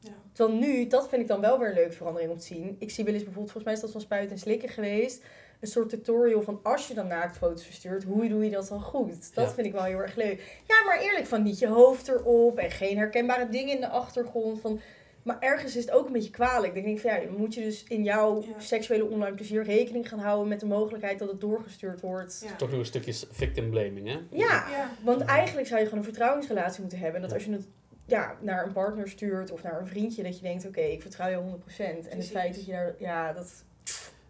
Ja. 0.00 0.10
Dan 0.32 0.58
nu, 0.58 0.86
dat 0.86 1.08
vind 1.08 1.22
ik 1.22 1.28
dan 1.28 1.40
wel 1.40 1.58
weer 1.58 1.68
een 1.68 1.74
leuke 1.74 1.92
verandering 1.92 2.30
om 2.32 2.38
te 2.38 2.44
zien. 2.46 2.76
Ik 2.78 2.90
zie 2.90 3.04
wel 3.04 3.14
eens 3.14 3.22
bijvoorbeeld, 3.24 3.52
volgens 3.52 3.64
mij 3.64 3.72
is 3.74 3.80
dat 3.80 3.90
van 3.90 4.00
spuiten 4.00 4.30
en 4.30 4.38
slikken 4.38 4.68
geweest. 4.68 5.22
Een 5.60 5.68
soort 5.68 5.88
tutorial 5.88 6.42
van 6.42 6.60
als 6.62 6.88
je 6.88 6.94
dan 6.94 7.06
naaktfoto's 7.06 7.64
verstuurt, 7.64 8.04
hoe 8.04 8.28
doe 8.28 8.44
je 8.44 8.50
dat 8.50 8.68
dan 8.68 8.80
goed? 8.80 9.34
Dat 9.34 9.46
Ja. 9.48 9.52
vind 9.54 9.66
ik 9.66 9.72
wel 9.72 9.82
heel 9.84 9.98
erg 9.98 10.14
leuk. 10.14 10.60
Ja, 10.66 10.84
maar 10.86 11.00
eerlijk, 11.00 11.26
van 11.26 11.42
niet 11.42 11.58
je 11.58 11.66
hoofd 11.68 12.08
erop 12.08 12.58
en 12.58 12.70
geen 12.70 12.96
herkenbare 12.98 13.48
dingen 13.48 13.74
in 13.74 13.80
de 13.80 13.88
achtergrond. 13.88 14.60
Van, 14.60 14.80
maar 15.22 15.36
ergens 15.40 15.76
is 15.76 15.84
het 15.84 15.94
ook 15.94 16.06
een 16.06 16.12
beetje 16.12 16.30
kwalijk. 16.30 16.74
Ik 16.74 16.84
denk 16.84 16.98
van 16.98 17.10
ja, 17.10 17.20
dan 17.26 17.36
moet 17.36 17.54
je 17.54 17.60
dus 17.60 17.84
in 17.88 18.02
jouw 18.04 18.42
Ja. 18.42 18.60
seksuele 18.60 19.04
online 19.04 19.34
plezier 19.34 19.62
rekening 19.62 20.08
gaan 20.08 20.18
houden 20.18 20.48
met 20.48 20.60
de 20.60 20.66
mogelijkheid 20.66 21.18
dat 21.18 21.28
het 21.30 21.40
doorgestuurd 21.40 22.00
wordt. 22.00 22.42
Ja. 22.48 22.56
Toch 22.56 22.70
nog 22.70 22.78
een 22.78 22.84
stukje 22.86 23.14
victim 23.30 23.70
blaming, 23.70 24.06
hè? 24.08 24.18
Ja, 24.30 24.66
Ja. 24.70 24.90
want 25.04 25.20
eigenlijk 25.20 25.66
zou 25.66 25.78
je 25.80 25.84
gewoon 25.86 26.00
een 26.00 26.10
vertrouwensrelatie 26.10 26.80
moeten 26.80 26.98
hebben. 26.98 27.20
Dat 27.20 27.30
Ja. 27.30 27.36
als 27.36 27.44
je 27.44 27.52
het 27.52 27.66
ja, 28.10 28.36
naar 28.40 28.66
een 28.66 28.72
partner 28.72 29.08
stuurt 29.08 29.50
of 29.50 29.62
naar 29.62 29.80
een 29.80 29.86
vriendje, 29.86 30.22
dat 30.22 30.36
je 30.36 30.42
denkt, 30.42 30.66
oké, 30.66 30.80
ik 30.80 31.02
vertrouw 31.02 31.28
je 31.28 31.36
100%. 31.36 32.08
En 32.08 32.16
het 32.16 32.30
feit 32.30 32.54
dat 32.54 32.64
je 32.66 32.72
daar, 32.72 32.94
ja, 32.98 33.32
dat... 33.32 33.64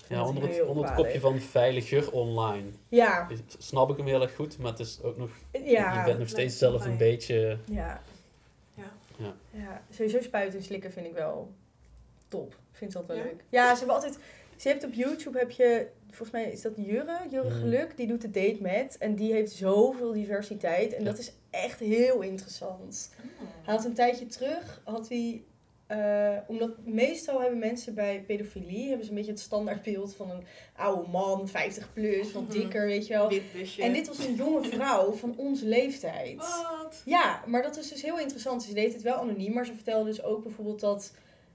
Ja, 0.08 0.24
onder 0.26 0.48
het, 0.48 0.62
onder 0.62 0.84
het 0.84 0.94
kopje 0.94 1.20
van 1.20 1.38
veiliger 1.40 2.12
online. 2.12 2.68
Ja, 2.88 3.28
Snap 3.58 3.90
ik 3.90 3.96
hem 3.96 4.06
heel 4.06 4.22
erg 4.22 4.34
goed, 4.34 4.58
maar 4.58 4.70
het 4.70 4.80
is 4.80 5.02
ook 5.02 5.16
nog, 5.16 5.30
ja, 5.52 5.98
je 5.98 6.04
bent 6.04 6.18
nog 6.18 6.28
steeds 6.28 6.58
zelf 6.58 6.84
een 6.84 6.96
beetje... 6.96 7.58
ja. 7.64 8.02
Ja. 8.74 8.92
Ja. 9.16 9.34
Ja, 9.50 9.82
sowieso 9.90 10.20
spuiten 10.20 10.58
en 10.58 10.64
slikken 10.64 10.92
vind 10.92 11.06
ik 11.06 11.12
wel 11.12 11.52
top. 12.28 12.52
Ik 12.52 12.76
vind 12.76 12.92
dat 12.92 13.06
wel 13.06 13.16
Ja? 13.16 13.22
leuk. 13.22 13.44
Ja, 13.48 13.72
ze 13.72 13.78
hebben 13.78 13.94
altijd... 13.94 14.18
Ze 14.60 14.68
hebt 14.68 14.84
op 14.84 14.92
YouTube 14.92 15.38
heb 15.38 15.50
je, 15.50 15.86
volgens 16.08 16.30
mij 16.30 16.50
is 16.52 16.62
dat 16.62 16.72
Jurre, 16.76 17.18
Jurre 17.30 17.48
Mhm. 17.48 17.58
Geluk, 17.58 17.96
die 17.96 18.06
doet 18.06 18.20
de 18.22 18.30
date 18.30 18.58
met. 18.60 18.96
En 18.98 19.14
die 19.14 19.32
heeft 19.32 19.52
zoveel 19.52 20.12
diversiteit. 20.12 20.92
En 20.92 21.04
Ja. 21.04 21.10
dat 21.10 21.18
is 21.18 21.32
echt 21.50 21.78
heel 21.80 22.20
interessant. 22.20 23.10
Hij 23.62 23.74
had 23.74 23.84
een 23.84 23.94
tijdje 23.94 24.26
terug, 24.26 24.80
had 24.84 25.08
hij, 25.08 25.42
eh, 25.86 26.36
omdat 26.46 26.70
meestal 26.84 27.40
hebben 27.40 27.58
mensen 27.58 27.94
bij 27.94 28.24
pedofilie, 28.26 28.86
hebben 28.88 29.04
ze 29.04 29.10
een 29.10 29.16
beetje 29.16 29.30
het 29.32 29.40
standaardbeeld 29.40 30.14
van 30.14 30.30
een 30.30 30.44
oude 30.76 31.08
man, 31.10 31.48
50 31.48 31.92
plus, 31.92 32.32
wat 32.32 32.42
Mhm. 32.42 32.52
dikker, 32.52 32.86
weet 32.86 33.06
je 33.06 33.12
wel. 33.12 33.30
En 33.78 33.92
dit 33.92 34.08
was 34.08 34.26
een 34.26 34.34
jonge 34.34 34.62
vrouw 34.64 35.12
van 35.12 35.34
onze 35.36 35.66
leeftijd. 35.66 36.36
Wat? 36.36 37.02
Ja, 37.04 37.42
maar 37.46 37.62
dat 37.62 37.76
is 37.78 37.88
dus 37.88 38.02
heel 38.02 38.18
interessant. 38.18 38.62
Ze 38.62 38.74
deed 38.74 38.92
het 38.92 39.02
wel 39.02 39.14
anoniem, 39.16 39.52
maar 39.52 39.66
ze 39.66 39.74
vertelde 39.74 40.08
dus 40.10 40.22
ook 40.22 40.42
bijvoorbeeld 40.42 40.80
dat 40.80 41.12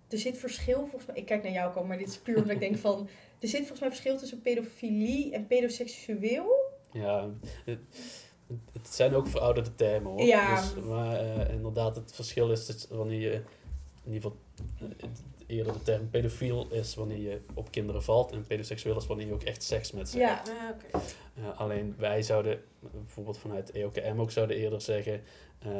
er 0.09 0.17
zit 0.17 0.37
verschil 0.37 0.79
volgens 0.79 1.05
mij. 1.05 1.15
Ik 1.15 1.25
kijk 1.25 1.43
naar 1.43 1.51
jou 1.51 1.73
komen, 1.73 1.87
maar 1.87 1.97
dit 1.97 2.07
is 2.07 2.17
puur 2.17 2.35
omdat 2.37 2.51
ik 2.51 2.59
denk 2.59 2.77
van 2.77 3.07
er 3.39 3.47
zit 3.47 3.59
volgens 3.59 3.79
mij 3.79 3.89
verschil 3.89 4.17
tussen 4.17 4.41
pedofilie 4.41 5.33
en 5.33 5.47
pedoseksueel. 5.47 6.63
Ja, 6.91 7.29
het, 7.65 7.79
het 8.71 8.87
zijn 8.87 9.15
ook 9.15 9.27
verouderde 9.27 9.75
termen 9.75 10.11
hoor. 10.11 10.21
Ja. 10.21 10.61
Dus, 10.61 10.83
maar 10.83 11.19
eh, 11.19 11.53
inderdaad, 11.53 11.95
het 11.95 12.13
verschil 12.15 12.51
is 12.51 12.65
dat 12.65 12.87
wanneer 12.89 13.19
je, 13.19 13.33
in 14.03 14.13
ieder 14.13 14.21
geval 14.21 14.37
eh, 14.79 15.09
eerder 15.47 15.73
de 15.73 15.81
term 15.81 16.09
pedofiel 16.09 16.67
is 16.71 16.95
wanneer 16.95 17.17
je 17.19 17.41
op 17.53 17.71
kinderen 17.71 18.03
valt. 18.03 18.31
En 18.31 18.47
pedoseksueel 18.47 18.97
is 18.97 19.07
wanneer 19.07 19.27
je 19.27 19.33
ook 19.33 19.43
echt 19.43 19.63
seks 19.63 19.91
met 19.91 20.09
ze 20.09 20.19
hebt. 20.19 20.47
Ja, 20.47 20.53
Ah, 20.53 20.69
oké. 20.69 21.05
Eh, 21.35 21.59
alleen 21.59 21.95
wij 21.97 22.21
zouden, 22.21 22.61
bijvoorbeeld 22.79 23.37
vanuit 23.37 23.71
EOKM 23.71 24.19
ook 24.19 24.31
zouden 24.31 24.57
eerder 24.57 24.81
zeggen, 24.81 25.21
eh, 25.59 25.71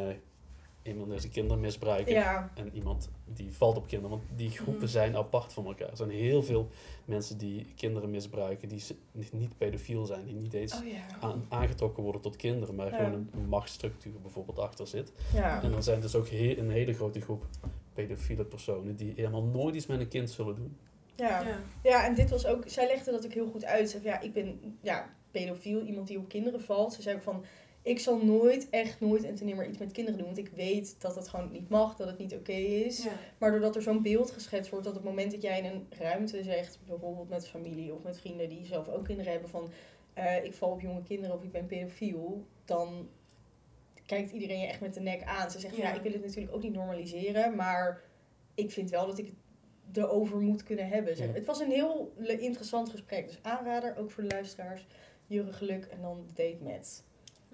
iemand 0.86 1.12
is 1.12 1.24
een 1.24 1.30
kindermisbruiker 1.32 2.14
Ja, 2.14 2.52
en 2.56 2.70
iemand 2.74 3.10
die 3.26 3.54
valt 3.54 3.78
op 3.78 3.88
kinderen. 3.88 4.18
Want 4.18 4.30
die 4.36 4.50
groepen 4.50 4.82
Mhm. 4.84 4.92
zijn 4.92 5.16
apart 5.16 5.54
van 5.54 5.66
elkaar. 5.66 5.90
Er 5.90 5.98
zijn 5.98 6.10
heel 6.10 6.44
veel 6.44 6.70
mensen 7.06 7.38
die 7.38 7.66
kinderen 7.76 8.10
misbruiken, 8.10 8.68
die 8.70 8.84
niet 9.32 9.58
pedofiel 9.58 10.06
zijn, 10.06 10.26
die 10.26 10.36
niet 10.36 10.54
eens 10.54 10.74
oh 11.24 11.34
aangetrokken 11.50 12.04
worden 12.04 12.22
tot 12.22 12.36
kinderen, 12.36 12.76
maar 12.76 12.90
Ja. 12.92 12.98
gewoon 12.98 13.14
een, 13.14 13.30
een 13.34 13.48
machtsstructuur 13.50 14.22
bijvoorbeeld 14.22 14.60
achter 14.60 14.88
zit. 14.88 15.12
Ja. 15.34 15.64
En 15.64 15.74
er 15.74 15.84
zijn 15.84 16.00
dus 16.02 16.16
ook 16.16 16.30
he- 16.30 16.56
een 16.58 16.70
hele 16.72 16.94
grote 16.94 17.22
groep 17.22 17.46
pedofiele 17.94 18.44
personen 18.46 18.96
die 18.96 19.14
helemaal 19.16 19.44
nooit 19.44 19.76
iets 19.76 19.86
met 19.86 20.00
een 20.00 20.08
kind 20.08 20.30
zullen 20.30 20.56
doen. 20.56 20.78
Ja. 21.16 21.42
Ja. 21.42 21.60
ja, 21.84 22.06
en 22.06 22.16
dit 22.16 22.30
was 22.30 22.46
ook, 22.46 22.64
zij 22.66 22.88
legde 22.88 23.12
dat 23.12 23.26
ook 23.26 23.34
heel 23.34 23.48
goed 23.52 23.66
uit. 23.66 23.90
Ze 23.90 24.00
zei, 24.00 24.04
ja, 24.14 24.20
ik 24.22 24.34
ben 24.34 24.78
ja, 24.82 25.10
pedofiel, 25.32 25.82
iemand 25.82 26.08
die 26.08 26.18
op 26.18 26.30
kinderen 26.30 26.62
valt. 26.62 26.94
Ze 26.94 27.02
zei 27.02 27.16
ook 27.16 27.22
van, 27.22 27.44
ik 27.86 28.00
zal 28.00 28.18
nooit, 28.18 28.70
echt 28.70 29.00
nooit 29.00 29.24
en 29.24 29.36
ten 29.36 29.46
nimmer 29.46 29.68
iets 29.68 29.78
met 29.78 29.92
kinderen 29.92 30.20
doen. 30.20 30.28
Want 30.28 30.48
ik 30.48 30.50
weet 30.56 30.96
dat 31.02 31.16
het 31.16 31.28
gewoon 31.28 31.52
niet 31.52 31.70
mag, 31.70 31.96
dat 31.96 32.08
het 32.08 32.18
niet 32.18 32.34
oké 32.34 32.52
is. 32.52 33.04
Ja. 33.04 33.12
Maar 33.38 33.52
doordat 33.52 33.76
er 33.76 33.82
zo'n 33.82 34.02
beeld 34.02 34.32
geschetst 34.32 34.72
wordt, 34.72 34.86
dat 34.86 34.96
op 34.96 35.02
het 35.02 35.10
moment 35.10 35.32
dat 35.32 35.42
jij 35.42 35.58
in 35.60 35.66
een 35.66 35.88
ruimte 35.90 36.44
zegt, 36.44 36.80
bijvoorbeeld 36.88 37.30
met 37.30 37.48
familie 37.48 37.94
of 37.94 38.04
met 38.04 38.20
vrienden 38.20 38.50
die 38.50 38.66
zelf 38.66 38.88
ook 38.88 39.06
kinderen 39.06 39.32
hebben, 39.32 39.50
van 39.50 39.70
eh, 40.14 40.44
ik 40.44 40.54
val 40.54 40.70
op 40.72 40.82
jonge 40.82 41.04
kinderen 41.04 41.36
of 41.36 41.44
ik 41.44 41.52
ben 41.52 41.66
pedofiel, 41.66 42.46
dan 42.66 43.10
kijkt 44.06 44.32
iedereen 44.32 44.60
je 44.60 44.68
echt 44.68 44.82
met 44.82 44.94
de 44.94 45.00
nek 45.00 45.24
aan. 45.24 45.52
Ze 45.52 45.60
zegt, 45.60 45.76
ja, 45.76 45.90
Ja. 45.90 45.94
ik 45.94 46.02
wil 46.02 46.12
het 46.12 46.26
natuurlijk 46.26 46.56
ook 46.56 46.64
niet 46.64 46.74
normaliseren, 46.74 47.56
maar 47.56 48.02
ik 48.56 48.72
vind 48.72 48.90
wel 48.90 49.06
dat 49.08 49.18
ik 49.18 49.32
het 49.88 49.98
erover 49.98 50.40
moet 50.40 50.64
kunnen 50.64 50.88
hebben. 50.88 51.16
Zeg. 51.16 51.28
Ja. 51.28 51.34
Het 51.34 51.46
was 51.46 51.60
een 51.60 51.72
heel 51.72 52.14
interessant 52.18 52.90
gesprek, 52.90 53.28
dus 53.28 53.40
aanrader, 53.42 53.96
ook 53.98 54.12
voor 54.12 54.24
de 54.24 54.30
luisteraars. 54.30 54.88
Jurre 55.28 55.54
Geluk 55.54 55.86
en 55.86 56.02
dan 56.02 56.26
date 56.34 56.58
met. 56.62 57.04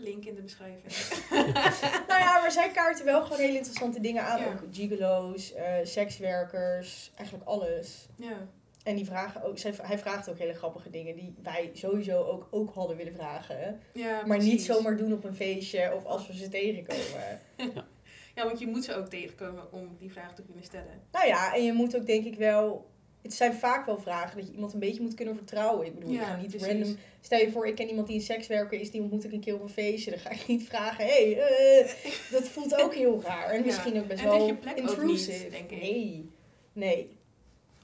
Link 0.01 0.25
in 0.25 0.35
de 0.35 0.41
beschrijving. 0.41 0.93
nou 2.09 2.19
ja, 2.19 2.39
maar 2.39 2.51
zij 2.51 2.71
kaarten 2.71 3.05
wel 3.05 3.23
gewoon 3.23 3.39
hele 3.39 3.57
interessante 3.57 3.99
dingen 3.99 4.23
aan. 4.23 4.39
Ja. 4.39 4.47
Ook 4.47 4.59
gigolo's, 4.71 5.53
eh, 5.53 5.73
sekswerkers, 5.83 7.11
eigenlijk 7.15 7.47
alles. 7.47 8.07
ja. 8.15 8.47
En 8.83 8.95
die 8.95 9.05
vragen 9.05 9.43
ook, 9.43 9.57
zij, 9.57 9.73
hij 9.81 9.99
vraagt 9.99 10.29
ook 10.29 10.37
hele 10.37 10.53
grappige 10.53 10.89
dingen 10.89 11.15
die 11.15 11.35
wij 11.43 11.69
sowieso 11.73 12.23
ook, 12.23 12.47
ook 12.51 12.73
hadden 12.73 12.97
willen 12.97 13.13
vragen. 13.13 13.81
ja 13.93 14.25
maar 14.25 14.37
niet 14.37 14.61
zomaar 14.61 14.97
doen 14.97 15.13
op 15.13 15.23
een 15.23 15.35
feestje 15.35 15.95
of 15.95 16.05
als 16.05 16.27
we 16.27 16.35
ze 16.35 16.49
tegenkomen. 16.49 17.41
Ja, 18.35 18.45
want 18.45 18.59
je 18.59 18.67
moet 18.67 18.83
ze 18.83 18.95
ook 18.95 19.07
tegenkomen 19.07 19.71
om 19.71 19.95
die 19.99 20.11
vraag 20.11 20.35
te 20.35 20.43
kunnen 20.43 20.63
stellen. 20.63 21.01
nou 21.11 21.27
ja, 21.27 21.55
en 21.55 21.63
je 21.63 21.73
moet 21.73 21.95
ook 21.95 22.05
denk 22.05 22.25
ik 22.25 22.35
wel. 22.35 22.90
Het 23.21 23.33
zijn 23.33 23.53
vaak 23.53 23.85
wel 23.85 23.97
vragen 23.97 24.37
dat 24.37 24.47
je 24.47 24.53
iemand 24.53 24.73
een 24.73 24.79
beetje 24.79 25.01
moet 25.01 25.13
kunnen 25.13 25.35
vertrouwen. 25.35 25.85
Ik 25.85 25.93
bedoel, 25.93 26.11
Ja, 26.13 26.19
ik 26.21 26.25
ga 26.27 26.35
niet 26.35 26.49
precies. 26.49 26.67
random. 26.67 26.95
Stel 27.21 27.39
je 27.39 27.51
voor, 27.51 27.67
ik 27.67 27.75
ken 27.75 27.87
iemand 27.89 28.07
die 28.07 28.15
een 28.15 28.21
sekswerker 28.21 28.79
is, 28.79 28.91
die 28.91 29.01
ontmoet 29.01 29.23
ik 29.23 29.31
een 29.31 29.39
keer 29.39 29.53
op 29.53 29.61
een 29.61 29.69
feestje. 29.69 30.09
Dan 30.11 30.19
ga 30.19 30.29
ik 30.29 30.47
niet 30.47 30.67
vragen, 30.67 31.05
hé, 31.05 31.33
hey, 31.33 31.47
eh, 31.81 31.91
dat 32.31 32.47
voelt 32.47 32.75
ook 32.81 32.93
heel 32.93 33.21
raar. 33.21 33.49
En 33.49 33.59
Ja. 33.59 33.65
misschien 33.65 33.99
ook 33.99 34.07
best 34.07 34.21
En 34.21 34.27
wel 34.27 34.47
intrusive. 34.75 35.43
niet, 35.43 35.51
denk 35.51 35.71
ik. 35.71 35.81
Nee, 35.81 36.29
nee. 36.73 37.17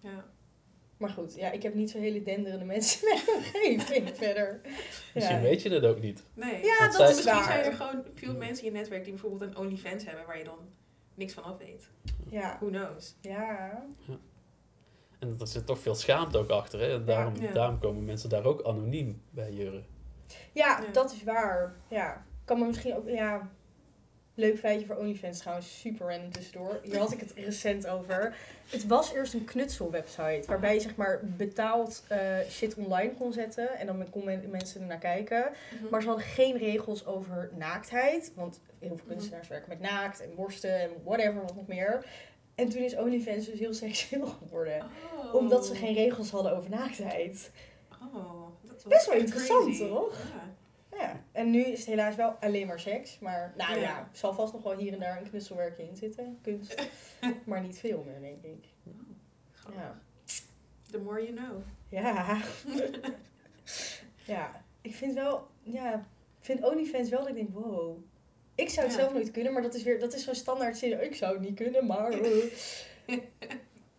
Ja. 0.01 0.25
Maar 0.97 1.09
goed, 1.09 1.35
ja, 1.35 1.51
ik 1.51 1.63
heb 1.63 1.73
niet 1.73 1.89
zo 1.89 1.99
hele 1.99 2.23
denderende 2.23 2.65
mensen 2.75 3.07
omgeving 3.35 4.09
verder. 4.17 4.61
Misschien 5.13 5.35
Ja. 5.35 5.41
weet 5.41 5.61
je 5.61 5.69
het 5.69 5.83
ook 5.83 6.01
niet. 6.01 6.23
Nee. 6.33 6.63
Ja, 6.63 6.85
dat 6.85 6.93
zij- 6.95 7.09
is 7.09 7.15
Misschien 7.15 7.33
waar. 7.35 7.43
zijn 7.43 7.63
er 7.65 7.73
gewoon 7.73 8.03
veel 8.13 8.33
mensen 8.35 8.65
in 8.65 8.71
je 8.71 8.77
netwerk 8.77 9.03
die 9.03 9.13
bijvoorbeeld 9.13 9.41
een 9.51 9.57
OnlyFans 9.57 10.05
hebben 10.05 10.25
waar 10.25 10.37
je 10.37 10.43
dan 10.43 10.59
niks 11.15 11.33
van 11.33 11.43
af 11.43 11.57
weet. 11.57 11.87
Ja, 12.29 12.57
Who 12.59 12.67
knows? 12.69 13.15
ja. 13.21 13.85
En 15.27 15.35
er 15.39 15.47
zit 15.47 15.65
toch 15.65 15.79
veel 15.79 15.95
schaamte 15.95 16.37
ook 16.37 16.49
achter. 16.49 16.79
Hè? 16.79 16.93
En 16.93 17.05
daarom, 17.05 17.33
Ja. 17.41 17.51
daarom 17.51 17.79
komen 17.79 18.05
mensen 18.05 18.29
daar 18.29 18.45
ook 18.45 18.61
anoniem 18.63 19.21
bij 19.29 19.51
Jurre. 19.51 19.81
Ja, 20.51 20.79
Ja. 20.81 20.91
dat 20.91 21.11
is 21.11 21.23
waar. 21.23 21.73
Ja, 21.87 22.25
kan 22.45 22.59
me 22.59 22.65
misschien 22.65 22.95
ook, 22.95 23.07
ja... 23.09 23.49
Leuk 24.39 24.57
feitje 24.57 24.85
voor 24.85 24.95
OnlyFans 24.95 25.39
trouwens, 25.39 25.79
super 25.79 26.07
random 26.09 26.31
tussendoor. 26.31 26.79
Hier 26.83 26.97
had 26.97 27.11
ik 27.11 27.19
het 27.19 27.33
recent 27.35 27.87
over. 27.87 28.35
Het 28.69 28.87
was 28.87 29.13
eerst 29.13 29.33
een 29.33 29.45
knutselwebsite, 29.45 30.43
waarbij 30.47 30.73
je 30.73 30.79
zeg 30.79 30.95
maar 30.95 31.19
betaald 31.23 32.03
eh, 32.07 32.19
shit 32.49 32.75
online 32.75 33.13
kon 33.13 33.33
zetten. 33.33 33.75
En 33.77 33.85
dan 33.85 34.09
kon 34.09 34.25
men- 34.25 34.49
mensen 34.49 34.81
ernaar 34.81 34.97
kijken. 34.97 35.45
Mhm. 35.79 35.89
Maar 35.91 36.01
ze 36.01 36.07
hadden 36.07 36.25
geen 36.25 36.57
regels 36.57 37.05
over 37.05 37.49
naaktheid. 37.55 38.31
Want 38.35 38.59
heel 38.79 38.87
veel 38.95 38.97
Mhm. 39.05 39.07
kunstenaars 39.07 39.47
werken 39.47 39.69
met 39.69 39.79
naakt 39.79 40.21
en 40.21 40.35
borsten 40.35 40.79
en 40.81 40.89
whatever, 41.03 41.41
wat 41.41 41.55
nog 41.55 41.67
meer. 41.67 42.05
En 42.57 42.69
toen 42.69 42.81
is 42.81 42.95
OnlyFans 42.95 43.45
dus 43.45 43.59
heel 43.59 43.73
seksueel 43.73 44.25
geworden. 44.27 44.85
Oh. 45.17 45.33
Omdat 45.35 45.65
ze 45.65 45.75
geen 45.75 45.93
regels 45.93 46.29
hadden 46.29 46.57
over 46.57 46.69
naaktheid. 46.69 47.51
Oh, 48.13 48.47
dat 48.61 48.83
was 48.83 48.83
Best 48.83 49.05
wel 49.07 49.15
interessant, 49.17 49.63
crazy. 49.63 49.87
toch? 49.87 50.17
Ja. 50.33 50.55
Ja, 50.97 51.21
en 51.31 51.49
nu 51.51 51.61
is 51.63 51.79
het 51.79 51.87
helaas 51.87 52.15
wel 52.15 52.29
alleen 52.39 52.67
maar 52.67 52.79
seks. 52.79 53.19
Maar 53.19 53.53
nou 53.57 53.75
ja, 53.75 53.81
Ja. 53.81 54.09
zal 54.11 54.33
vast 54.33 54.53
nog 54.53 54.63
wel 54.63 54.77
hier 54.77 54.93
en 54.93 54.99
daar 54.99 55.17
een 55.21 55.29
knutselwerkje 55.29 55.83
in 55.89 55.95
zitten. 55.95 56.39
Kunst. 56.41 56.89
maar 57.45 57.61
niet 57.61 57.79
veel 57.79 58.03
meer, 58.07 58.21
denk 58.21 58.43
ik. 58.43 58.65
Ja. 59.75 59.99
The 60.91 60.99
more 60.99 61.21
you 61.23 61.33
know. 61.35 61.61
Ja. 61.89 62.37
ja. 64.33 64.63
Ik 64.81 64.95
vind 64.95 65.13
wel, 65.13 65.47
ja, 65.63 65.93
ik 66.39 66.45
vind 66.45 66.63
OnlyFans 66.63 67.09
wel 67.09 67.19
dat 67.19 67.29
ik 67.29 67.35
denk, 67.35 67.53
wow. 67.53 67.97
Ik 68.57 68.69
zou 68.69 68.85
het 68.87 68.95
Ja. 68.95 69.01
zelf 69.01 69.13
nooit 69.13 69.31
kunnen, 69.31 69.53
maar 69.53 69.61
dat 69.61 69.73
is 69.73 69.83
weer, 69.83 69.99
dat 69.99 70.13
is 70.13 70.23
zo'n 70.23 70.35
standaard 70.35 70.77
zin. 70.77 71.03
Ik 71.03 71.15
zou 71.15 71.33
het 71.33 71.41
niet 71.41 71.55
kunnen, 71.55 71.85
maar... 71.85 72.11
eh. 72.11 72.21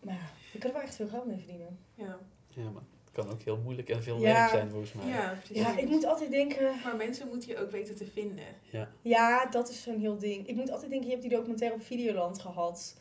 maar 0.04 0.14
ja, 0.14 0.30
je 0.52 0.58
kan 0.58 0.68
er 0.70 0.76
wel 0.76 0.82
echt 0.84 0.94
veel 0.94 1.08
geld 1.08 1.26
mee 1.26 1.36
verdienen. 1.38 1.78
Ja, 1.94 2.18
Ja, 2.48 2.70
maar 2.70 2.82
het 3.04 3.12
kan 3.12 3.30
ook 3.30 3.42
heel 3.42 3.56
moeilijk 3.56 3.88
en 3.88 4.02
veel 4.02 4.18
Ja. 4.20 4.32
werk 4.32 4.48
zijn 4.50 4.70
volgens 4.70 4.92
mij. 4.92 5.06
ja 5.06 5.38
precies. 5.44 5.56
Ja, 5.66 5.78
ik 5.78 5.88
moet 5.88 6.04
altijd 6.04 6.30
denken... 6.30 6.74
Maar 6.84 6.96
mensen 6.96 7.28
moeten 7.28 7.48
je 7.48 7.58
ook 7.58 7.70
weten 7.70 7.96
te 7.96 8.06
vinden. 8.06 8.44
Ja. 8.70 8.88
Ja, 9.02 9.46
dat 9.46 9.68
is 9.70 9.82
zo'n 9.82 10.00
heel 10.00 10.18
ding. 10.18 10.46
Ik 10.48 10.54
moet 10.56 10.70
altijd 10.70 10.90
denken, 10.90 11.06
je 11.08 11.14
hebt 11.14 11.26
die 11.28 11.36
documentaire 11.36 11.76
op 11.76 11.82
Videoland 11.84 12.38
gehad. 12.38 13.00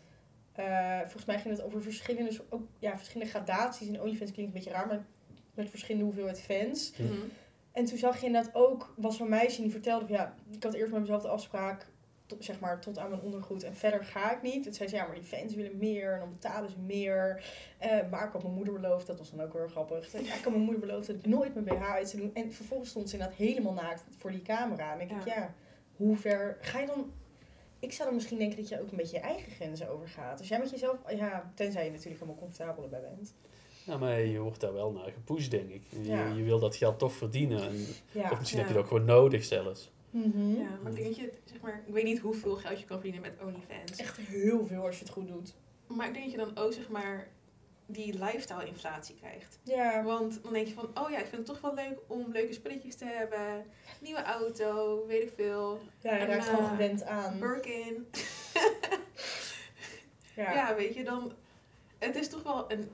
Eh, 0.53 0.99
volgens 0.99 1.25
mij 1.25 1.39
ging 1.39 1.55
het 1.55 1.63
over 1.65 1.81
verschillende, 1.83 2.31
ook, 2.49 2.61
ja, 2.79 2.97
verschillende 2.97 3.31
gradaties. 3.33 3.87
En 3.87 4.01
OnlyFans 4.01 4.31
klinkt 4.31 4.53
een 4.53 4.57
beetje 4.63 4.77
raar, 4.77 4.87
maar 4.87 5.05
met 5.53 5.69
verschillende 5.69 6.05
hoeveelheid 6.05 6.41
fans. 6.41 6.91
Hm. 6.95 7.03
Mhm. 7.03 7.13
En 7.77 7.85
toen 7.85 7.97
zag 7.97 8.19
je 8.19 8.25
inderdaad 8.25 8.55
ook, 8.55 8.93
was 8.95 9.17
zo'n 9.17 9.29
meisje 9.29 9.61
die 9.61 9.71
vertelde 9.71 10.13
ja, 10.13 10.35
ik 10.51 10.63
had 10.63 10.73
eerst 10.73 10.91
met 10.91 11.01
mezelf 11.01 11.21
de 11.21 11.27
afspraak, 11.27 11.87
tot, 12.25 12.43
zeg 12.43 12.59
maar, 12.59 12.81
tot 12.81 12.97
aan 12.97 13.09
mijn 13.09 13.21
ondergoed 13.21 13.63
en 13.63 13.75
verder 13.75 14.03
ga 14.03 14.35
ik 14.35 14.41
niet. 14.41 14.67
En 14.67 14.73
zei 14.73 14.89
ze, 14.89 14.95
ja, 14.95 15.05
maar 15.05 15.15
die 15.15 15.23
fans 15.23 15.55
willen 15.55 15.77
meer 15.77 16.13
en 16.13 16.19
dan 16.19 16.31
betalen 16.31 16.69
ze 16.69 16.79
meer. 16.79 17.43
Eh, 17.77 18.09
maar 18.11 18.25
ik 18.25 18.31
had 18.31 18.41
mijn 18.41 18.53
moeder 18.53 18.73
beloofd, 18.73 19.07
dat 19.07 19.17
was 19.17 19.31
dan 19.31 19.41
ook 19.41 19.53
wel 19.53 19.67
grappig. 19.67 20.11
Ja, 20.11 20.19
ik 20.19 20.43
had 20.43 20.49
mijn 20.49 20.61
moeder 20.61 20.79
beloofd 20.79 21.07
het 21.07 21.25
nooit 21.25 21.53
mijn 21.53 21.65
BH 21.65 21.91
uit 21.91 22.09
te 22.09 22.17
doen. 22.17 22.33
En 22.33 22.53
vervolgens 22.53 22.89
stond 22.89 23.09
ze 23.09 23.15
inderdaad 23.15 23.37
helemaal 23.37 23.73
naakt 23.73 24.03
voor 24.17 24.31
die 24.31 24.41
camera. 24.41 24.91
En 24.91 24.97
dan 24.97 25.07
denk 25.07 25.21
ik, 25.21 25.27
Ja. 25.27 25.35
ja, 25.35 25.53
hoe 25.95 26.17
ver 26.17 26.57
ga 26.61 26.79
je 26.79 26.85
dan... 26.85 27.11
Ik 27.79 27.91
zou 27.91 28.07
dan 28.07 28.17
misschien 28.17 28.37
denken 28.37 28.57
dat 28.57 28.69
je 28.69 28.81
ook 28.81 28.91
een 28.91 28.97
beetje 28.97 29.17
je 29.17 29.23
eigen 29.23 29.51
grenzen 29.51 29.89
overgaat. 29.89 30.39
Als 30.39 30.47
jij 30.47 30.59
met 30.59 30.69
jezelf, 30.69 30.97
ja, 31.09 31.51
tenzij 31.55 31.85
je 31.85 31.91
natuurlijk 31.91 32.19
helemaal 32.19 32.41
comfortabel 32.41 32.83
erbij 32.83 33.01
bent. 33.01 33.33
Ja, 33.87 33.97
maar 33.97 34.19
je 34.19 34.39
wordt 34.39 34.59
daar 34.59 34.73
wel 34.73 34.91
naar 34.91 35.11
gepusht, 35.11 35.51
denk 35.51 35.69
ik. 35.69 35.81
Je, 35.89 36.03
Ja. 36.03 36.27
je 36.27 36.43
wil 36.43 36.59
dat 36.59 36.75
geld 36.75 36.99
toch 36.99 37.13
verdienen. 37.13 37.67
En, 37.67 37.85
Ja. 38.11 38.31
of 38.31 38.37
misschien 38.39 38.59
Ja. 38.59 38.65
heb 38.65 38.73
je 38.73 38.73
het 38.73 38.77
ook 38.77 38.87
gewoon 38.87 39.05
nodig 39.05 39.43
zelfs. 39.43 39.91
Mhm. 40.09 40.51
Ja, 40.55 40.69
maar 40.83 40.91
ik 40.91 40.97
denk 40.97 41.07
dat 41.07 41.15
je, 41.17 41.31
zeg 41.45 41.61
maar, 41.61 41.83
ik 41.87 41.93
weet 41.93 42.03
niet 42.03 42.19
hoeveel 42.19 42.55
geld 42.55 42.79
je 42.79 42.85
kan 42.85 42.99
verdienen 42.99 43.21
met 43.21 43.33
OnlyFans. 43.45 43.95
Echt 43.99 44.17
heel 44.17 44.65
veel 44.65 44.85
als 44.85 44.97
je 44.97 45.03
het 45.03 45.13
goed 45.13 45.27
doet. 45.27 45.53
Maar 45.87 46.07
ik 46.07 46.13
denk 46.13 46.25
dat 46.25 46.33
je 46.33 46.53
dan 46.53 46.63
ook, 46.65 46.73
zeg 46.73 46.89
maar, 46.89 47.27
die 47.85 48.13
lifestyle-inflatie 48.13 49.15
krijgt. 49.15 49.59
Ja, 49.63 50.03
Want 50.03 50.39
dan 50.43 50.53
denk 50.53 50.67
je 50.67 50.73
van, 50.73 50.89
oh 50.93 51.09
ja, 51.09 51.17
ik 51.17 51.25
vind 51.25 51.37
het 51.37 51.45
toch 51.45 51.61
wel 51.61 51.73
leuk 51.73 51.99
om 52.07 52.31
leuke 52.31 52.53
spulletjes 52.53 52.95
te 52.95 53.05
hebben. 53.05 53.65
Nieuwe 54.01 54.23
auto, 54.23 55.03
weet 55.07 55.21
ik 55.23 55.31
veel. 55.35 55.79
ja 56.01 56.13
je 56.13 56.19
En, 56.19 56.27
raakt 56.27 56.47
eh, 56.47 56.53
gewoon 56.53 56.69
gewend 56.69 57.03
aan. 57.03 57.39
Birkin. 57.39 58.07
Ja. 60.35 60.53
Ja. 60.53 60.75
weet 60.75 60.93
je, 60.93 61.03
dan... 61.03 61.31
Het 61.97 62.15
is 62.15 62.29
toch 62.29 62.43
wel 62.43 62.71
een 62.71 62.89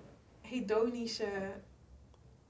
hedonische... 0.47 1.51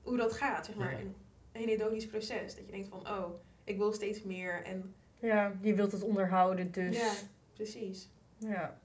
Hoe 0.02 0.18
dat 0.18 0.34
gaat, 0.34 0.66
zeg 0.66 0.76
maar. 0.76 0.92
Ja. 0.92 1.00
Een, 1.00 1.16
een 1.52 1.68
hedonisch 1.68 2.08
proces. 2.08 2.56
Dat 2.56 2.66
je 2.66 2.72
denkt 2.72 2.88
van, 2.88 3.00
oh, 3.00 3.30
ik 3.64 3.78
wil 3.78 3.94
steeds 3.94 4.24
meer. 4.24 4.64
En 4.64 4.94
ja, 5.20 5.54
je 5.62 5.74
wilt 5.74 5.92
het 5.92 6.04
onderhouden, 6.04 6.72
dus. 6.72 6.98
ja, 6.98 7.12
precies. 7.54 8.10
Ja. 8.38 8.80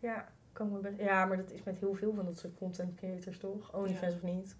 Ja, 0.00 0.32
kan 0.52 0.72
me 0.72 0.78
best... 0.78 0.98
ja, 0.98 1.24
maar 1.24 1.36
dat 1.36 1.50
is 1.50 1.62
met 1.62 1.78
heel 1.78 1.94
veel 1.94 2.14
van 2.14 2.24
dat 2.24 2.38
soort 2.38 2.54
content 2.58 2.94
creators 2.94 3.38
toch? 3.38 3.74
OnlyFans 3.74 4.12
Ja. 4.12 4.16
of 4.16 4.22
niet. 4.22 4.50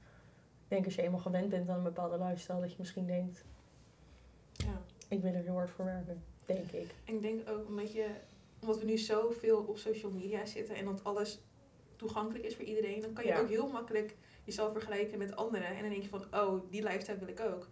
Ik 0.62 0.68
denk 0.68 0.84
als 0.84 0.94
je 0.94 1.02
eenmaal 1.02 1.20
gewend 1.20 1.48
bent 1.48 1.68
aan 1.68 1.76
een 1.76 1.82
bepaalde 1.82 2.18
lifestyle, 2.24 2.60
dat 2.60 2.70
je 2.70 2.76
misschien 2.78 3.06
denkt, 3.06 3.44
Ja. 4.52 4.82
ik 5.08 5.22
wil 5.22 5.32
er 5.32 5.42
heel 5.42 5.54
hard 5.54 5.70
voor 5.70 5.84
werken. 5.84 6.22
Denk 6.44 6.70
ik. 6.70 6.94
En 7.04 7.14
ik 7.14 7.22
denk 7.22 7.48
ook 7.48 7.66
omdat 7.66 7.92
je... 7.92 8.06
Omdat 8.60 8.78
we 8.78 8.84
nu 8.84 8.98
zoveel 8.98 9.58
op 9.58 9.78
social 9.78 10.12
media 10.12 10.46
zitten 10.46 10.74
en 10.74 10.84
dat 10.84 11.04
alles 11.04 11.40
toegankelijk 11.96 12.44
is 12.44 12.54
voor 12.54 12.64
iedereen, 12.64 13.00
dan 13.00 13.12
kan 13.12 13.24
je 13.24 13.30
Ja. 13.30 13.38
ook 13.40 13.48
heel 13.48 13.68
makkelijk 13.68 14.14
jezelf 14.44 14.72
vergelijken 14.72 15.18
met 15.18 15.36
anderen. 15.36 15.66
En 15.66 15.80
dan 15.80 15.90
denk 15.90 16.02
je 16.02 16.08
van, 16.08 16.24
oh, 16.34 16.70
die 16.70 16.82
lifestyle 16.82 17.18
wil 17.18 17.28
ik 17.28 17.40
ook. 17.40 17.68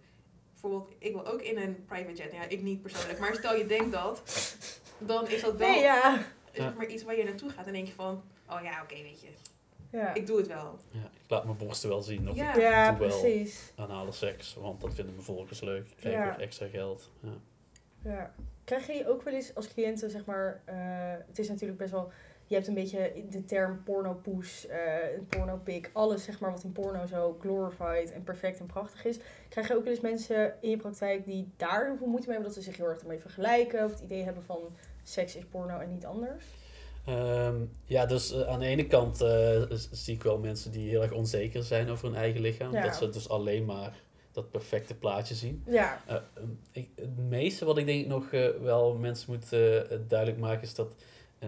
Bijvoorbeeld, 0.52 0.94
ik 0.98 1.12
wil 1.12 1.26
ook 1.26 1.42
in 1.42 1.58
een 1.58 1.84
private 1.84 2.12
jet. 2.14 2.32
Nou 2.32 2.42
Ja, 2.42 2.48
ik 2.48 2.62
niet 2.62 2.82
persoonlijk. 2.82 3.18
Maar 3.18 3.34
stel 3.34 3.56
je 3.56 3.66
denkt 3.66 3.92
dat, 3.92 4.22
dan 4.98 5.28
is 5.28 5.40
dat 5.42 5.56
wel 5.56 5.68
Nee, 5.68 5.80
ja. 5.82 6.22
zeg 6.52 6.74
maar 6.74 6.86
iets 6.86 7.02
waar 7.02 7.16
je 7.16 7.24
naartoe 7.24 7.50
gaat. 7.50 7.66
En 7.66 7.72
denk 7.72 7.86
je 7.86 7.92
van, 7.92 8.22
oh 8.50 8.60
ja, 8.62 8.82
oké, 8.82 8.94
weet 9.02 9.20
je. 9.20 9.28
Ja, 9.90 10.14
Ik 10.14 10.26
doe 10.26 10.36
het 10.36 10.46
wel. 10.46 10.78
Ja, 10.90 11.00
ik 11.24 11.30
laat 11.30 11.44
mijn 11.44 11.56
borsten 11.56 11.88
wel 11.88 12.02
zien. 12.02 12.30
Of 12.30 12.36
Ja. 12.36 12.54
ik 12.54 12.60
ja 12.60 12.90
doe 12.92 12.98
wel 13.08 13.20
precies. 13.20 13.72
anale 13.76 14.12
seks. 14.12 14.54
Want 14.54 14.80
dat 14.80 14.94
vinden 14.94 15.14
mijn 15.14 15.26
volgers 15.26 15.60
leuk. 15.60 15.86
Ik 15.88 15.96
krijg 15.96 16.14
Ja. 16.14 16.24
weer 16.24 16.40
extra 16.46 16.66
geld. 16.66 17.10
Ja. 17.20 17.30
Ja. 18.04 18.34
Krijg 18.64 18.86
je 18.86 19.08
ook 19.08 19.22
wel 19.22 19.34
eens 19.34 19.54
als 19.54 19.68
cliënten, 19.68 20.10
zeg 20.10 20.24
maar, 20.24 20.62
eh, 20.64 20.76
het 21.26 21.38
is 21.38 21.48
natuurlijk 21.48 21.78
best 21.78 21.90
wel, 21.90 22.12
je 22.46 22.54
hebt 22.54 22.66
een 22.66 22.74
beetje 22.74 23.12
de 23.30 23.44
term 23.44 23.82
pornopoes, 23.84 24.66
eh 24.66 24.78
pornopik, 25.28 25.90
alles 25.92 26.24
zeg 26.24 26.40
maar 26.40 26.50
wat 26.50 26.64
in 26.64 26.72
porno 26.72 27.06
zo 27.06 27.36
glorified 27.40 28.12
en 28.12 28.22
perfect 28.22 28.60
en 28.60 28.66
prachtig 28.66 29.04
is. 29.04 29.18
Krijg 29.48 29.68
je 29.68 29.76
ook 29.76 29.84
wel 29.84 29.92
eens 29.92 30.02
mensen 30.02 30.54
in 30.60 30.70
je 30.70 30.76
praktijk 30.76 31.24
die 31.24 31.52
daar 31.56 31.84
heel 31.86 31.96
veel 31.96 32.06
moeite 32.06 32.26
mee 32.26 32.36
hebben, 32.36 32.54
dat 32.54 32.64
ze 32.64 32.70
zich 32.70 32.76
heel 32.76 32.88
erg 32.88 33.00
ermee 33.00 33.20
vergelijken 33.20 33.84
of 33.84 33.90
het 33.90 34.00
idee 34.00 34.22
hebben 34.22 34.42
van 34.42 34.60
seks 35.02 35.36
is 35.36 35.44
porno 35.44 35.78
en 35.78 35.90
niet 35.90 36.04
anders? 36.06 36.44
Ehm, 37.06 37.56
ja, 37.84 38.06
dus 38.06 38.32
eh, 38.32 38.48
aan 38.48 38.58
de 38.60 38.66
ene 38.66 38.86
kant 38.86 39.20
eh, 39.20 39.62
zie 39.90 40.14
ik 40.14 40.22
wel 40.22 40.38
mensen 40.38 40.70
die 40.70 40.88
heel 40.88 41.02
erg 41.02 41.12
onzeker 41.12 41.62
zijn 41.62 41.88
over 41.90 42.06
hun 42.08 42.16
eigen 42.16 42.40
lichaam. 42.40 42.72
Ja. 42.72 42.82
Dat 42.82 42.96
ze 42.96 43.08
dus 43.08 43.28
alleen 43.28 43.64
maar 43.64 43.94
dat 44.32 44.50
perfecte 44.50 44.94
plaatje 44.94 45.34
zien. 45.34 45.62
Ja, 45.66 46.00
Eh, 46.06 46.14
ehm, 46.14 46.48
ik, 46.72 46.88
het 46.94 47.18
meeste 47.28 47.64
wat 47.64 47.78
ik 47.78 47.86
denk 47.86 48.06
nog 48.06 48.30
wel 48.62 48.94
mensen 48.94 49.30
moeten 49.30 49.90
eh, 49.90 49.98
duidelijk 50.08 50.40
maken 50.40 50.62
is 50.62 50.74
dat 50.74 50.94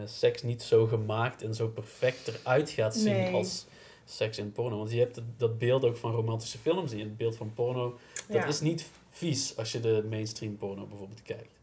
eh, 0.03 0.09
seks 0.09 0.43
niet 0.43 0.63
zo 0.63 0.87
gemaakt 0.87 1.43
en 1.43 1.55
zo 1.55 1.69
perfect 1.69 2.29
eruit 2.29 2.71
gaat 2.71 2.95
zien 2.95 3.13
Nee. 3.13 3.33
als 3.33 3.67
seks 4.05 4.39
in 4.39 4.53
porno. 4.53 4.79
Want 4.79 4.91
je 4.93 4.99
hebt 4.99 5.21
dat 5.37 5.59
beeld 5.59 5.85
ook 5.85 5.97
van 5.97 6.13
romantische 6.13 6.59
films 6.59 6.93
en 6.93 6.99
het 6.99 7.17
beeld 7.17 7.37
van 7.37 7.53
porno. 7.55 7.99
Dat 8.29 8.37
ja. 8.37 8.47
is 8.47 8.61
niet 8.61 8.87
vies 9.11 9.57
als 9.57 9.73
je 9.73 9.81
de 9.81 10.07
mainstream 10.11 10.57
porno 10.57 10.87
bijvoorbeeld 10.87 11.23
kijkt. 11.23 11.55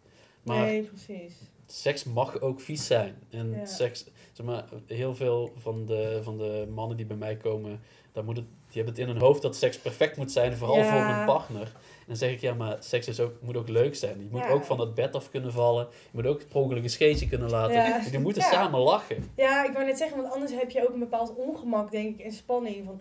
Maar 0.44 0.66
nee, 0.66 0.84
precies. 0.84 1.34
seks 1.68 2.04
mag 2.04 2.42
ook 2.42 2.62
vies 2.62 2.86
zijn. 2.86 3.16
En 3.30 3.52
Ja. 3.52 3.66
seks, 3.66 4.06
zeg 4.34 4.46
maar, 4.46 4.66
heel 4.88 5.16
veel 5.16 5.54
van 5.58 5.86
de, 5.86 6.20
van 6.24 6.38
de 6.38 6.68
mannen 6.74 6.98
die 6.98 7.06
bij 7.06 7.18
mij 7.18 7.36
komen, 7.38 7.80
daar 8.12 8.24
moet 8.24 8.36
het, 8.36 8.46
die 8.74 8.84
hebben 8.84 8.94
het 9.02 9.10
in 9.10 9.14
hun 9.20 9.24
hoofd 9.28 9.42
dat 9.42 9.56
seks 9.56 9.78
perfect 9.80 10.18
moet 10.18 10.32
zijn, 10.32 10.58
vooral 10.58 10.78
Ja. 10.78 10.84
voor 11.06 11.16
hun 11.16 11.26
partner. 11.26 11.62
En 12.04 12.10
dan 12.10 12.18
zeg 12.18 12.32
ik, 12.32 12.42
ja, 12.42 12.54
maar 12.54 12.78
seks 12.80 13.08
is 13.08 13.20
ook, 13.20 13.32
moet 13.42 13.58
ook 13.58 13.70
leuk 13.70 13.96
zijn. 13.96 14.20
Je 14.20 14.28
moet 14.32 14.42
Ja. 14.42 14.50
ook 14.50 14.64
van 14.64 14.80
het 14.80 14.94
bed 14.94 15.16
af 15.16 15.30
kunnen 15.30 15.52
vallen. 15.52 15.88
Je 15.92 16.10
moet 16.12 16.26
ook 16.28 16.40
het 16.40 16.54
een 16.84 16.90
scheetje 16.90 17.28
kunnen 17.28 17.50
laten. 17.50 17.74
Ja. 17.76 18.02
Jullie 18.04 18.20
moeten 18.20 18.42
Ja. 18.42 18.50
samen 18.52 18.80
lachen. 18.80 19.32
Ja, 19.36 19.66
ik 19.66 19.74
wou 19.74 19.86
net 19.86 19.98
zeggen, 19.98 20.22
want 20.22 20.34
anders 20.34 20.52
heb 20.52 20.70
je 20.70 20.82
ook 20.88 20.94
een 20.94 21.00
bepaald 21.00 21.36
ongemak, 21.36 21.92
denk 21.92 22.20
ik, 22.20 22.26
en 22.26 22.32
spanning 22.32 22.86
van, 22.86 23.00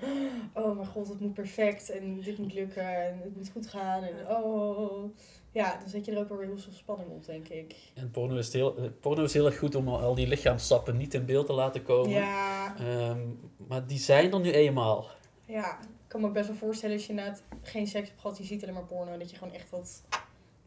oh 0.64 0.74
mijn 0.76 0.86
god, 0.88 1.08
het 1.08 1.20
moet 1.20 1.34
perfect 1.34 1.90
en 1.90 2.20
dit 2.20 2.38
moet 2.38 2.54
lukken 2.54 3.06
en 3.06 3.20
het 3.22 3.36
moet 3.36 3.50
goed 3.52 3.66
gaan 3.66 4.02
en 4.02 4.36
oh. 4.36 5.04
Ja, 5.54 5.76
dan 5.80 5.88
zet 5.88 6.04
je 6.04 6.12
er 6.12 6.18
ook 6.18 6.28
weer 6.28 6.46
heel 6.46 6.58
veel 6.58 6.72
spanning 6.72 7.10
op, 7.10 7.24
denk 7.26 7.48
ik. 7.48 7.74
En 7.94 8.10
porno 8.10 8.36
is, 8.36 8.52
heel, 8.52 8.76
eh, 8.76 8.84
porno 9.00 9.22
is 9.24 9.32
heel 9.32 9.46
erg 9.46 9.58
goed 9.58 9.74
om 9.74 9.88
al 9.88 10.14
die 10.14 10.26
lichaamssappen 10.26 10.96
niet 10.96 11.14
in 11.14 11.24
beeld 11.26 11.46
te 11.46 11.52
laten 11.52 11.82
komen. 11.82 12.10
Ja, 12.10 12.74
Ehm, 12.78 13.18
maar 13.68 13.86
die 13.86 13.98
zijn 13.98 14.32
er 14.32 14.40
nu 14.40 14.50
eenmaal. 14.50 15.06
Ja. 15.44 15.80
Ik 15.80 15.88
kan 16.08 16.20
me 16.20 16.26
ook 16.26 16.32
best 16.32 16.46
wel 16.46 16.56
voorstellen 16.56 16.96
als 16.96 17.04
je 17.06 17.10
inderdaad 17.10 17.42
geen 17.62 17.86
seks 17.86 18.08
hebt 18.08 18.20
gehad, 18.20 18.38
je 18.38 18.44
ziet 18.44 18.62
alleen 18.62 18.74
maar 18.74 18.84
porno, 18.84 19.18
dat 19.18 19.30
je 19.30 19.36
gewoon 19.36 19.54
echt 19.54 19.70
dat, 19.70 20.02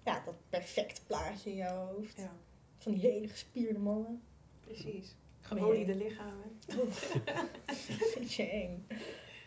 ja, 0.04 0.22
dat 0.26 0.36
perfecte 0.50 1.02
plaatje 1.08 1.50
in 1.50 1.56
jouw 1.56 1.86
hoofd. 1.88 2.18
Ja, 2.18 2.32
Van 2.78 2.92
die 2.92 3.02
hele 3.02 3.28
gespierde 3.28 3.80
mannen. 3.80 4.22
precies. 4.62 5.16
Geoliede 5.42 5.96
lichamen. 5.96 6.60
Vind 8.14 8.34
je 8.34 8.50
eng. 8.50 8.88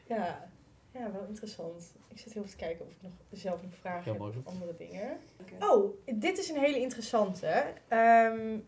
Ja. 0.09 0.51
ja, 0.93 1.13
wel 1.13 1.25
interessant. 1.29 1.93
Ik 2.09 2.19
zit 2.19 2.33
heel 2.33 2.43
even 2.43 2.57
te 2.59 2.65
kijken 2.65 2.85
of 2.87 2.91
ik 2.91 3.03
nog 3.03 3.13
zelf 3.33 3.63
nog 3.63 3.75
vragen 3.75 4.13
heb 4.13 4.21
of 4.21 4.35
andere 4.45 4.75
dingen. 4.77 5.19
Oh, 5.61 5.95
dit 6.15 6.39
is 6.39 6.49
een 6.49 6.59
hele 6.59 6.81
interessante. 6.81 7.65
Ehm, 7.89 8.59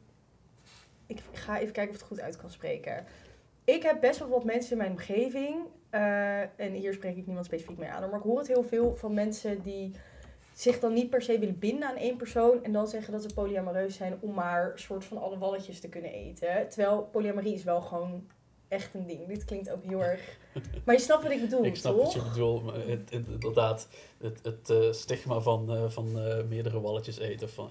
ik 1.07 1.23
ga 1.33 1.59
even 1.59 1.73
kijken 1.73 1.95
of 1.95 2.01
ik 2.01 2.01
het 2.01 2.11
goed 2.11 2.21
uit 2.21 2.37
kan 2.37 2.51
spreken. 2.51 3.07
Ik 3.65 3.83
heb 3.83 4.01
best 4.01 4.19
wel 4.19 4.29
wat 4.29 4.45
mensen 4.45 4.73
in 4.73 4.79
mijn 4.79 4.91
omgeving. 4.91 5.59
Eh, 5.91 6.41
en 6.41 6.73
hier 6.73 6.93
spreek 6.93 7.17
ik 7.17 7.27
niemand 7.27 7.47
specifiek 7.47 7.79
mee 7.79 7.89
aan. 7.89 8.11
Maar 8.11 8.19
ik 8.19 8.25
hoor 8.25 8.39
het 8.39 8.47
heel 8.49 8.63
veel 8.65 8.97
van 8.97 9.15
mensen 9.15 9.63
die 9.63 9.93
zich 10.53 10.79
dan 10.81 10.93
niet 10.93 11.11
per 11.11 11.23
se 11.23 11.39
willen 11.39 11.59
binden 11.59 11.89
aan 11.89 11.97
één 11.97 12.17
persoon. 12.17 12.65
En 12.65 12.73
dan 12.73 12.89
zeggen 12.89 13.13
dat 13.13 13.23
ze 13.23 13.35
polyamoreus 13.35 13.95
zijn 13.97 14.17
om 14.21 14.35
maar 14.35 14.73
soort 14.75 15.05
van 15.05 15.19
alle 15.19 15.39
walletjes 15.39 15.81
te 15.81 15.89
kunnen 15.89 16.13
eten. 16.13 16.69
Terwijl 16.69 17.03
polyamorie 17.13 17.55
is 17.55 17.65
wel 17.65 17.81
gewoon 17.81 18.27
echt 18.69 18.95
een 18.95 19.07
ding. 19.07 19.27
Dit 19.27 19.45
klinkt 19.45 19.71
ook 19.71 19.85
heel 19.85 20.03
erg... 20.03 20.39
Maar 20.85 20.95
je 20.95 21.01
snapt 21.01 21.23
wat 21.23 21.33
ik 21.33 21.41
bedoel, 21.41 21.65
Ik 21.65 21.77
snap 21.77 21.95
toch? 21.95 22.03
wat 22.03 22.13
je 22.13 22.29
bedoelt, 22.31 22.65
maar 22.65 22.75
het, 22.75 23.11
het- 23.11 23.27
inderdaad, 23.29 23.89
het, 24.21 24.41
het 24.43 24.71
eh, 24.71 24.93
stigma 24.93 25.41
van, 25.41 25.71
eh, 25.75 25.85
van 25.89 26.13
meerdere 26.49 26.81
walletjes 26.81 27.19
eten, 27.19 27.51
van, 27.51 27.69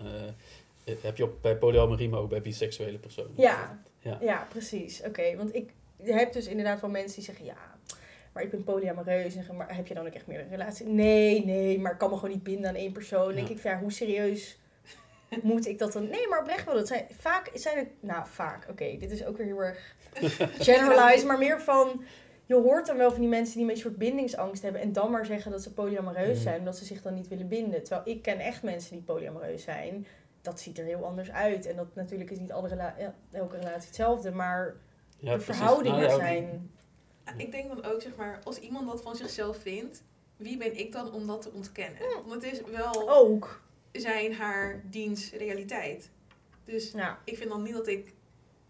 heb 1.01 1.17
je 1.17 1.23
op, 1.23 1.41
bij 1.41 1.57
polyamorie, 1.57 2.09
maar 2.09 2.19
ook 2.19 2.29
bij 2.29 2.41
biseksuele 2.41 2.97
personen. 2.97 3.31
Ja, 3.35 3.79
Ja. 3.99 4.17
ja. 4.21 4.47
precies. 4.49 5.01
Oké, 5.05 5.35
want 5.35 5.55
ik 5.55 5.73
heb 5.97 6.33
dus 6.33 6.47
inderdaad 6.47 6.81
wel 6.81 6.89
mensen 6.89 7.15
die 7.15 7.23
zeggen, 7.25 7.45
ja, 7.45 7.77
maar 8.33 8.43
ik 8.43 8.51
ben 8.51 8.63
polyamoreus. 8.63 9.35
En 9.35 9.55
maar 9.55 9.75
heb 9.75 9.87
je 9.87 9.93
dan 9.93 10.07
ook 10.07 10.13
echt 10.13 10.27
meer 10.27 10.39
een 10.39 10.49
relatie? 10.49 10.85
Nee, 10.87 11.45
nee, 11.45 11.79
maar 11.79 11.91
ik 11.91 11.97
kan 11.97 12.09
me 12.09 12.15
gewoon 12.15 12.29
niet 12.33 12.43
binden 12.43 12.69
aan 12.69 12.75
één 12.75 12.91
persoon. 12.91 13.25
Dan 13.25 13.35
denk 13.35 13.47
ik, 13.49 13.59
van, 13.59 13.71
ja, 13.71 13.79
hoe 13.79 13.91
serieus 13.91 14.59
moet 15.43 15.67
ik 15.67 15.79
dat 15.79 15.93
dan? 15.93 16.09
Nee, 16.09 16.27
maar 16.27 16.39
oprecht 16.39 16.65
wel. 16.65 16.75
Dat 16.75 16.87
zijn, 16.87 17.05
vaak 17.19 17.49
zijn 17.53 17.77
het, 17.77 17.87
nou 17.99 18.23
vaak, 18.27 18.67
oké, 18.69 18.97
dit 18.97 19.11
is 19.11 19.25
ook 19.25 19.37
weer 19.37 19.45
heel 19.45 19.63
erg 19.63 19.95
generalized, 20.59 21.25
maar 21.27 21.37
meer 21.37 21.61
van... 21.61 22.03
Je 22.45 22.55
hoort 22.55 22.85
dan 22.87 22.97
wel 22.97 23.11
van 23.11 23.19
die 23.19 23.29
mensen 23.29 23.53
die 23.53 23.61
een 23.61 23.67
beetje 23.67 23.83
soort 23.83 23.97
bindingsangst 23.97 24.61
hebben 24.63 24.81
en 24.81 24.93
dan 24.93 25.11
maar 25.11 25.25
zeggen 25.25 25.51
dat 25.51 25.61
ze 25.63 25.73
polyamoreus 25.73 26.33
Mhm. 26.35 26.41
zijn, 26.43 26.59
omdat 26.59 26.77
ze 26.77 26.85
zich 26.85 27.01
dan 27.01 27.13
niet 27.13 27.27
willen 27.27 27.47
binden. 27.47 27.83
Terwijl 27.83 28.07
ik 28.15 28.21
ken 28.21 28.39
echt 28.39 28.63
mensen 28.63 28.91
die 28.91 29.01
polyamoreus 29.01 29.63
zijn. 29.63 30.07
Dat 30.41 30.59
ziet 30.59 30.77
er 30.79 30.85
heel 30.85 31.05
anders 31.05 31.31
uit. 31.31 31.65
En 31.65 31.75
dat 31.75 31.95
natuurlijk 31.95 32.31
is 32.31 32.39
niet 32.39 32.51
alle 32.51 32.67
rela 32.67 32.95
ja, 32.99 33.13
elke 33.31 33.55
relatie 33.57 33.85
hetzelfde, 33.87 34.31
maar 34.31 34.75
Ja, 35.17 35.31
de 35.31 35.37
precies. 35.37 35.55
verhoudingen 35.55 35.99
Nou 35.99 36.09
ja, 36.11 36.15
zijn. 36.17 36.71
Ik 37.37 37.51
denk 37.51 37.67
dan 37.67 37.85
ook, 37.85 38.01
zeg 38.01 38.15
maar, 38.15 38.39
als 38.43 38.59
iemand 38.59 38.87
dat 38.87 39.01
van 39.01 39.15
zichzelf 39.15 39.57
vindt, 39.57 40.01
wie 40.37 40.57
ben 40.57 40.77
ik 40.79 40.91
dan 40.91 41.11
om 41.13 41.27
dat 41.27 41.41
te 41.41 41.51
ontkennen? 41.53 42.01
Want 42.25 42.43
het 42.43 42.53
is 42.53 42.61
wel 42.71 43.09
Ook. 43.09 43.61
zijn, 43.91 44.33
haar, 44.33 44.81
diens, 44.83 45.31
realiteit. 45.31 46.09
Dus 46.65 46.91
Ja. 46.91 47.19
ik 47.23 47.37
vind 47.37 47.49
dan 47.49 47.63
niet 47.63 47.73
dat 47.73 47.87
ik 47.87 48.13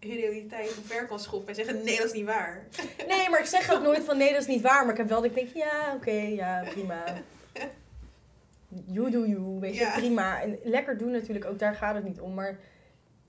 hun 0.00 0.16
realiteit 0.16 0.76
omver 0.76 1.06
kan 1.06 1.20
schoppen 1.20 1.48
en 1.48 1.54
zeggen, 1.54 1.84
nee, 1.84 1.96
dat 1.96 2.06
is 2.06 2.12
niet 2.12 2.24
waar. 2.24 2.66
Nee, 3.08 3.28
maar 3.30 3.40
ik 3.40 3.46
zeg 3.46 3.72
ook 3.72 3.82
nooit 3.82 4.04
van 4.04 4.16
nee, 4.16 4.32
dat 4.32 4.40
is 4.40 4.46
niet 4.46 4.62
waar. 4.62 4.82
Maar 4.82 4.90
ik 4.92 4.96
heb 4.96 5.08
wel 5.08 5.20
dat 5.20 5.30
ik 5.30 5.36
denk, 5.36 5.48
ja, 5.54 5.92
oké, 5.94 6.10
ja, 6.10 6.64
prima. 6.70 7.04
You 8.86 9.10
do 9.10 9.26
you, 9.26 9.58
weet 9.60 9.74
je, 9.74 9.80
Ja. 9.80 9.92
prima. 9.96 10.40
En 10.42 10.58
lekker 10.62 10.98
doen 10.98 11.10
natuurlijk, 11.10 11.44
ook 11.44 11.58
daar 11.58 11.74
gaat 11.74 11.94
het 11.94 12.04
niet 12.04 12.20
om. 12.20 12.34
Maar 12.34 12.58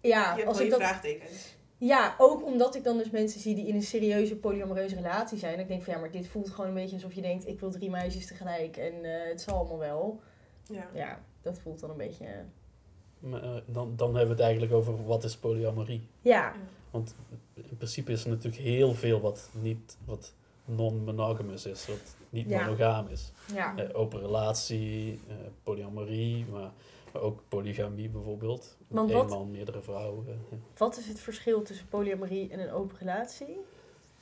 ja, 0.02 0.30
je 0.32 0.36
hebt 0.36 0.48
als 0.48 0.60
ik 0.60 0.70
dat... 0.70 0.80
vraagtekens. 0.80 1.56
Ja, 1.88 2.16
ook 2.18 2.46
omdat 2.46 2.76
ik 2.76 2.84
dan 2.84 2.98
dus 2.98 3.10
mensen 3.10 3.40
zie 3.40 3.56
die 3.56 3.68
in 3.68 3.76
een 3.76 3.82
serieuze 3.82 4.36
polyamoreuze 4.36 4.96
relatie 4.96 5.38
zijn. 5.38 5.52
Dat 5.52 5.62
ik 5.62 5.68
denk 5.68 5.84
van 5.84 5.94
ja, 5.94 6.00
maar 6.00 6.12
dit 6.12 6.28
voelt 6.28 6.50
gewoon 6.50 6.68
een 6.70 6.74
beetje 6.76 6.96
alsof 6.96 7.14
je 7.14 7.22
denkt, 7.22 7.48
ik 7.48 7.60
wil 7.60 7.72
drie 7.72 7.90
meisjes 7.90 8.28
tegelijk 8.28 8.78
en 8.78 9.04
eh, 9.04 9.30
het 9.30 9.42
zal 9.42 9.58
allemaal 9.58 9.78
wel. 9.78 10.20
Ja. 10.70 10.88
Ja, 10.94 11.20
dat 11.42 11.60
voelt 11.60 11.80
dan 11.80 11.90
een 11.90 11.98
beetje... 11.98 12.26
eh, 12.26 12.34
Maar, 13.20 13.44
eh, 13.44 13.50
dan, 13.66 13.94
dan 13.96 14.08
hebben 14.08 14.26
we 14.26 14.34
het 14.34 14.42
eigenlijk 14.44 14.74
over 14.74 15.06
wat 15.06 15.24
is 15.24 15.38
polyamorie. 15.38 16.02
Ja, 16.22 16.54
Want 16.92 17.16
in 17.54 17.78
principe 17.78 18.12
is 18.12 18.24
er 18.24 18.30
natuurlijk 18.30 18.64
heel 18.64 18.94
veel 18.94 19.22
wat 19.22 19.50
niet 19.62 19.98
wat 20.06 20.34
non-monogamous 20.66 21.66
is, 21.66 21.88
wat 21.88 22.16
niet 22.30 22.50
Ja. 22.50 22.64
monogaam 22.66 23.08
is. 23.08 23.32
ja. 23.54 23.76
Open 23.94 24.20
relatie, 24.20 25.20
eh, 25.28 25.36
polyamorie, 25.64 26.46
maar 26.52 26.72
ook 27.14 27.40
polygamie 27.48 28.10
bijvoorbeeld. 28.10 28.78
Want 28.88 29.10
Eén 29.10 29.16
wat- 29.16 29.30
man, 29.30 29.52
meerdere 29.52 29.82
vrouwen. 29.82 30.26
Wat 30.78 30.98
is 30.98 31.08
het 31.08 31.20
verschil 31.20 31.62
tussen 31.62 31.88
polyamorie 31.90 32.50
en 32.50 32.60
een 32.60 32.72
open 32.72 32.98
relatie? 33.00 33.58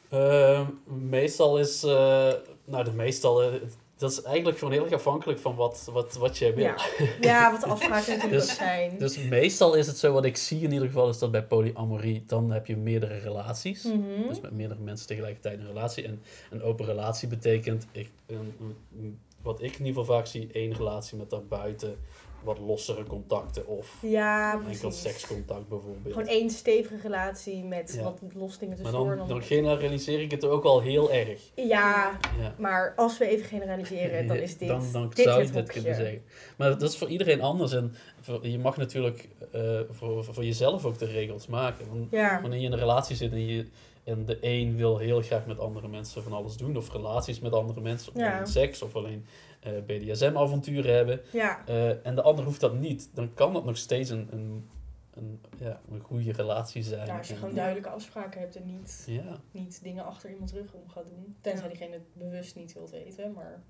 Ehm, 0.10 0.66
meestal 1.10 1.60
is, 1.60 1.84
eh, 1.84 2.34
nou 2.66 2.84
de 2.84 2.92
meestal, 2.92 3.42
eh, 3.44 3.62
dat 3.98 4.12
is 4.12 4.22
eigenlijk 4.22 4.58
gewoon 4.58 4.74
heel 4.74 4.84
erg 4.84 4.94
afhankelijk 4.94 5.40
van 5.40 5.56
wat, 5.56 5.90
wat, 5.94 6.14
wat 6.16 6.38
jij 6.38 6.56
wil. 6.56 6.64
Ja, 6.64 6.76
ja 7.22 7.52
wat 7.52 7.62
de 7.62 7.68
afspraken 7.76 8.14
natuurlijk 8.16 8.42
Dus- 8.46 8.56
zijn. 8.56 8.98
Dus 8.98 9.18
meestal 9.18 9.74
is 9.76 9.88
het 9.88 9.98
zo, 9.98 10.14
wat 10.14 10.26
ik 10.26 10.38
zie 10.38 10.62
in 10.62 10.72
ieder 10.72 10.88
geval, 10.88 11.10
is 11.10 11.18
dat 11.20 11.32
bij 11.32 11.44
polyamorie, 11.44 12.24
dan 12.28 12.52
heb 12.52 12.66
je 12.66 12.78
meerdere 12.78 13.18
relaties. 13.18 13.84
Mhm. 13.84 14.28
Dus 14.28 14.42
met 14.42 14.52
meerdere 14.52 14.80
mensen 14.82 15.08
tegelijkertijd 15.08 15.60
een 15.60 15.68
relatie. 15.68 16.04
En 16.04 16.22
een 16.50 16.62
open 16.62 16.86
relatie 16.86 17.28
betekent, 17.28 17.88
ik, 17.92 18.10
een, 18.26 18.54
een- 19.00 19.20
wat 19.42 19.62
ik 19.62 19.72
in 19.80 19.86
ieder 19.86 20.02
geval 20.02 20.16
vaak 20.18 20.26
zie, 20.26 20.50
één 20.52 20.74
relatie 20.74 21.18
met 21.18 21.30
daarbuiten 21.30 21.96
wat 22.44 22.60
lossere 22.60 23.04
contacten 23.04 23.68
of 23.68 23.98
Ja, 24.02 24.62
enkel 24.72 24.92
sekscontact 24.92 25.68
bijvoorbeeld. 25.68 26.14
Gewoon 26.14 26.28
één 26.28 26.50
stevige 26.50 27.02
relatie 27.08 27.64
met 27.64 27.94
Ja. 27.96 28.04
wat 28.04 28.20
los 28.34 28.58
dingen 28.58 28.76
maar 28.82 28.84
tussendoor. 28.92 29.16
dan, 29.16 29.24
en 29.24 29.28
dan 29.28 29.42
generaliseer 29.42 30.20
ik 30.22 30.32
het 30.32 30.46
ook 30.46 30.64
al 30.64 30.82
heel 30.82 31.12
erg. 31.12 31.40
Ja, 31.56 32.18
Ja. 32.40 32.56
maar 32.58 32.94
als 32.96 33.18
we 33.18 33.28
even 33.28 33.46
generaliseren, 33.46 34.28
dan 34.28 34.38
is 34.38 34.58
dit, 34.58 34.68
Dan, 34.68 34.92
dan 34.92 35.10
dit 35.10 35.26
zou 35.26 35.44
je 35.44 35.50
dit 35.52 35.72
kunnen 35.72 35.96
zeggen. 35.96 36.22
Maar 36.58 36.70
dat 36.70 36.82
is 36.90 36.98
voor 36.98 37.08
iedereen 37.10 37.42
anders. 37.42 37.72
En 37.74 37.96
voor- 38.22 38.48
je 38.48 38.60
mag 38.60 38.78
natuurlijk 38.78 39.28
eh, 39.52 39.80
voor, 39.90 40.24
voor 40.24 40.46
jezelf 40.46 40.86
ook 40.86 40.98
de 40.98 41.06
regels 41.06 41.48
maken. 41.48 41.88
Want 41.90 42.08
Ja, 42.12 42.42
wanneer 42.42 42.60
je 42.60 42.66
in 42.66 42.72
een 42.72 42.80
relatie 42.80 43.16
zit 43.16 43.32
en, 43.32 43.48
je, 43.48 43.66
en 44.10 44.26
de 44.26 44.38
een 44.42 44.76
wil 44.76 44.98
heel 44.98 45.22
graag 45.22 45.46
met 45.46 45.60
andere 45.60 45.88
mensen 45.88 46.24
van 46.24 46.34
alles 46.34 46.58
doen, 46.58 46.78
of 46.78 46.92
relaties 46.92 47.40
met 47.40 47.54
andere 47.54 47.82
mensen, 47.82 48.14
of 48.14 48.20
Ja. 48.20 48.34
alleen 48.34 48.48
seks, 48.48 48.82
of 48.82 48.96
alleen 48.96 49.26
eh, 49.60 49.72
BDSM-avonturen 49.86 50.96
hebben, 50.96 51.22
ja, 51.32 51.66
eh, 51.66 52.06
en 52.06 52.16
de 52.16 52.22
ander 52.22 52.46
hoeft 52.46 52.60
dat 52.60 52.74
niet, 52.74 53.10
dan 53.14 53.34
kan 53.34 53.54
dat 53.54 53.66
nog 53.66 53.78
steeds 53.78 54.10
een, 54.10 54.28
een, 54.32 54.70
een, 55.14 55.42
ja, 55.58 55.82
een 55.92 56.00
goede 56.00 56.32
relatie 56.32 56.84
zijn. 56.84 57.08
ja, 57.08 57.18
als 57.18 57.28
je 57.28 57.34
En- 57.34 57.40
gewoon 57.40 57.56
duidelijke 57.56 57.90
afspraken 57.90 58.40
hebt 58.40 58.56
en 58.56 58.66
niet, 58.66 59.04
Ja, 59.08 59.40
niet 59.52 59.84
dingen 59.84 60.06
achter 60.06 60.30
iemands 60.32 60.54
rug 60.54 60.74
om 60.74 60.90
gaat 60.90 61.08
doen. 61.08 61.36
Tenzij 61.42 61.64
Ja. 61.64 61.70
diegene 61.70 61.94
het 61.94 62.14
bewust 62.14 62.56
niet 62.56 62.74
wilt 62.74 62.90
weten, 62.92 63.34
maar... 63.34 63.64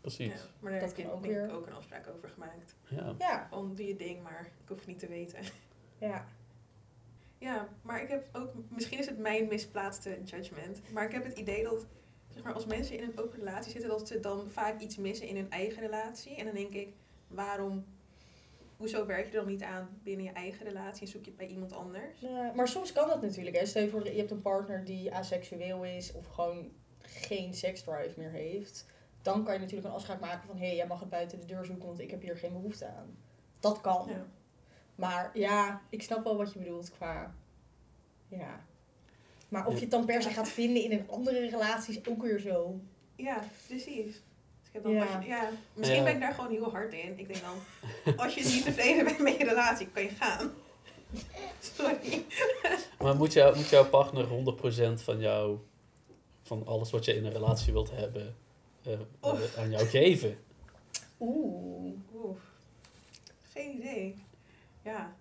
precies. 0.00 0.26
Ja, 0.32 0.40
maar 0.60 0.70
daar 0.72 0.80
Dat 0.80 0.96
heb 0.96 1.12
ook 1.12 1.24
ik 1.24 1.30
weer. 1.30 1.54
ook 1.54 1.66
een 1.66 1.74
afspraak 1.74 2.08
over 2.16 2.28
gemaakt. 2.28 2.74
Ja. 2.88 3.14
Ja, 3.18 3.48
Om 3.50 3.74
doe 3.74 3.86
je 3.86 3.96
ding, 3.96 4.22
maar 4.22 4.40
ik 4.62 4.68
hoef 4.68 4.78
het 4.78 4.86
niet 4.86 4.98
te 4.98 5.06
weten. 5.08 5.38
ja. 5.98 6.26
Ja, 7.38 7.68
maar 7.82 8.02
ik 8.02 8.08
heb 8.08 8.28
ook, 8.32 8.52
misschien 8.68 8.98
is 8.98 9.06
het 9.06 9.18
mijn 9.18 9.48
misplaatste 9.48 10.18
judgment, 10.24 10.80
maar 10.92 11.04
ik 11.04 11.12
heb 11.12 11.24
het 11.24 11.38
idee 11.38 11.62
dat 11.62 11.86
zeg 12.36 12.44
maar, 12.44 12.54
als 12.54 12.66
mensen 12.66 12.98
in 12.98 13.02
een 13.02 13.18
open 13.18 13.38
relatie 13.38 13.72
zitten, 13.72 13.90
dat 13.90 14.08
ze 14.08 14.20
dan 14.20 14.50
vaak 14.50 14.80
iets 14.80 14.96
missen 14.96 15.26
in 15.26 15.36
hun 15.36 15.50
eigen 15.50 15.82
relatie. 15.82 16.36
En 16.36 16.44
dan 16.44 16.54
denk 16.54 16.72
ik, 16.72 16.94
waarom, 17.28 17.84
hoezo 18.76 19.06
werk 19.06 19.26
je 19.26 19.32
dan 19.32 19.46
niet 19.46 19.62
aan 19.62 19.88
binnen 20.02 20.24
je 20.24 20.32
eigen 20.32 20.66
relatie 20.66 21.02
en 21.02 21.08
zoek 21.08 21.24
je 21.24 21.30
het 21.30 21.38
bij 21.38 21.46
iemand 21.46 21.72
anders? 21.72 22.20
Ja, 22.20 22.52
maar 22.54 22.68
soms 22.68 22.92
kan 22.92 23.08
dat 23.08 23.22
natuurlijk. 23.22 23.56
Hè. 23.56 23.66
Stel 23.66 23.82
je 23.82 23.88
voor, 23.88 24.04
je 24.04 24.18
hebt 24.18 24.30
een 24.30 24.42
partner 24.42 24.84
die 24.84 25.14
aseksueel 25.14 25.84
is 25.84 26.12
of 26.12 26.26
gewoon 26.26 26.72
geen 26.98 27.54
seksdrive 27.54 28.14
meer 28.16 28.30
heeft. 28.30 28.86
Dan 29.22 29.44
kan 29.44 29.54
je 29.54 29.60
natuurlijk 29.60 29.88
een 29.88 29.94
afspraak 29.94 30.20
maken 30.20 30.46
van 30.46 30.56
hé, 30.56 30.66
hey, 30.66 30.76
jij 30.76 30.86
mag 30.86 31.00
het 31.00 31.10
buiten 31.10 31.40
de 31.40 31.46
deur 31.46 31.64
zoeken, 31.64 31.86
want 31.86 32.00
ik 32.00 32.10
heb 32.10 32.22
hier 32.22 32.36
geen 32.36 32.52
behoefte 32.52 32.86
aan. 32.86 33.16
Dat 33.60 33.80
kan. 33.80 34.06
Ja. 34.08 34.26
Maar 34.96 35.30
ja, 35.34 35.80
ik 35.90 36.02
snap 36.02 36.24
wel 36.24 36.36
wat 36.36 36.52
je 36.52 36.58
bedoelt 36.58 36.90
qua. 36.96 37.34
Ja. 38.28 38.64
Maar 39.48 39.66
of 39.66 39.74
je 39.74 39.80
het 39.80 39.90
dan 39.90 40.04
per 40.04 40.22
se 40.22 40.30
gaat 40.30 40.48
vinden 40.48 40.82
in 40.82 40.92
een 40.92 41.08
andere 41.10 41.48
relatie 41.48 41.98
is 42.00 42.08
ook 42.08 42.22
weer 42.22 42.38
zo. 42.38 42.80
Ja, 43.16 43.44
precies. 43.66 44.04
Dus 44.04 44.66
ik 44.66 44.72
heb 44.72 44.82
dan 44.82 44.92
Ja. 44.92 45.20
je- 45.20 45.26
ja, 45.26 45.50
misschien 45.74 45.98
Ja. 45.98 46.04
ben 46.04 46.14
ik 46.14 46.20
daar 46.20 46.34
gewoon 46.34 46.50
heel 46.50 46.70
hard 46.70 46.92
in. 46.92 47.18
Ik 47.18 47.28
denk 47.28 47.40
dan, 47.40 48.14
als 48.16 48.34
je 48.34 48.44
niet 48.44 48.64
tevreden 48.64 49.04
bent 49.04 49.18
met 49.18 49.36
je 49.36 49.44
relatie, 49.44 49.88
kan 49.88 50.02
je 50.02 50.08
gaan. 50.08 50.50
Sorry. 51.76 52.24
Maar 52.98 53.16
moet, 53.16 53.32
jou, 53.32 53.56
moet 53.56 53.68
jouw 53.68 53.88
partner 53.88 54.24
100% 54.26 55.02
van 55.02 55.20
jou, 55.20 55.58
van 56.42 56.66
alles 56.66 56.90
wat 56.90 57.04
je 57.04 57.14
in 57.16 57.24
een 57.24 57.32
relatie 57.32 57.72
wilt 57.72 57.90
hebben, 57.90 58.36
eh, 58.82 58.92
aan 59.58 59.70
jou 59.70 59.86
geven? 59.86 60.38
Oeh. 61.20 61.92
Oeh, 62.14 62.36
geen 63.52 63.74
idee. 63.76 64.14
Ja, 64.90 65.16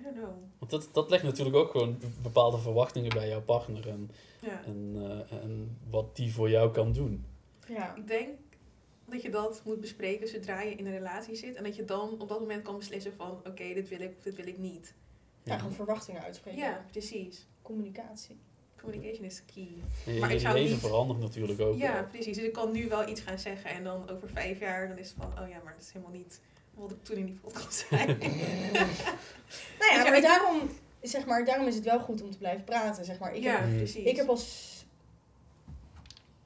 I 0.00 0.02
don't 0.02 0.16
know. 0.16 0.34
Want 0.58 0.70
dat, 0.70 0.88
dat 0.92 1.10
legt 1.10 1.22
natuurlijk 1.22 1.56
ook 1.56 1.70
gewoon 1.70 1.98
bepaalde 2.22 2.58
verwachtingen 2.58 3.08
bij 3.10 3.28
jouw 3.28 3.42
partner 3.42 3.88
en, 3.88 4.10
Ja. 4.40 4.64
en, 4.64 4.92
eh, 4.96 5.38
en 5.42 5.78
wat 5.90 6.16
die 6.16 6.32
voor 6.34 6.50
jou 6.50 6.70
kan 6.72 6.92
doen. 6.92 7.24
Ja. 7.68 7.94
Ik 7.96 8.06
denk 8.06 8.28
dat 9.08 9.22
je 9.22 9.30
dat 9.30 9.62
moet 9.64 9.80
bespreken 9.80 10.28
zodra 10.28 10.60
je 10.62 10.74
in 10.74 10.86
een 10.86 10.92
relatie 10.92 11.34
zit. 11.34 11.54
En 11.54 11.64
dat 11.64 11.76
je 11.76 11.84
dan 11.84 12.20
op 12.20 12.28
dat 12.28 12.40
moment 12.40 12.62
kan 12.62 12.76
beslissen 12.76 13.12
van, 13.12 13.30
oké, 13.30 13.74
dit 13.74 13.88
wil 13.88 14.00
ik 14.00 14.14
of 14.16 14.22
dit 14.22 14.36
wil 14.36 14.46
ik 14.46 14.58
niet. 14.58 14.94
Ja, 15.42 15.58
gewoon 15.58 15.72
verwachtingen 15.72 16.22
uitspreken. 16.22 16.60
Ja, 16.60 16.84
precies. 16.90 17.46
Communicatie. 17.62 18.36
Communication 18.76 19.24
is 19.24 19.42
key. 19.54 19.68
En 20.06 20.14
je, 20.14 20.20
Maar 20.20 20.32
ik 20.32 20.40
zou 20.40 20.54
leven 20.54 20.70
niet- 20.70 20.80
verandert 20.80 21.20
natuurlijk 21.20 21.60
ook. 21.60 21.76
Ja, 21.78 21.92
wel. 21.92 22.04
precies. 22.06 22.36
Dus 22.36 22.44
ik 22.44 22.52
kan 22.52 22.72
nu 22.72 22.88
wel 22.88 23.08
iets 23.08 23.20
gaan 23.20 23.38
zeggen 23.38 23.70
en 23.70 23.84
dan 23.84 24.10
over 24.10 24.28
vijf 24.28 24.60
jaar 24.60 24.88
dan 24.88 24.98
is 24.98 25.08
het 25.08 25.16
van, 25.18 25.42
oh 25.42 25.48
ja, 25.48 25.60
maar 25.64 25.72
dat 25.72 25.82
is 25.82 25.92
helemaal 25.92 26.14
niet 26.14 26.40
wat 26.74 26.90
ik 26.90 27.04
toen 27.04 27.16
in 27.16 27.26
die 27.26 27.38
podcast 27.42 27.86
zei. 27.88 28.06
Nou 29.78 29.92
ja, 30.04 30.10
maar 30.10 30.20
daarom, 30.20 30.70
zeg 31.00 31.26
maar 31.26 31.44
daarom 31.44 31.66
is 31.66 31.74
het 31.74 31.84
wel 31.84 32.00
goed 32.00 32.22
om 32.22 32.30
te 32.30 32.38
blijven 32.38 32.64
praten. 32.64 33.04
Zeg 33.04 33.18
maar. 33.18 33.34
ik, 33.34 33.42
ja, 33.42 33.56
heb, 33.60 33.76
precies. 33.76 34.04
ik 34.04 34.16
heb 34.16 34.28
al 34.28 34.36
s- 34.36 34.84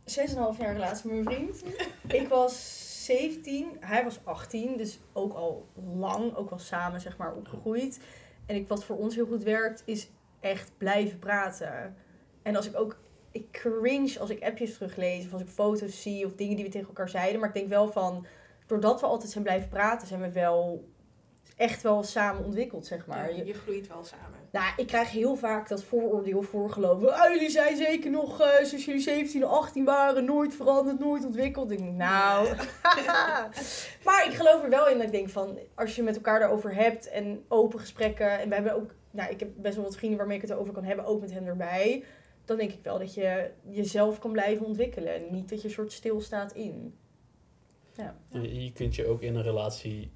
6,5 0.05 0.59
jaar 0.59 0.72
relatie 0.72 1.11
met 1.12 1.24
mijn 1.24 1.37
vriend. 1.37 1.62
ik 2.09 2.29
was 2.29 3.05
17, 3.05 3.66
hij 3.81 4.05
was 4.05 4.18
18, 4.24 4.77
dus 4.77 4.99
ook 5.12 5.33
al 5.33 5.66
lang, 5.95 6.35
ook 6.35 6.51
wel 6.51 6.59
samen 6.59 7.01
zeg 7.01 7.16
maar 7.16 7.35
opgegroeid. 7.35 8.01
En 8.47 8.57
ik, 8.57 8.68
wat 8.68 8.85
voor 8.85 8.97
ons 8.97 9.14
heel 9.14 9.27
goed 9.27 9.43
werkt, 9.43 9.83
is 9.85 10.09
echt 10.41 10.70
blijven 10.79 11.18
praten. 11.18 11.97
En 12.43 12.57
als 12.57 12.66
ik 12.66 12.77
ook, 12.79 12.99
ik 13.31 13.51
cringe 13.51 14.18
als 14.20 14.31
ik 14.31 14.43
appjes 14.43 14.74
teruglees 14.74 15.24
of 15.27 15.33
als 15.33 15.43
ik 15.43 15.49
foto's 15.49 16.03
zie 16.03 16.27
of 16.27 16.33
dingen 16.35 16.57
die 16.57 16.64
we 16.64 16.70
tegen 16.70 16.87
elkaar 16.89 17.09
zeiden. 17.09 17.41
Maar 17.41 17.49
ik 17.49 17.55
denk 17.55 17.68
wel 17.68 17.93
van, 17.93 18.27
doordat 18.67 19.01
we 19.01 19.07
altijd 19.07 19.31
zijn 19.31 19.45
blijven 19.45 19.69
praten, 19.69 20.07
zijn 20.07 20.21
we 20.21 20.33
wel 20.33 20.89
echt 21.57 21.83
wel 21.83 22.03
samen 22.03 22.45
ontwikkeld, 22.45 22.87
zeg 22.87 23.07
maar. 23.07 23.35
Ja, 23.37 23.45
Je- 23.45 23.55
groeit 23.55 23.87
wel 23.89 24.05
samen. 24.05 24.39
nou, 24.51 24.73
ik 24.77 24.87
krijg 24.87 25.11
heel 25.11 25.37
vaak 25.37 25.69
dat 25.69 25.83
vooroordeel 25.85 26.43
voorgelopen. 26.43 27.14
Ah, 27.14 27.33
jullie 27.33 27.51
zijn 27.51 27.77
zeker 27.77 28.11
nog, 28.11 28.41
eh 28.41 28.64
sinds 28.64 28.85
jullie 28.85 29.01
17 29.01 29.45
of 29.45 29.51
18 29.51 29.85
waren, 29.85 30.25
nooit 30.25 30.55
veranderd, 30.55 30.99
nooit 30.99 31.25
ontwikkeld. 31.25 31.71
Ik 31.71 31.79
denk, 31.79 31.97
nou. 31.97 32.49
maar 34.05 34.27
ik 34.27 34.35
geloof 34.35 34.62
er 34.62 34.71
wel 34.71 34.89
in 34.89 34.97
dat 34.97 35.07
ik 35.07 35.12
denk 35.12 35.29
van, 35.29 35.59
als 35.75 35.97
je 35.97 36.03
met 36.03 36.17
elkaar 36.17 36.39
daarover 36.39 36.75
hebt 36.75 37.09
en 37.09 37.45
open 37.49 37.81
gesprekken. 37.81 38.39
En 38.41 38.49
we 38.49 38.55
hebben 38.55 38.75
ook, 38.75 38.91
nou, 39.11 39.31
ik 39.31 39.41
heb 39.41 39.49
best 39.57 39.75
wel 39.75 39.85
wat 39.85 39.97
vrienden 39.97 40.19
waarmee 40.19 40.37
ik 40.37 40.43
het 40.43 40.51
erover 40.53 40.73
kan 40.73 40.85
hebben, 40.85 41.05
ook 41.05 41.21
met 41.21 41.33
hen 41.33 41.47
erbij. 41.47 42.05
Dan 42.45 42.57
denk 42.57 42.73
ik 42.73 42.81
wel 42.83 42.99
dat 42.99 43.14
je 43.14 43.51
jezelf 43.69 44.19
kan 44.19 44.33
blijven 44.33 44.67
ontwikkelen. 44.67 45.14
En 45.14 45.23
niet 45.31 45.49
dat 45.49 45.61
je 45.62 45.69
een 45.69 45.75
soort 45.75 45.93
stilstaat 45.93 46.53
in. 46.53 46.99
Je, 48.28 48.64
je 48.64 48.72
kunt 48.72 48.94
je 48.94 49.07
ook 49.07 49.22
in 49.22 49.34
een 49.34 49.42
relatie 49.42 50.11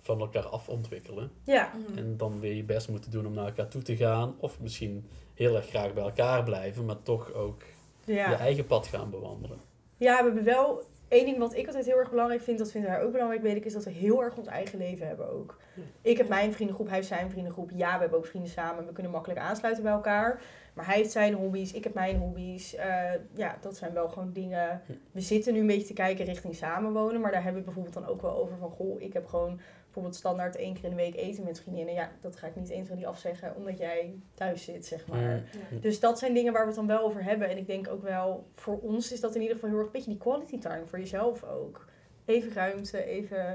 van 0.00 0.20
elkaar 0.20 0.46
af 0.46 0.68
ontwikkelen. 0.68 1.30
Ja, 1.44 1.72
Mhm. 1.88 1.98
En 1.98 2.16
dan 2.16 2.40
weer 2.40 2.54
je 2.54 2.64
best 2.64 2.88
moeten 2.88 3.10
doen 3.10 3.26
om 3.26 3.34
naar 3.34 3.46
elkaar 3.46 3.68
toe 3.68 3.82
te 3.82 3.96
gaan. 3.96 4.34
Of 4.38 4.60
misschien 4.60 5.06
heel 5.34 5.56
erg 5.56 5.68
graag 5.68 5.92
bij 5.92 6.02
elkaar 6.02 6.42
blijven, 6.42 6.84
maar 6.84 7.02
toch 7.02 7.32
ook 7.32 7.62
ja. 8.04 8.30
je 8.30 8.34
eigen 8.36 8.66
pad 8.66 8.86
gaan 8.86 9.10
bewandelen. 9.10 9.58
Ja, 9.96 10.16
we 10.16 10.24
hebben 10.24 10.44
wel 10.44 10.82
één 11.12 11.24
ding 11.24 11.38
wat 11.38 11.56
ik 11.56 11.66
altijd 11.66 11.86
heel 11.86 11.98
erg 11.98 12.10
belangrijk 12.10 12.42
vind, 12.42 12.58
dat 12.58 12.70
vindt 12.70 12.86
hij 12.86 13.02
ook 13.02 13.12
belangrijk, 13.12 13.42
weet 13.42 13.56
ik, 13.56 13.64
is 13.64 13.72
dat 13.72 13.84
we 13.84 13.90
heel 13.90 14.22
erg 14.22 14.36
ons 14.36 14.46
eigen 14.46 14.78
leven 14.78 15.06
hebben 15.06 15.32
ook. 15.32 15.58
Ik 16.02 16.16
heb 16.16 16.28
mijn 16.28 16.52
vriendengroep, 16.52 16.86
hij 16.86 16.96
heeft 16.96 17.08
zijn 17.08 17.30
vriendengroep. 17.30 17.70
Ja, 17.74 17.94
we 17.94 18.00
hebben 18.00 18.18
ook 18.18 18.26
vrienden 18.26 18.50
samen, 18.50 18.86
we 18.86 18.92
kunnen 18.92 19.12
makkelijk 19.12 19.40
aansluiten 19.40 19.82
bij 19.82 19.92
elkaar. 19.92 20.40
Maar 20.72 20.86
hij 20.86 20.96
heeft 20.96 21.10
zijn 21.10 21.34
hobby's, 21.34 21.72
ik 21.72 21.84
heb 21.84 21.94
mijn 21.94 22.16
hobby's. 22.16 22.74
Eh, 22.74 23.12
ja, 23.34 23.56
dat 23.60 23.76
zijn 23.76 23.92
wel 23.92 24.08
gewoon 24.08 24.32
dingen. 24.32 24.82
We 25.10 25.20
zitten 25.20 25.52
nu 25.52 25.60
een 25.60 25.66
beetje 25.66 25.86
te 25.86 25.92
kijken 25.92 26.24
richting 26.24 26.54
samenwonen, 26.54 27.20
maar 27.20 27.32
daar 27.32 27.42
hebben 27.42 27.60
we 27.60 27.66
bijvoorbeeld 27.66 27.94
dan 27.94 28.06
ook 28.06 28.22
wel 28.22 28.36
over 28.36 28.56
van, 28.56 28.70
goh, 28.70 29.00
ik 29.00 29.12
heb 29.12 29.26
gewoon 29.26 29.60
bijvoorbeeld 29.92 30.16
standaard 30.16 30.56
één 30.56 30.74
keer 30.74 30.84
in 30.84 30.90
de 30.90 30.96
week 30.96 31.16
eten 31.16 31.44
met 31.44 31.60
vriendinnen. 31.60 31.94
Ja, 31.94 32.10
dat 32.20 32.36
ga 32.36 32.46
ik 32.46 32.56
niet 32.56 32.70
1, 32.70 32.84
2, 32.84 32.96
3 32.96 33.08
afzeggen, 33.08 33.56
omdat 33.56 33.78
jij 33.78 34.14
thuis 34.34 34.64
zit, 34.64 34.86
zeg 34.86 35.06
maar. 35.06 35.18
Mm. 35.18 35.60
Ja. 35.70 35.78
Dus 35.80 36.00
dat 36.00 36.18
zijn 36.18 36.34
dingen 36.34 36.52
waar 36.52 36.62
we 36.62 36.66
het 36.66 36.76
dan 36.76 36.86
wel 36.86 37.04
over 37.04 37.24
hebben. 37.24 37.48
En 37.48 37.56
ik 37.56 37.66
denk 37.66 37.88
ook 37.88 38.02
wel, 38.02 38.46
voor 38.54 38.78
ons 38.80 39.12
is 39.12 39.20
dat 39.20 39.34
in 39.34 39.40
ieder 39.40 39.54
geval 39.56 39.70
heel 39.70 39.78
erg 39.78 39.86
een 39.86 39.92
beetje 39.92 40.10
die 40.10 40.20
quality 40.20 40.58
time 40.58 40.86
voor 40.86 40.98
jezelf 40.98 41.44
ook. 41.44 41.86
Even 42.24 42.52
ruimte, 42.52 43.04
even... 43.04 43.52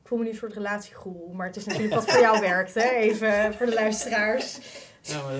Ik 0.00 0.10
voel 0.10 0.18
me 0.18 0.24
nu 0.24 0.30
een 0.30 0.36
soort 0.36 0.52
relatiegroel, 0.52 1.32
maar 1.32 1.46
het 1.46 1.56
is 1.56 1.64
natuurlijk 1.64 1.94
wat 1.94 2.10
voor 2.10 2.20
jou 2.20 2.40
werkt, 2.40 2.74
hè? 2.74 2.90
Even 2.90 3.54
voor 3.54 3.66
de 3.66 3.74
luisteraars. 3.74 4.60
Ja, 5.02 5.22
maar 5.22 5.34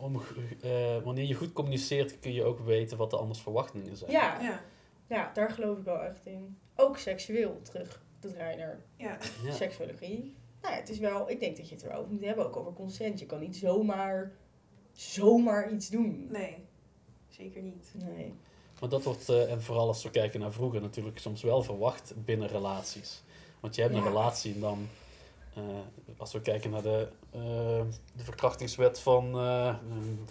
om, 0.00 0.22
eh, 0.62 1.02
wanneer 1.04 1.24
je 1.24 1.34
goed 1.34 1.52
communiceert, 1.52 2.18
kun 2.18 2.32
je 2.32 2.44
ook 2.44 2.60
weten 2.60 2.96
wat 2.96 3.10
de 3.10 3.16
anders 3.16 3.40
verwachtingen 3.40 3.96
zijn. 3.96 4.10
Ja, 4.10 4.40
Ja, 4.40 4.60
ja, 5.06 5.30
daar 5.34 5.50
geloof 5.50 5.78
ik 5.78 5.84
wel 5.84 6.02
echt 6.02 6.26
in. 6.26 6.58
Ook 6.76 6.98
seksueel, 6.98 7.60
terug 7.62 8.04
te 8.18 8.32
draaien 8.32 8.58
naar 8.58 8.80
ja. 8.96 9.18
Nou 10.62 10.74
ja, 10.74 10.80
het 10.80 10.88
is 10.88 10.98
wel, 10.98 11.30
ik 11.30 11.40
denk 11.40 11.56
dat 11.56 11.68
je 11.68 11.74
het 11.74 11.84
er 11.84 11.90
wel 11.90 11.98
over 11.98 12.12
moet 12.12 12.24
hebben, 12.24 12.46
ook 12.46 12.56
over 12.56 12.72
consent. 12.72 13.18
Je 13.18 13.26
kan 13.26 13.40
niet 13.40 13.56
zomaar, 13.56 14.32
zomaar 14.92 15.72
iets 15.72 15.88
doen. 15.88 16.26
Nee, 16.30 16.64
zeker 17.28 17.62
niet. 17.62 17.92
Nee. 17.94 18.34
Maar 18.80 18.88
dat 18.88 19.02
wordt, 19.02 19.28
eh, 19.28 19.52
en 19.52 19.62
vooral 19.62 19.86
als 19.86 20.02
we 20.02 20.10
kijken 20.10 20.40
naar 20.40 20.52
vroeger, 20.52 20.80
natuurlijk 20.80 21.18
soms 21.18 21.42
wel 21.42 21.62
verwacht 21.62 22.12
binnen 22.24 22.48
relaties. 22.48 23.22
Want 23.60 23.74
je 23.74 23.82
hebt 23.82 23.94
een 23.94 24.02
relatie 24.02 24.54
en 24.54 24.60
dan, 24.60 24.88
eh, 25.54 25.62
als 26.16 26.32
we 26.32 26.40
kijken 26.40 26.70
naar 26.70 26.82
de, 26.82 27.08
eh, 27.30 27.82
de 28.16 28.24
verkrachtingswet 28.24 29.00
van 29.00 29.38
eh, 29.38 29.74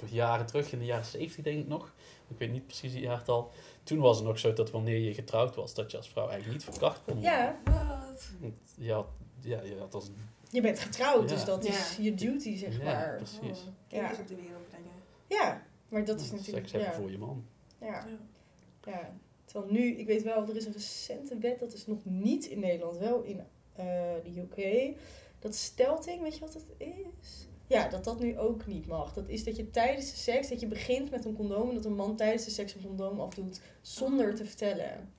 jaren 0.09 0.45
terug, 0.45 0.71
in 0.71 0.79
de 0.79 0.85
jaren 0.85 1.05
70 1.05 1.43
denk 1.43 1.59
ik 1.59 1.67
nog. 1.67 1.93
Ik 2.27 2.37
weet 2.37 2.51
niet 2.51 2.65
precies 2.65 2.93
het 2.93 3.01
jaartal. 3.01 3.51
Toen 3.85 3.99
was 3.99 4.17
het 4.17 4.25
nog 4.25 4.39
zo 4.39 4.53
dat 4.53 4.71
wanneer 4.71 4.97
je 4.99 5.13
getrouwd 5.13 5.55
was, 5.55 5.73
dat 5.73 5.91
je 5.91 5.97
als 5.97 6.09
vrouw 6.09 6.27
eigenlijk 6.29 6.53
niet 6.53 6.63
verkracht 6.69 7.01
kon 7.03 7.13
worden. 7.13 7.31
Ja, 7.31 7.59
Wat? 7.63 8.29
Want 8.39 8.53
Je 8.77 8.91
had, 8.91 9.07
ja, 9.39 9.61
je 9.61 9.77
had 9.79 9.93
als 9.93 10.09
je 10.51 10.61
bent 10.61 10.79
getrouwd, 10.79 11.29
Ja. 11.29 11.35
dus 11.35 11.45
dat 11.45 11.65
is 11.65 11.95
Ja. 11.97 12.03
je 12.03 12.13
duty, 12.13 12.57
zeg 12.57 12.77
Ja, 12.77 12.83
maar. 12.83 13.15
precies. 13.15 13.59
Oh, 13.61 13.73
kindjes 13.87 14.19
op 14.19 14.27
de 14.27 14.35
wereld 14.35 14.67
brengen. 14.69 14.91
Ja, 15.27 15.63
maar 15.89 16.05
dat 16.05 16.19
is 16.19 16.27
seks 16.27 16.39
natuurlijk... 16.39 16.71
hebben 16.71 16.89
Ja, 16.89 16.95
voor 16.95 17.11
je 17.11 17.17
man. 17.17 17.45
ja, 17.81 17.87
Ja. 17.87 18.17
ja. 18.91 19.13
Terwijl 19.45 19.71
nu, 19.71 19.95
ik 19.95 20.07
weet 20.07 20.23
wel, 20.23 20.47
er 20.47 20.55
is 20.55 20.65
een 20.65 20.73
recente 20.73 21.37
wet, 21.37 21.59
dat 21.59 21.73
is 21.73 21.87
nog 21.87 21.97
niet 22.05 22.45
in 22.45 22.59
Nederland, 22.59 22.97
wel 22.97 23.21
in 23.21 23.39
eh, 23.73 23.85
de 24.23 24.39
UK. 24.49 24.95
Dat 25.39 25.55
stelting, 25.55 26.21
weet 26.21 26.33
je 26.33 26.39
wat 26.39 26.53
dat 26.53 26.63
is? 26.77 27.47
Ja, 27.67 27.87
dat 27.87 28.03
dat 28.03 28.19
nu 28.19 28.37
ook 28.37 28.65
niet 28.65 28.87
mag. 28.87 29.13
Dat 29.13 29.29
is 29.29 29.43
dat 29.43 29.55
je 29.55 29.69
tijdens 29.69 30.11
de 30.11 30.17
seks, 30.17 30.49
dat 30.49 30.59
je 30.59 30.67
begint 30.67 31.11
met 31.11 31.25
een 31.25 31.35
condoom 31.35 31.69
en 31.69 31.75
dat 31.75 31.85
een 31.85 31.95
man 31.95 32.15
tijdens 32.15 32.45
de 32.45 32.51
seks 32.51 32.73
een 32.73 32.81
condoom 32.81 33.19
afdoet 33.19 33.61
zonder 33.81 34.35
te 34.35 34.45
vertellen. 34.45 35.13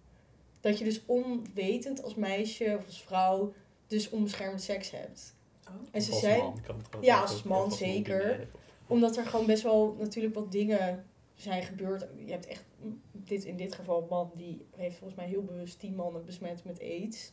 Dat 0.60 0.78
je 0.78 0.84
dus 0.84 1.02
onwetend 1.06 2.02
als 2.02 2.14
meisje 2.14 2.74
of 2.78 2.86
als 2.86 3.02
vrouw 3.02 3.52
dus 3.86 4.10
onbeschermd 4.10 4.62
seks 4.62 4.90
hebt. 4.90 5.34
Oh. 5.68 5.74
En 5.90 6.02
ze 6.02 6.12
zijn, 6.12 6.38
man 6.38 6.60
kan 6.66 6.76
het 6.76 6.96
ook, 6.96 7.04
Ja, 7.04 7.20
als 7.20 7.42
man 7.42 7.72
zeker. 7.72 8.48
omdat 8.86 9.16
er 9.16 9.26
gewoon 9.26 9.46
best 9.46 9.62
wel 9.62 9.96
natuurlijk 9.98 10.34
wat 10.34 10.52
dingen 10.52 11.04
zijn 11.34 11.62
gebeurd. 11.62 12.06
Je 12.24 12.30
hebt 12.30 12.46
echt, 12.46 12.64
dit, 13.12 13.44
in 13.44 13.56
dit 13.56 13.74
geval 13.74 14.02
een 14.02 14.08
man 14.08 14.30
die 14.34 14.66
heeft 14.76 14.96
volgens 14.96 15.18
mij 15.18 15.28
heel 15.28 15.42
bewust 15.42 15.78
tien 15.78 15.94
mannen 15.94 16.24
besmet 16.24 16.64
met 16.64 16.80
aids. 16.80 17.30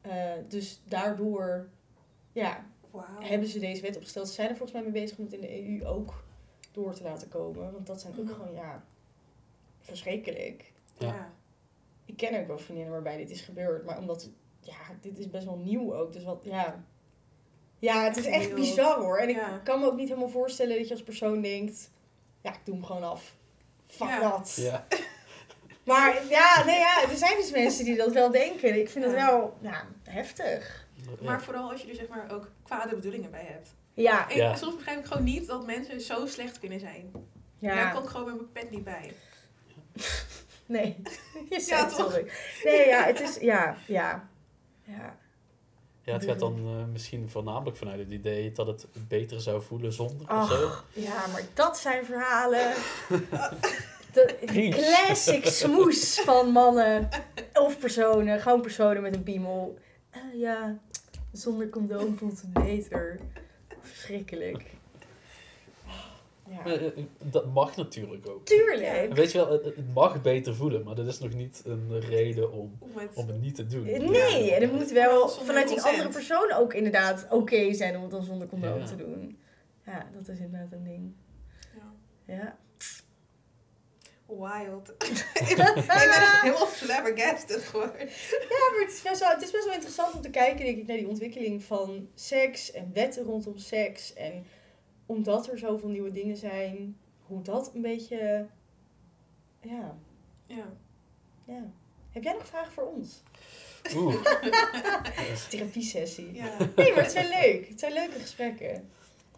Eh, 0.00 0.32
dus 0.48 0.80
daardoor 0.84 1.68
ja, 2.32 2.66
Hebben 3.20 3.48
ze 3.48 3.58
deze 3.58 3.82
wet 3.82 3.96
opgesteld. 3.96 4.28
Ze 4.28 4.34
zijn 4.34 4.48
er 4.48 4.56
volgens 4.56 4.82
mij 4.82 4.90
mee 4.90 5.02
bezig 5.02 5.18
om 5.18 5.24
het 5.24 5.32
in 5.32 5.40
de 5.40 5.68
EU 5.80 5.86
ook 5.86 6.24
door 6.72 6.94
te 6.94 7.02
laten 7.02 7.28
komen. 7.28 7.72
Want 7.72 7.86
dat 7.86 8.00
zijn 8.00 8.12
ook 8.18 8.24
Mhm. 8.24 8.32
gewoon, 8.34 8.52
ja, 8.54 8.84
verschrikkelijk. 9.80 10.72
Ja. 10.98 11.06
Ja. 11.06 11.32
ik 12.04 12.16
ken 12.16 12.40
ook 12.40 12.46
wel 12.46 12.58
vriendinnen 12.58 12.92
waarbij 12.92 13.16
dit 13.16 13.30
is 13.30 13.40
gebeurd. 13.40 13.84
Maar 13.84 13.98
omdat, 13.98 14.30
ja, 14.60 14.74
dit 15.00 15.18
is 15.18 15.30
best 15.30 15.44
wel 15.44 15.56
nieuw 15.56 15.94
ook. 15.94 16.12
Dus 16.12 16.24
wat, 16.24 16.38
ja. 16.42 16.84
Ja, 17.78 18.04
het 18.04 18.16
is 18.16 18.26
echt 18.26 18.54
bizar 18.54 18.98
hoor. 19.00 19.18
En 19.18 19.28
ik 19.28 19.36
Ja. 19.36 19.58
kan 19.64 19.80
me 19.80 19.86
ook 19.86 19.96
niet 19.96 20.08
helemaal 20.08 20.28
voorstellen 20.28 20.76
dat 20.78 20.86
je 20.88 20.92
als 20.94 21.02
persoon 21.02 21.40
denkt, 21.42 21.90
ja, 22.40 22.52
ik 22.52 22.60
doe 22.64 22.74
hem 22.74 22.84
gewoon 22.84 23.02
af. 23.02 23.36
Fuck 23.86 24.08
Ja. 24.08 24.20
dat. 24.30 24.54
Ja. 24.56 24.86
Maar 25.84 26.26
ja, 26.28 26.64
nee 26.64 26.78
ja, 26.78 27.02
er 27.10 27.16
zijn 27.16 27.36
dus 27.36 27.50
mensen 27.50 27.84
die 27.84 27.96
dat 27.96 28.12
wel 28.12 28.30
denken. 28.30 28.78
Ik 28.80 28.90
vind 28.90 29.04
het 29.04 29.14
Ja. 29.14 29.26
wel, 29.26 29.56
ja, 29.60 29.86
heftig. 30.02 30.79
Maar 31.22 31.42
vooral 31.42 31.70
als 31.70 31.82
je 31.82 31.88
er 31.88 31.94
zeg 31.94 32.08
maar 32.08 32.30
ook 32.32 32.48
kwade 32.62 32.94
bedoelingen 32.94 33.30
bij 33.30 33.44
hebt. 33.44 33.74
Ja, 33.94 34.30
En 34.30 34.36
Ja. 34.36 34.54
soms 34.56 34.76
begrijp 34.76 34.98
ik 34.98 35.04
gewoon 35.04 35.24
niet 35.24 35.46
dat 35.46 35.66
mensen 35.66 36.00
zo 36.00 36.26
slecht 36.26 36.58
kunnen 36.58 36.80
zijn. 36.80 37.10
ja. 37.58 37.74
Daar 37.74 37.92
kan 37.92 38.02
ik 38.02 38.08
gewoon 38.08 38.26
met 38.26 38.34
mijn 38.36 38.52
pet 38.52 38.70
niet 38.70 38.84
bij. 38.84 39.12
Nee, 40.66 40.96
je 41.50 41.64
Ja, 41.68 41.78
het 41.84 41.88
toch? 41.96 42.10
zo 42.12 42.16
leuk. 42.16 42.60
Nee, 42.64 42.86
ja, 42.86 43.04
het 43.04 43.20
is, 43.20 43.36
ja, 43.36 43.76
ja. 43.86 44.28
Ja, 44.84 45.16
Ja, 46.02 46.12
het 46.12 46.24
gaat 46.24 46.38
dan 46.38 46.56
eh, 46.56 46.84
misschien 46.92 47.28
voornamelijk 47.30 47.76
vanuit 47.76 47.98
het 47.98 48.10
idee 48.10 48.52
dat 48.52 48.66
het 48.66 48.86
beter 49.08 49.40
zou 49.40 49.62
voelen 49.62 49.92
zonder 49.92 50.20
of 50.20 50.28
Ach. 50.28 50.50
zo. 50.50 50.70
ja 51.00 51.26
maar 51.32 51.42
dat 51.54 51.78
zijn 51.78 52.04
verhalen. 52.04 52.72
De 54.12 54.68
classic 54.70 55.46
smoes 55.46 56.20
van 56.20 56.48
mannen 56.50 57.08
of 57.54 57.78
personen, 57.78 58.40
gewoon 58.40 58.60
personen 58.60 59.02
met 59.02 59.14
een 59.16 59.22
piemel. 59.22 59.78
Eh, 60.10 60.20
ja, 60.34 60.78
zonder 61.32 61.68
condoom 61.68 62.16
voelt 62.16 62.40
het 62.40 62.52
beter. 62.52 63.20
Verschrikkelijk. 63.80 64.64
Ja. 66.48 66.64
Eh, 66.64 66.86
eh, 66.86 66.92
Dat 67.22 67.52
mag 67.52 67.76
natuurlijk 67.76 68.28
ook. 68.28 68.44
Tuurlijk. 68.46 69.12
Weet 69.14 69.32
je 69.32 69.38
wel, 69.38 69.50
het, 69.52 69.94
mag 69.94 70.22
beter 70.22 70.54
voelen, 70.54 70.82
maar 70.84 70.94
dat 70.94 71.06
is 71.06 71.18
nog 71.18 71.32
niet 71.34 71.62
een 71.64 72.00
reden 72.00 72.52
om, 72.52 72.76
Om 72.78 72.90
het- 72.94 73.14
om 73.14 73.26
het 73.26 73.40
niet 73.40 73.54
te 73.54 73.66
doen. 73.66 73.82
Nee, 73.84 74.54
en 74.54 74.62
het 74.62 74.72
moet 74.72 74.90
wel 74.90 75.28
zonder 75.28 75.46
vanuit 75.46 75.66
die 75.68 75.74
consent. 75.76 75.96
andere 75.98 76.14
persoon 76.14 76.52
ook 76.52 76.74
inderdaad 76.74 77.26
oké 77.30 77.72
zijn 77.74 77.96
om 77.96 78.02
het 78.02 78.10
dan 78.10 78.22
zonder 78.22 78.46
condoom 78.48 78.78
Ja. 78.78 78.86
te 78.86 78.96
doen. 78.96 79.38
Ja, 79.86 80.06
dat 80.18 80.28
is 80.28 80.38
inderdaad 80.38 80.72
een 80.72 80.84
ding. 80.84 81.12
Ja. 82.24 82.56
Wild. 84.38 84.88
ik 85.50 85.56
ben 85.56 85.74
echt 85.86 86.40
helemaal 86.40 86.66
flabbergasted 86.66 87.62
gewoon. 87.62 87.92
Ja, 87.98 88.70
maar 88.70 88.80
het 88.80 88.92
is, 88.92 89.02
best 89.02 89.20
wel, 89.20 89.30
het 89.30 89.42
is 89.42 89.50
best 89.50 89.64
wel 89.64 89.74
interessant 89.74 90.14
om 90.14 90.20
te 90.20 90.30
kijken, 90.30 90.64
denk 90.64 90.78
ik, 90.78 90.86
naar 90.86 90.96
die 90.96 91.08
ontwikkeling 91.08 91.62
van 91.64 92.08
seks 92.14 92.70
en 92.72 92.90
wetten 92.92 93.24
rondom 93.24 93.58
seks. 93.58 94.12
En 94.14 94.46
omdat 95.06 95.48
er 95.48 95.58
zoveel 95.58 95.88
nieuwe 95.88 96.10
dingen 96.10 96.36
zijn, 96.36 96.98
hoe 97.26 97.42
dat 97.42 97.70
een 97.74 97.82
beetje. 97.82 98.46
Ja, 99.60 99.98
Ja. 100.46 100.72
ja. 101.44 101.70
Heb 102.10 102.22
jij 102.22 102.32
nog 102.32 102.46
vragen 102.46 102.72
voor 102.72 102.84
ons? 102.86 103.22
Oeh. 103.94 104.14
Therapiesessie. 105.50 106.32
ja. 106.32 106.56
Nee, 106.76 106.92
maar 106.94 107.02
het 107.02 107.12
zijn 107.12 107.28
leuk. 107.28 107.68
Het 107.68 107.80
zijn 107.80 107.92
leuke 107.92 108.18
gesprekken. 108.18 108.90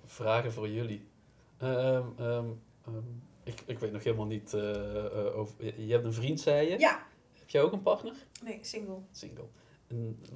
Vragen 0.05 0.53
voor 0.53 0.69
jullie. 0.69 1.07
Ehm, 1.59 2.07
ehm, 2.19 2.47
ehm, 2.87 2.97
ik, 3.45 3.55
ik 3.67 3.79
weet 3.79 3.93
nog 3.93 4.05
helemaal 4.05 4.27
niet 4.27 4.55
eh, 4.55 5.07
eh, 5.07 5.39
over... 5.39 5.55
Je 5.59 5.87
je 5.87 5.93
hebt 5.93 6.05
een 6.05 6.13
vriend, 6.13 6.41
zei 6.41 6.71
je? 6.71 6.79
Ja, 6.79 7.07
Heb 7.39 7.49
jij 7.51 7.63
ook 7.63 7.73
een 7.73 7.83
partner? 7.83 8.13
Nee, 8.45 8.59
single. 8.63 8.97
Single. 9.13 9.45
En, 9.89 10.19
eh, 10.23 10.29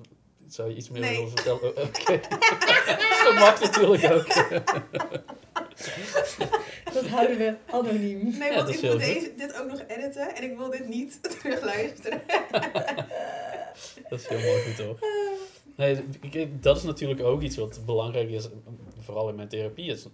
zou 0.47 0.71
je 0.71 0.77
iets 0.77 0.91
meer 0.91 1.01
Nee. 1.01 1.15
willen 1.15 1.29
vertellen? 1.31 1.77
Oh, 1.77 1.85
Oké. 1.85 2.21
dat 3.25 3.35
mag 3.35 3.61
natuurlijk 3.61 4.13
ook. 4.13 4.35
dat 6.95 7.07
houden 7.07 7.39
we 7.39 7.57
anoniem. 7.71 8.39
Nee, 8.39 8.55
want 8.55 8.69
ik 8.69 8.79
heel 8.81 8.93
moet 8.93 9.01
deze, 9.01 9.33
dit 9.37 9.61
ook 9.61 9.71
nog 9.71 9.81
editen 9.87 10.35
en 10.37 10.43
ik 10.51 10.57
wil 10.57 10.71
dit 10.71 10.89
niet 10.89 11.19
terugluisteren. 11.41 12.23
Dat 14.09 14.21
is 14.21 14.27
helemaal 14.29 14.59
goed 14.63 14.79
hoor. 14.85 14.99
Nee, 15.77 16.05
ik- 16.31 16.63
dat 16.63 16.77
is 16.77 16.83
natuurlijk 16.83 17.21
ook 17.23 17.43
iets 17.43 17.57
wat 17.57 17.81
belangrijk 17.87 18.31
is, 18.31 18.49
vooral 19.01 19.29
in 19.29 19.35
mijn 19.35 19.49
therapie. 19.49 19.91
Is, 19.91 20.07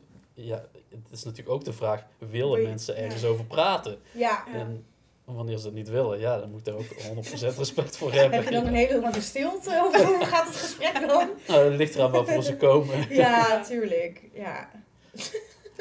ja, 0.46 0.64
het 0.88 1.00
is 1.10 1.22
natuurlijk 1.24 1.54
ook 1.54 1.64
de 1.64 1.72
vraag, 1.72 2.04
willen 2.18 2.30
Wil 2.50 2.56
je- 2.56 2.68
mensen 2.68 2.96
ergens 2.96 3.22
ja. 3.22 3.28
over 3.28 3.44
praten? 3.44 3.98
Ja. 4.12 4.44
Ja. 4.46 4.54
En 4.54 4.84
wanneer 5.24 5.56
ze 5.58 5.64
het 5.66 5.74
niet 5.74 5.88
willen, 5.88 6.18
ja, 6.18 6.38
dan 6.38 6.50
moet 6.50 6.64
daar 6.64 6.74
ook 6.74 6.88
100% 7.02 7.56
respect 7.58 7.96
voor 7.96 8.12
Heb 8.12 8.32
hebben. 8.32 8.52
je 8.52 8.58
dan 8.58 8.66
een 8.66 8.74
hele 8.74 9.00
lange 9.00 9.20
stilte 9.20 9.82
over 9.86 10.06
hoe 10.16 10.24
gaat 10.24 10.46
het 10.46 10.56
gesprek 10.56 10.94
dan? 11.08 11.30
Nou, 11.48 11.64
het 11.64 11.74
ligt 11.76 11.94
eraan 11.94 12.10
waarvoor 12.10 12.42
ze 12.42 12.56
komen. 12.56 13.06
Ja, 13.14 13.62
tuurlijk. 13.62 14.22
Ja. 14.34 14.70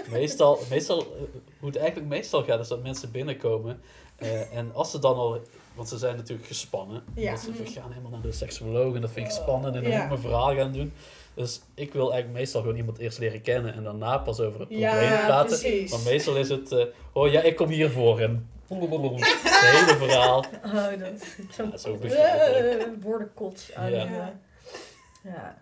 Meestal, 0.09 0.59
meestal, 0.69 0.99
eh, 0.99 1.05
hoe 1.59 1.67
het 1.69 1.77
eigenlijk 1.77 2.09
meestal 2.09 2.43
gaat, 2.43 2.59
is 2.59 2.67
dat 2.67 2.83
mensen 2.83 3.11
binnenkomen. 3.11 3.81
eh, 4.15 4.55
en 4.57 4.73
als 4.73 4.91
ze 4.91 4.99
dan 4.99 5.15
al, 5.15 5.39
want 5.75 5.87
ze 5.89 5.97
zijn 5.97 6.15
natuurlijk 6.15 6.47
gespannen. 6.47 7.03
Ja. 7.15 7.31
Dat 7.31 7.39
ze 7.39 7.51
we 7.51 7.65
gaan 7.65 7.89
helemaal 7.91 8.11
naar 8.11 8.21
de 8.21 8.31
seksoloog 8.31 8.95
en 8.95 9.01
dat 9.01 9.11
vind 9.11 9.25
ik 9.27 9.33
spannend 9.33 9.75
en 9.75 9.81
dan 9.83 9.91
Ja. 9.91 9.95
moet 9.97 10.03
ik 10.03 10.09
mijn 10.09 10.21
verhaal 10.21 10.55
gaan 10.55 10.71
doen. 10.71 10.93
Dus 11.33 11.61
ik 11.73 11.93
wil 11.93 12.11
eigenlijk 12.11 12.39
meestal 12.39 12.61
gewoon 12.61 12.75
iemand 12.77 12.97
eerst 12.97 13.19
leren 13.19 13.41
kennen 13.41 13.73
en 13.73 13.83
daarna 13.83 14.17
pas 14.17 14.39
over 14.39 14.59
het 14.59 14.69
probleem 14.69 14.89
Ja, 14.93 15.25
praten. 15.25 15.59
precies. 15.59 15.91
Maar 15.91 15.99
meestal 16.11 16.35
is 16.35 16.49
het, 16.49 16.71
eh, 16.71 16.85
oh 17.13 17.31
ja, 17.31 17.41
ik 17.41 17.55
kom 17.55 17.69
hiervoor 17.69 18.19
en 18.19 18.49
het 18.67 18.79
hele 19.59 19.97
verhaal. 19.97 20.45
Oh, 20.65 20.99
dat... 20.99 21.99
Begrijpelijk. 22.01 22.81
Eh, 22.81 22.87
woordenkots 22.99 23.73
aan. 23.73 23.91
Ja. 23.91 24.03
Ja. 24.03 24.39
ja. 25.23 25.61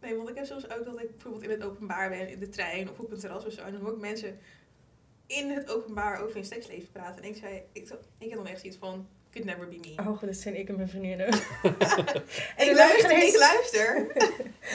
Nee, 0.00 0.16
want 0.16 0.28
ik 0.28 0.34
heb 0.34 0.44
soms 0.44 0.70
ook 0.70 0.84
dat 0.84 1.00
ik 1.00 1.10
bijvoorbeeld 1.10 1.42
in 1.42 1.50
het 1.50 1.62
openbaar 1.62 2.08
ben, 2.08 2.28
in 2.28 2.38
de 2.38 2.48
trein 2.48 2.90
of 2.90 2.98
op 2.98 3.10
een 3.12 3.18
terras 3.18 3.46
of 3.46 3.52
zo. 3.52 3.62
En 3.62 3.72
dan 3.72 3.80
hoor 3.80 3.92
ik 3.92 4.00
mensen 4.00 4.38
in 5.26 5.50
het 5.50 5.70
openbaar 5.74 6.22
over 6.22 6.34
hun 6.34 6.44
seksleven 6.44 6.90
praten. 6.92 7.22
En 7.22 7.28
ik 7.28 7.36
zei, 7.36 7.62
ik, 7.72 7.92
ik 8.18 8.28
heb 8.28 8.38
dan 8.38 8.46
echt 8.46 8.60
zoiets 8.60 8.78
van, 8.78 9.08
could 9.34 9.46
never 9.46 9.68
be 9.68 9.78
me. 9.80 10.10
Oh, 10.10 10.20
dat 10.20 10.36
zijn 10.36 10.58
ik 10.58 10.68
en 10.68 10.76
mijn 10.76 10.88
vriendinnen. 10.88 11.28
ik, 12.64 12.72
luister, 12.74 13.22
ik 13.22 13.36
luister 13.38 14.06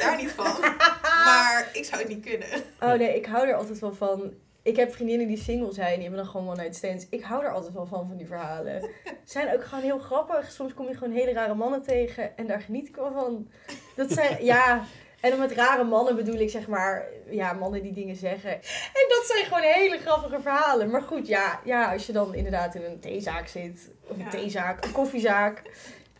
daar 0.01 0.17
niet 0.17 0.31
van, 0.31 0.61
maar 1.27 1.69
ik 1.73 1.85
zou 1.85 2.01
het 2.01 2.09
niet 2.09 2.25
kunnen. 2.25 2.47
Oh 2.79 2.93
nee, 2.93 3.15
ik 3.15 3.25
hou 3.25 3.47
er 3.47 3.55
altijd 3.55 3.79
wel 3.79 3.93
van. 3.93 4.33
Ik 4.61 4.75
heb 4.75 4.93
vriendinnen 4.93 5.27
die 5.27 5.37
single 5.37 5.73
zijn, 5.73 5.93
die 5.93 6.01
hebben 6.01 6.23
dan 6.23 6.31
gewoon 6.31 6.47
one 6.47 6.61
night 6.61 6.75
stands. 6.75 7.07
Ik 7.09 7.23
hou 7.23 7.43
er 7.43 7.53
altijd 7.53 7.73
wel 7.73 7.85
van, 7.85 8.07
van 8.07 8.17
die 8.17 8.27
verhalen. 8.27 8.89
Zijn 9.23 9.53
ook 9.53 9.63
gewoon 9.63 9.83
heel 9.83 9.99
grappig. 9.99 10.51
Soms 10.51 10.73
kom 10.73 10.87
je 10.87 10.97
gewoon 10.97 11.13
hele 11.13 11.33
rare 11.33 11.55
mannen 11.55 11.83
tegen 11.83 12.37
en 12.37 12.47
daar 12.47 12.61
geniet 12.61 12.87
ik 12.87 12.95
wel 12.95 13.11
van. 13.11 13.49
Dat 13.95 14.11
zijn, 14.11 14.43
ja... 14.45 14.83
En 15.21 15.29
dan 15.29 15.39
met 15.39 15.51
rare 15.51 15.83
mannen 15.83 16.15
bedoel 16.15 16.35
ik 16.39 16.49
zeg 16.49 16.67
maar, 16.67 17.05
ja, 17.29 17.53
mannen 17.53 17.81
die 17.81 17.93
dingen 17.93 18.15
zeggen. 18.15 18.51
En 18.51 19.05
dat 19.09 19.23
zijn 19.25 19.45
gewoon 19.45 19.61
hele 19.63 19.97
grappige 19.97 20.41
verhalen. 20.41 20.89
Maar 20.89 21.01
goed, 21.01 21.27
ja, 21.27 21.59
ja 21.65 21.91
als 21.93 22.05
je 22.05 22.13
dan 22.13 22.33
inderdaad 22.33 22.75
in 22.75 22.83
een 22.83 22.99
theezaak 22.99 23.47
zit, 23.47 23.91
of 24.03 24.09
een 24.17 24.23
Ja. 24.23 24.29
theezaak, 24.29 24.85
een 24.85 24.91
koffiezaak. 24.91 25.61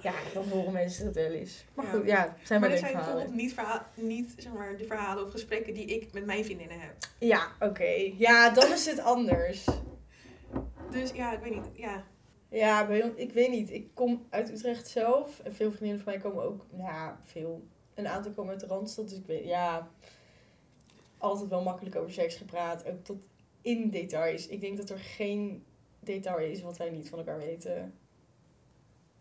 Ja, 0.01 0.13
dan 0.33 0.49
horen 0.49 0.71
mensen 0.73 1.05
dat 1.05 1.15
wel 1.15 1.31
eens. 1.31 1.65
Maar 1.73 1.85
Ja. 1.85 1.91
goed, 1.91 2.05
ja, 2.05 2.35
zijn 2.43 2.59
Maar 2.59 2.69
dit 2.69 2.81
leuke 2.81 2.91
zijn 2.93 3.03
verhalen. 3.03 3.35
bijvoorbeeld 3.35 3.97
niet, 3.97 4.17
niet 4.27 4.33
zeg 4.37 4.53
maar, 4.53 4.77
de 4.77 4.85
verhalen 4.85 5.23
of 5.25 5.31
gesprekken 5.31 5.73
die 5.73 5.85
ik 5.85 6.13
met 6.13 6.25
mijn 6.25 6.43
vriendinnen 6.45 6.79
heb. 6.79 6.93
Ja, 7.17 7.47
oké. 7.59 8.11
Ja, 8.17 8.49
dan 8.49 8.71
is 8.71 8.85
het 8.85 8.99
anders. 8.99 9.65
Dus 10.91 11.11
ja, 11.11 11.33
ik 11.33 11.39
weet 11.39 11.53
niet. 11.55 11.65
Ja, 11.73 12.03
Ja, 12.49 12.87
ik 13.15 13.31
weet 13.31 13.49
niet. 13.49 13.71
Ik 13.71 13.87
kom 13.93 14.27
uit 14.29 14.51
Utrecht 14.51 14.87
zelf. 14.87 15.39
En 15.39 15.53
veel 15.55 15.69
vriendinnen 15.71 16.03
van 16.03 16.13
mij 16.13 16.21
komen 16.21 16.43
ook, 16.43 16.65
ja, 16.77 17.19
veel. 17.23 17.67
Een 17.99 18.07
aantal 18.07 18.31
komen 18.31 18.51
uit 18.51 18.59
de 18.59 18.67
Randstad. 18.67 19.09
Dus 19.09 19.17
ik 19.17 19.25
weet, 19.25 19.45
ja, 19.45 19.87
altijd 21.17 21.49
wel 21.49 21.61
makkelijk 21.63 21.95
over 21.95 22.11
seks 22.11 22.35
gepraat. 22.35 22.85
Ook 22.87 23.03
tot 23.03 23.17
in 23.61 23.89
details. 23.89 24.47
Ik 24.47 24.61
denk 24.61 24.77
dat 24.77 24.89
er 24.89 24.99
geen 24.99 25.63
detail 25.99 26.37
is 26.51 26.61
wat 26.61 26.77
wij 26.77 26.89
niet 26.89 27.09
van 27.09 27.17
elkaar 27.19 27.37
weten. 27.37 27.93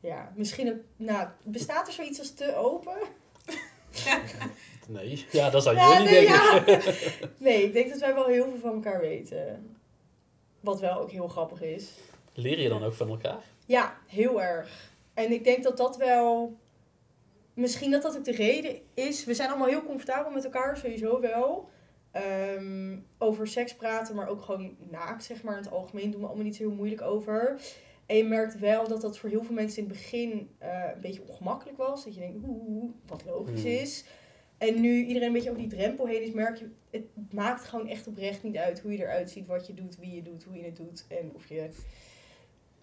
Ja, 0.01 0.33
misschien 0.37 0.83
nou, 0.97 1.29
bestaat 1.45 1.87
er 1.87 1.93
zoiets 1.93 2.19
als 2.19 2.35
te 2.35 2.57
open? 2.57 2.97
Nee, 4.89 5.27
ja, 5.33 5.51
dat 5.51 5.63
zou 5.63 5.77
Ja, 5.77 5.93
jullie 5.93 6.11
nee, 6.13 6.27
denken. 6.27 6.73
ja. 6.73 7.29
Nee, 7.49 7.63
ik 7.63 7.73
denk 7.73 7.91
dat 7.91 8.01
wij 8.01 8.15
wel 8.15 8.27
heel 8.27 8.45
veel 8.45 8.59
van 8.59 8.75
elkaar 8.75 9.01
weten. 9.01 9.77
Wat 10.61 10.81
wel 10.81 10.99
ook 11.01 11.11
heel 11.11 11.29
grappig 11.29 11.63
is. 11.63 11.91
Leer 12.35 12.61
je 12.61 12.69
dan 12.69 12.85
ook 12.85 12.95
van 12.95 13.09
elkaar? 13.09 13.43
Ja, 13.67 13.99
heel 14.07 14.43
erg. 14.43 14.93
En 15.15 15.33
ik 15.33 15.45
denk 15.45 15.63
dat 15.63 15.77
dat 15.77 15.97
wel. 15.97 16.57
Misschien 17.59 17.91
dat 17.91 18.03
dat 18.03 18.17
ook 18.17 18.25
de 18.25 18.33
reden 18.33 18.81
is. 18.95 19.25
We 19.25 19.35
zijn 19.35 19.49
allemaal 19.49 19.69
heel 19.69 19.85
comfortabel 19.85 20.33
met 20.33 20.45
elkaar, 20.45 20.77
sowieso 20.77 21.21
wel. 21.21 21.69
Ehm, 22.11 22.97
over 23.19 23.47
seks 23.49 23.75
praten, 23.75 24.15
maar 24.15 24.29
ook 24.29 24.43
gewoon 24.43 24.77
naakt, 24.91 25.25
zeg 25.25 25.43
maar. 25.43 25.57
In 25.57 25.63
het 25.63 25.73
algemeen 25.73 26.11
doen 26.11 26.21
we 26.21 26.27
allemaal 26.27 26.45
niet 26.45 26.57
zo 26.57 26.63
heel 26.63 26.77
moeilijk 26.77 27.01
over. 27.03 27.61
En 28.07 28.17
je 28.17 28.25
merkt 28.25 28.59
wel 28.59 28.89
dat 28.89 29.01
dat 29.01 29.19
voor 29.19 29.29
heel 29.31 29.43
veel 29.45 29.55
mensen 29.55 29.83
in 29.83 29.89
het 29.89 29.99
begin 29.99 30.51
eh, 30.59 30.85
een 30.95 31.01
beetje 31.01 31.23
ongemakkelijk 31.27 31.77
was. 31.77 32.05
Dat 32.05 32.15
je 32.15 32.21
denkt, 32.21 32.39
oeh, 32.47 32.91
wat 33.07 33.25
logisch 33.25 33.63
Hmm. 33.63 33.71
is. 33.71 34.05
En 34.59 34.81
nu 34.81 35.05
iedereen 35.05 35.27
een 35.27 35.33
beetje 35.33 35.51
over 35.51 35.63
die 35.63 35.71
drempel 35.79 36.07
heen 36.07 36.23
is, 36.23 36.31
merk 36.33 36.59
je, 36.59 36.71
het 36.91 37.05
maakt 37.31 37.65
gewoon 37.65 37.89
echt 37.89 38.07
oprecht 38.07 38.43
niet 38.43 38.57
uit 38.57 38.81
hoe 38.81 38.93
je 38.93 38.99
eruit 38.99 39.31
ziet, 39.31 39.47
wat 39.47 39.67
je 39.67 39.75
doet, 39.75 39.97
wie 39.97 40.15
je 40.15 40.23
doet, 40.23 40.45
hoe 40.45 40.57
je 40.57 40.65
het 40.65 40.77
doet. 40.77 41.05
En 41.09 41.31
of 41.35 41.49
je 41.49 41.69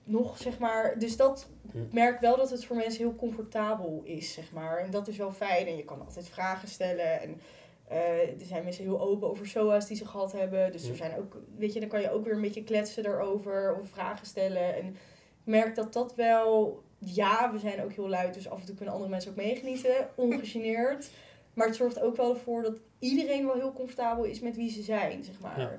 nog, 0.05 0.37
zeg 0.37 0.59
maar. 0.59 0.99
Dus 0.99 1.17
dat 1.17 1.47
Hm. 1.71 1.77
merk 1.91 2.19
wel 2.19 2.37
dat 2.37 2.49
het 2.49 2.65
voor 2.65 2.75
mensen 2.75 2.99
heel 3.03 3.15
comfortabel 3.15 4.01
is, 4.03 4.33
zeg 4.33 4.51
maar. 4.51 4.77
En 4.77 4.91
dat 4.91 5.07
is 5.07 5.17
wel 5.17 5.31
fijn. 5.31 5.67
En 5.67 5.75
je 5.77 5.83
kan 5.85 5.99
altijd 6.05 6.29
vragen 6.29 6.67
stellen. 6.67 7.21
En 7.21 7.39
eh, 7.87 8.19
er 8.21 8.45
zijn 8.45 8.63
mensen 8.63 8.83
heel 8.83 9.01
open 9.01 9.29
over 9.29 9.47
SOA's 9.47 9.87
die 9.87 9.97
ze 9.97 10.05
gehad 10.05 10.31
hebben. 10.31 10.71
Dus 10.71 10.83
er 10.83 10.89
Ja. 10.89 10.95
zijn 10.95 11.17
ook, 11.17 11.37
weet 11.57 11.73
je, 11.73 11.79
dan 11.79 11.89
kan 11.89 12.01
je 12.01 12.11
ook 12.11 12.23
weer 12.25 12.33
een 12.33 12.41
beetje 12.41 12.63
kletsen 12.63 13.03
daarover 13.03 13.77
of 13.81 13.87
vragen 13.89 14.25
stellen. 14.25 14.75
En 14.75 14.97
merk 15.43 15.75
dat 15.75 15.93
dat 15.93 16.15
wel... 16.15 16.83
Ja, 16.99 17.51
we 17.51 17.59
zijn 17.59 17.83
ook 17.83 17.91
heel 17.93 18.09
luid, 18.09 18.33
dus 18.33 18.49
af 18.49 18.59
en 18.59 18.65
toe 18.65 18.75
kunnen 18.75 18.93
andere 18.93 19.11
mensen 19.11 19.31
ook 19.31 19.37
meegenieten. 19.37 20.09
Ongegeneerd. 20.15 21.09
Maar 21.53 21.67
het 21.67 21.75
zorgt 21.75 22.01
ook 22.01 22.15
wel 22.15 22.33
ervoor 22.33 22.61
dat 22.63 22.77
iedereen 22.99 23.45
wel 23.45 23.55
heel 23.55 23.73
comfortabel 23.73 24.23
is 24.23 24.39
met 24.39 24.55
wie 24.55 24.71
ze 24.71 24.81
zijn, 24.81 25.23
zeg 25.23 25.39
maar. 25.39 25.59
Ja. 25.59 25.71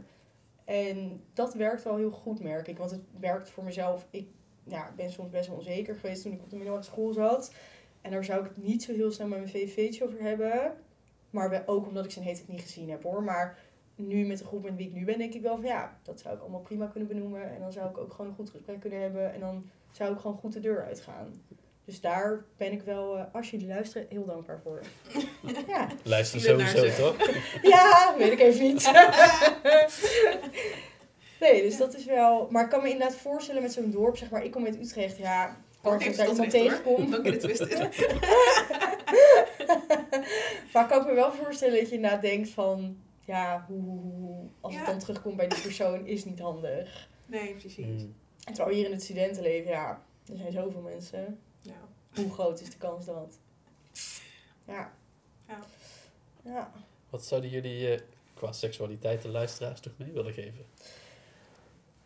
En 0.67 1.23
dat 1.33 1.55
werkt 1.55 1.83
wel 1.83 1.97
heel 1.97 2.11
goed, 2.11 2.41
merk 2.41 2.69
ik. 2.69 2.79
Want 2.79 2.91
het 2.91 3.01
werkt 3.21 3.51
voor 3.51 3.64
mezelf. 3.64 4.07
Ik 4.11 4.29
ja, 4.64 4.93
ben 4.97 5.11
soms 5.11 5.31
best 5.31 5.49
wel 5.49 5.57
onzeker 5.57 5.95
geweest 5.95 6.23
toen 6.23 6.33
ik 6.33 6.43
op 6.43 6.51
de 6.51 6.57
middelbare 6.57 6.87
school 6.87 7.12
zat. 7.12 7.55
En 8.01 8.11
daar 8.11 8.25
zou 8.25 8.41
ik 8.45 8.49
het 8.55 8.64
niet 8.64 8.83
zo 8.83 8.93
heel 8.93 9.11
snel 9.11 9.27
met 9.27 9.39
mijn 9.39 9.51
VVV'tje 9.51 10.05
over 10.05 10.21
hebben. 10.21 10.77
Maar 11.31 11.62
ook 11.67 11.87
omdat 11.87 12.05
ik 12.05 12.11
zijn 12.11 12.25
heet 12.25 12.39
het 12.39 12.49
niet 12.49 12.61
gezien 12.61 12.91
heb 12.91 13.03
hoor. 13.03 13.23
Maar 13.23 13.59
nu 13.95 14.27
met 14.27 14.39
de 14.39 14.45
groep 14.45 14.62
met 14.62 14.77
wie 14.77 14.87
ik 14.87 14.95
nu 14.95 15.05
ben, 15.05 15.19
denk 15.19 15.35
ik 15.35 15.43
wel 15.43 15.57
van 15.57 15.64
ja, 15.64 15.99
dat 16.03 16.21
zou 16.21 16.35
ik 16.35 16.41
allemaal 16.41 16.61
prima 16.61 16.87
kunnen 16.87 17.09
benoemen. 17.09 17.55
En 17.55 17.61
dan 17.61 17.73
zou 17.73 17.91
ik 17.91 17.99
ook 17.99 18.12
gewoon 18.12 18.31
een 18.31 18.37
goed 18.37 18.51
gesprek 18.51 18.81
kunnen 18.81 19.01
hebben. 19.01 19.33
En 19.33 19.41
dan 19.41 19.64
zou 19.91 20.12
ik 20.12 20.21
gewoon 20.21 20.37
goed 20.37 20.53
de 20.53 20.61
deur 20.61 20.85
uitgaan. 20.85 21.43
Dus 21.87 22.01
daar 22.01 22.45
ben 22.57 22.72
ik 22.72 22.82
wel, 22.82 23.16
eh, 23.16 23.22
als 23.32 23.51
jullie 23.51 23.66
luisteren, 23.66 24.07
heel 24.11 24.24
dankbaar 24.24 24.61
voor. 24.62 24.80
ja. 25.68 25.89
Luister 26.03 26.41
sowieso, 26.41 26.91
toch? 26.97 27.16
ja, 27.74 28.14
weet 28.18 28.32
ik 28.32 28.41
even 28.41 28.62
niet. 28.62 28.91
nee, 31.41 31.62
dus 31.62 31.76
dat 31.76 31.95
is 31.95 32.05
wel... 32.05 32.47
Maar 32.51 32.64
ik 32.64 32.70
kan 32.70 32.82
me 32.82 32.91
inderdaad 32.91 33.16
voorstellen 33.16 33.62
met 33.62 33.72
zo'n 33.72 33.91
dorp, 33.91 34.16
zeg 34.16 34.30
maar, 34.30 34.45
ik 34.45 34.51
kom 34.51 34.64
uit 34.64 34.76
Utrecht, 34.80 35.18
ja... 35.18 35.57
Als 35.82 36.05
ik 36.05 36.16
daar 36.16 36.28
iemand 36.28 36.51
tegenkom. 36.51 37.11
Dan 37.11 37.22
kun 37.22 37.32
je 37.32 37.39
het 37.39 37.41
twisten. 37.41 37.91
maar 40.72 40.87
kan 40.89 41.01
ik 41.01 41.07
me 41.07 41.14
wel 41.14 41.32
voorstellen 41.32 41.78
dat 41.78 41.89
je 41.89 41.95
inderdaad 41.95 42.20
denkt 42.22 42.49
van... 42.51 42.97
Ja, 43.24 43.64
hoe, 43.68 43.80
hoe, 43.80 44.01
hoe- 44.12 44.49
als 44.61 44.76
het 44.76 44.87
dan 44.87 44.99
terugkomt 44.99 45.37
bij 45.37 45.49
die 45.49 45.61
persoon, 45.61 46.07
is 46.07 46.24
niet 46.24 46.39
handig. 46.39 47.09
Nee, 47.26 47.55
precies. 47.55 48.03
Mm. 48.03 48.14
En 48.45 48.55
terwijl 48.55 48.76
hier 48.76 48.87
in 48.87 48.93
het 48.93 49.03
studentenleven, 49.03 49.70
ja, 49.70 50.03
er 50.30 50.37
zijn 50.37 50.53
zoveel 50.53 50.80
mensen. 50.80 51.39
Ja. 51.67 51.89
Hoe 52.23 52.33
groot 52.33 52.61
is 52.61 52.71
de 52.71 52.77
kans 52.77 53.05
dat? 53.05 53.39
Ja. 54.67 54.93
Ja. 55.49 55.59
Ja. 56.43 56.73
Wat 57.11 57.25
zouden 57.25 57.51
jullie 57.51 57.95
eh, 57.95 58.01
qua 58.35 58.53
seksualiteit 58.53 59.23
de 59.23 59.29
luisteraars 59.29 59.81
toch 59.81 59.93
mee 59.97 60.12
willen 60.12 60.33
geven? 60.33 60.64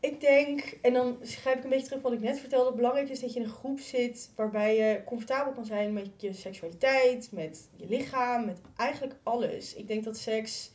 Ik 0.01 0.21
denk, 0.21 0.61
en 0.83 0.93
dan 0.93 1.19
grijp 1.23 1.59
ik 1.59 1.65
een 1.65 1.71
beetje 1.71 1.87
terug 1.87 2.03
wat 2.03 2.13
ik 2.13 2.21
net 2.21 2.39
vertelde. 2.39 2.77
Belangrijk 2.77 3.09
is 3.09 3.21
dat 3.21 3.33
je 3.33 3.39
in 3.39 3.45
een 3.45 3.53
groep 3.53 3.81
zit 3.81 4.31
waarbij 4.37 4.77
je 4.77 5.03
comfortabel 5.05 5.53
kan 5.53 5.65
zijn 5.65 5.93
met 5.93 6.09
je 6.17 6.33
seksualiteit, 6.33 7.33
met 7.33 7.69
je 7.77 7.87
lichaam, 7.89 8.45
met 8.45 8.61
eigenlijk 8.77 9.15
alles. 9.23 9.75
Ik 9.75 9.87
denk 9.87 10.05
dat 10.05 10.17
seks 10.17 10.71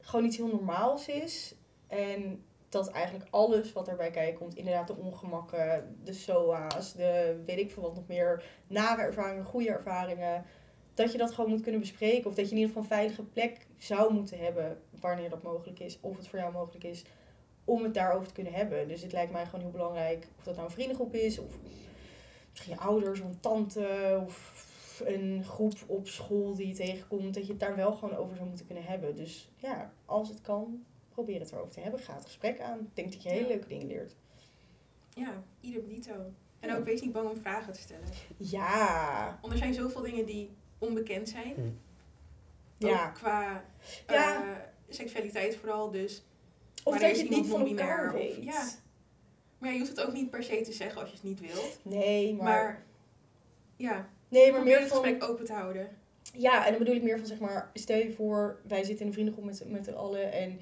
gewoon 0.00 0.24
iets 0.24 0.36
heel 0.36 0.46
normaals 0.46 1.08
is. 1.08 1.54
En 1.86 2.44
dat 2.74 2.88
eigenlijk 2.88 3.26
alles 3.30 3.72
wat 3.72 3.88
erbij 3.88 4.10
kijkt 4.10 4.38
komt, 4.38 4.54
inderdaad 4.54 4.86
de 4.86 4.96
ongemakken, 4.96 5.96
de 6.04 6.12
SOA's, 6.12 6.92
de 6.92 7.42
weet 7.44 7.58
ik 7.58 7.70
veel 7.70 7.82
wat 7.82 7.94
nog 7.94 8.06
meer, 8.06 8.44
nare 8.66 9.02
ervaringen, 9.02 9.44
goede 9.44 9.70
ervaringen. 9.70 10.44
Dat 10.94 11.12
je 11.12 11.18
dat 11.18 11.32
gewoon 11.32 11.50
moet 11.50 11.60
kunnen 11.60 11.80
bespreken. 11.80 12.30
Of 12.30 12.34
dat 12.34 12.44
je 12.44 12.50
in 12.50 12.60
ieder 12.60 12.68
geval 12.68 12.82
een 12.82 12.96
veilige 12.96 13.22
plek 13.22 13.66
zou 13.78 14.12
moeten 14.12 14.38
hebben 14.38 14.80
wanneer 15.00 15.30
dat 15.30 15.42
mogelijk 15.42 15.80
is. 15.80 15.98
Of 16.00 16.16
het 16.16 16.28
voor 16.28 16.38
jou 16.38 16.52
mogelijk 16.52 16.84
is 16.84 17.04
om 17.64 17.82
het 17.82 17.94
daarover 17.94 18.26
te 18.26 18.34
kunnen 18.34 18.52
hebben. 18.52 18.88
Dus 18.88 19.02
het 19.02 19.12
lijkt 19.12 19.32
mij 19.32 19.44
gewoon 19.44 19.60
heel 19.60 19.70
belangrijk 19.70 20.26
of 20.38 20.44
dat 20.44 20.54
nou 20.54 20.66
een 20.66 20.74
vriendengroep 20.74 21.14
is, 21.14 21.38
of 21.38 21.58
misschien 22.50 22.74
je 22.74 22.80
ouders 22.80 23.20
of 23.20 23.26
een 23.26 23.40
tante, 23.40 24.20
of 24.26 24.64
een 25.04 25.44
groep 25.44 25.74
op 25.86 26.08
school 26.08 26.54
die 26.54 26.66
je 26.66 26.74
tegenkomt, 26.74 27.34
dat 27.34 27.46
je 27.46 27.50
het 27.50 27.60
daar 27.60 27.76
wel 27.76 27.92
gewoon 27.92 28.16
over 28.16 28.36
zou 28.36 28.48
moeten 28.48 28.66
kunnen 28.66 28.84
hebben. 28.84 29.16
Dus 29.16 29.50
ja, 29.56 29.92
als 30.04 30.28
het 30.28 30.40
kan, 30.40 30.84
probeer 31.14 31.40
het 31.40 31.52
erover 31.52 31.72
te 31.72 31.80
hebben. 31.80 32.00
Ga 32.00 32.14
het 32.14 32.24
gesprek 32.24 32.60
aan. 32.60 32.78
Ik 32.78 32.94
denk 32.96 33.12
dat 33.12 33.22
je 33.22 33.28
hele 33.28 33.40
Ja. 33.42 33.48
leuke 33.48 33.68
dingen 33.68 33.86
leert. 33.86 34.14
Ja, 35.14 35.42
ieder 35.60 35.88
dito. 35.88 36.12
En 36.60 36.74
ook 36.76 36.84
wees 36.84 37.00
niet 37.00 37.12
bang 37.12 37.28
om 37.30 37.36
vragen 37.36 37.72
te 37.72 37.80
stellen. 37.80 38.06
Ja, 38.36 39.38
Want 39.40 39.52
er 39.52 39.58
zijn 39.58 39.74
zoveel 39.74 40.02
dingen 40.02 40.26
die 40.26 40.50
onbekend 40.78 41.28
zijn. 41.28 41.80
ja. 42.76 43.06
Ook 43.08 43.14
qua 43.14 43.64
Ja. 44.06 44.42
eh, 44.42 44.56
seksualiteit 44.88 45.56
vooral. 45.56 45.90
Dus. 45.90 46.22
Of 46.84 46.98
dat 46.98 47.16
je 47.16 47.22
het 47.22 47.30
niet 47.30 47.46
van 47.46 47.66
elkaar? 47.68 48.06
Of- 48.14 48.20
weet. 48.20 48.42
ja. 48.44 48.68
Maar 49.58 49.68
ja, 49.68 49.74
je 49.78 49.78
hoeft 49.84 49.96
het 49.96 50.06
ook 50.06 50.12
niet 50.12 50.30
per 50.30 50.42
se 50.42 50.60
te 50.60 50.72
zeggen 50.72 51.00
als 51.00 51.10
je 51.10 51.16
het 51.16 51.24
niet 51.24 51.40
wilt. 51.40 51.78
Nee, 51.82 52.34
maar... 52.34 52.44
Maar, 52.44 52.84
ja, 53.76 54.08
nee, 54.28 54.52
maar 54.52 54.62
meer 54.62 54.78
het 54.80 54.88
van... 54.88 55.02
gesprek 55.02 55.24
open 55.24 55.44
te 55.44 55.52
houden. 55.52 55.88
Ja, 56.32 56.64
en 56.64 56.70
dan 56.70 56.78
bedoel 56.78 56.94
ik 56.94 57.02
meer 57.02 57.18
van 57.18 57.26
zeg 57.26 57.38
maar, 57.38 57.70
stel 57.74 57.96
je 57.98 58.12
voor, 58.12 58.60
wij 58.66 58.78
zitten 58.84 59.00
in 59.00 59.06
een 59.06 59.12
vriendengroep 59.12 59.44
met, 59.44 59.62
met 59.70 59.84
z'n 59.84 59.92
allen 59.92 60.32
en 60.32 60.60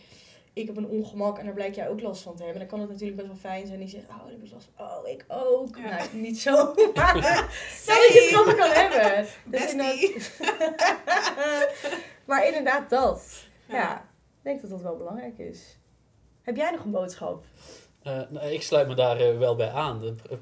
ik 0.53 0.67
heb 0.67 0.77
een 0.77 0.87
ongemak 0.89 1.39
en 1.39 1.45
daar 1.45 1.55
blijkt 1.55 1.75
jij 1.75 1.89
ook 1.89 2.01
last 2.01 2.23
van 2.23 2.37
te 2.37 2.43
hebben. 2.43 2.61
Dan 2.61 2.69
kan 2.69 2.81
het 2.81 2.89
natuurlijk 2.89 3.17
best 3.17 3.29
wel 3.29 3.37
fijn 3.37 3.67
zijn. 3.67 3.79
Die 3.79 3.89
zegt, 3.89 4.05
oh, 4.09 4.31
ik 4.31 4.39
heb 4.43 4.53
last 4.53 4.69
van, 4.77 4.87
oh, 4.87 5.09
ik 5.09 5.25
ook. 5.29 5.77
Ja. 5.77 5.83
Nou, 5.97 6.09
niet 6.13 6.41
zo, 6.41 6.75
maar 6.95 7.17
stel 7.83 7.97
dat 7.97 8.13
je 8.13 8.21
het 8.21 8.31
erover 8.33 8.57
kan 8.57 8.71
hebben. 8.71 9.27
Dus 9.45 9.71
inderdaad- 9.73 10.31
maar 12.27 12.47
inderdaad 12.47 12.91
dat. 12.91 13.45
Ja. 13.69 13.75
Ja. 13.77 13.97
ik 13.99 14.43
denk 14.43 14.61
dat 14.61 14.71
dat 14.71 14.81
wel 14.81 14.97
belangrijk 14.97 15.39
is. 15.39 15.79
Heb 16.43 16.57
jij 16.57 16.71
nog 16.71 16.85
een 16.85 16.91
boodschap? 16.91 17.45
Eh, 18.03 18.21
nou, 18.31 18.47
ik 18.51 18.63
sluit 18.63 18.89
me 18.89 18.95
daar 18.95 19.21
eh, 19.21 19.39
wel 19.39 19.57
bij 19.57 19.71
aan. 19.71 20.01
De- 20.01 20.15
eh, 20.31 20.37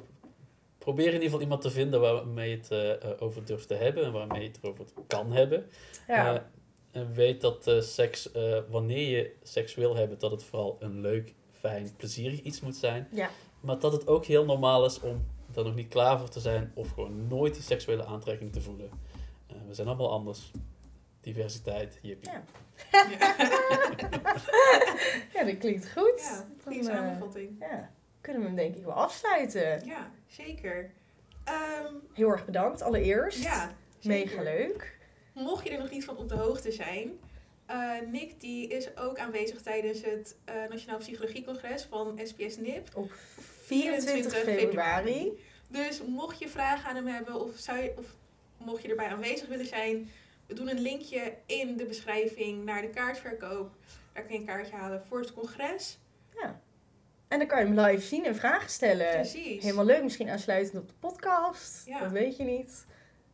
probeer 0.78 1.06
in 1.06 1.12
ieder 1.12 1.24
geval 1.24 1.40
iemand 1.40 1.60
te 1.62 1.70
vinden 1.70 2.00
waarmee 2.00 2.50
je 2.50 2.56
het 2.56 2.70
eh, 2.70 2.90
eh, 2.92 2.98
over 3.22 3.44
durft 3.44 3.68
te 3.68 3.74
hebben 3.74 4.04
en 4.04 4.12
waarmee 4.12 4.42
je 4.42 4.48
het 4.48 4.58
erover 4.62 4.84
kan 5.06 5.32
hebben. 5.32 5.70
Ja, 6.06 6.34
Eh, 6.34 6.40
en 6.90 7.12
weet 7.12 7.40
dat 7.40 7.66
eh, 7.66 7.80
seks, 7.80 8.32
eh, 8.32 8.58
wanneer 8.68 9.08
je 9.16 9.34
seks 9.42 9.74
wil 9.74 9.96
hebben, 9.96 10.18
dat 10.18 10.30
het 10.30 10.42
vooral 10.44 10.76
een 10.80 11.00
leuk, 11.00 11.34
fijn, 11.52 11.96
plezierig 11.96 12.40
iets 12.42 12.60
moet 12.60 12.76
zijn. 12.76 13.08
ja. 13.10 13.30
Maar 13.60 13.78
dat 13.78 13.92
het 13.92 14.06
ook 14.06 14.24
heel 14.24 14.44
normaal 14.44 14.84
is 14.84 15.00
om 15.00 15.26
er 15.54 15.64
nog 15.64 15.74
niet 15.74 15.88
klaar 15.88 16.18
voor 16.18 16.28
te 16.28 16.40
zijn 16.40 16.72
of 16.74 16.90
gewoon 16.90 17.26
nooit 17.28 17.54
die 17.54 17.62
seksuele 17.62 18.04
aantrekking 18.04 18.52
te 18.52 18.60
voelen. 18.60 18.90
Eh, 19.46 19.56
we 19.68 19.74
zijn 19.74 19.88
allemaal 19.88 20.10
anders. 20.12 20.50
Diversiteit, 21.20 21.98
jippie. 22.02 22.30
Ja. 22.30 22.42
Ja. 25.32 25.44
dat 25.44 25.58
klinkt 25.58 25.92
goed. 25.92 26.20
Ja, 26.20 26.46
goede 26.62 26.82
samenvatting. 26.84 27.56
ja, 27.60 27.90
kunnen 28.20 28.40
we 28.42 28.46
hem 28.48 28.56
denk 28.56 28.74
ik 28.76 28.84
wel 28.84 28.92
afsluiten. 28.94 29.84
Ja, 29.86 30.10
zeker. 30.26 30.90
Ehm, 31.44 31.94
Heel 32.12 32.28
erg 32.28 32.44
bedankt 32.44 32.82
allereerst. 32.82 33.42
ja, 33.42 33.70
Mega 34.02 34.28
zeker. 34.28 34.44
leuk. 34.44 34.98
Mocht 35.42 35.64
je 35.64 35.70
er 35.70 35.78
nog 35.78 35.90
niet 35.90 36.04
van 36.04 36.16
op 36.16 36.28
de 36.28 36.34
hoogte 36.34 36.72
zijn, 36.72 37.18
eh, 37.66 37.92
Nick 38.10 38.40
die 38.40 38.68
is 38.68 38.96
ook 38.96 39.18
aanwezig 39.18 39.60
tijdens 39.60 40.02
het 40.02 40.36
eh, 40.44 40.54
Nationaal 40.68 40.98
Psychologiecongres 40.98 41.82
van 41.82 42.20
SPS 42.24 42.56
NIP. 42.56 42.88
Op 42.94 43.12
24 43.64 44.34
februari. 44.34 45.32
Dus 45.68 46.02
mocht 46.02 46.38
je 46.38 46.48
vragen 46.48 46.88
aan 46.88 46.96
hem 46.96 47.06
hebben 47.06 47.40
of, 47.40 47.56
zou 47.56 47.78
je, 47.78 47.94
of 47.98 48.16
mocht 48.56 48.82
je 48.82 48.88
erbij 48.88 49.08
aanwezig 49.08 49.48
willen 49.48 49.66
zijn, 49.66 50.10
we 50.46 50.54
doen 50.54 50.68
een 50.68 50.80
linkje 50.80 51.34
in 51.46 51.76
de 51.76 51.84
beschrijving 51.84 52.64
naar 52.64 52.82
de 52.82 52.90
kaartverkoop. 52.90 53.70
Daar 54.12 54.22
kun 54.22 54.32
je 54.32 54.40
een 54.40 54.46
kaartje 54.46 54.76
halen 54.76 55.02
voor 55.06 55.20
het 55.20 55.34
congres. 55.34 55.98
En 57.30 57.38
dan 57.38 57.46
kan 57.48 57.58
je 57.58 57.64
hem 57.64 57.80
live 57.80 58.06
zien 58.06 58.24
en 58.24 58.36
vragen 58.36 58.70
stellen. 58.70 59.10
Precies. 59.10 59.62
Helemaal 59.62 59.84
leuk, 59.84 60.02
misschien 60.02 60.28
aansluitend 60.28 60.82
op 60.82 60.88
de 60.88 60.94
podcast. 61.00 61.86
Ja. 61.86 62.00
Dat 62.00 62.10
weet 62.10 62.36
je 62.36 62.44
niet. 62.44 62.86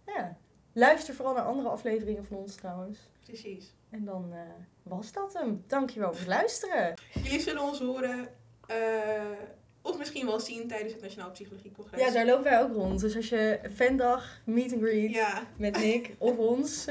Ja. 0.07 0.37
Luister 0.79 1.15
vooral 1.15 1.35
naar 1.35 1.45
andere 1.45 1.69
afleveringen 1.69 2.25
van 2.25 2.37
ons 2.37 2.55
trouwens. 2.55 2.99
Precies. 3.25 3.75
En 3.91 4.05
dan 4.05 4.33
eh, 4.33 4.39
was 4.83 5.13
dat 5.13 5.33
hem. 5.33 5.65
Dankjewel 5.67 6.09
voor 6.09 6.19
het 6.19 6.29
luisteren. 6.29 6.95
Jullie 7.23 7.41
zullen 7.41 7.63
ons 7.63 7.79
horen 7.79 8.29
eh, 8.67 8.77
of 9.83 9.99
misschien 9.99 10.27
wel 10.27 10.41
zien 10.41 10.69
tijdens 10.69 10.93
het 10.93 11.03
Nationaal 11.03 11.31
Psychologiecongres. 11.31 12.01
Ja, 12.01 12.11
daar 12.11 12.27
lopen 12.27 12.45
wij 12.45 12.61
ook 12.63 12.73
rond. 12.73 13.01
Dus 13.01 13.17
als 13.17 13.29
je 13.29 13.61
fandag, 13.75 14.41
meet 14.45 14.73
and 14.73 14.83
greet 14.83 15.11
Ja, 15.11 15.47
met 15.57 15.79
Nick 15.79 16.15
of 16.19 16.37
ons. 16.37 16.87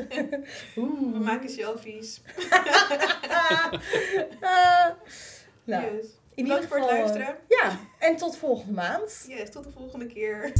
Oeh. 0.78 1.14
we 1.14 1.20
maken 1.20 1.50
selfies. 1.50 2.22
Ah. 2.50 3.72
nou, 5.64 5.96
yes. 5.96 6.06
in 6.34 6.44
ieder 6.44 6.60
Bedankt 6.60 6.66
voor 6.66 6.78
het 6.78 6.86
geval, 6.86 6.90
eh, 6.90 6.98
luisteren. 6.98 7.36
Ja, 7.48 7.80
en 8.00 8.16
tot 8.16 8.38
volgende 8.38 8.74
maand. 8.74 9.26
Yes, 9.28 9.52
tot 9.52 9.64
de 9.64 9.72
volgende 9.72 10.06
keer. 10.06 10.52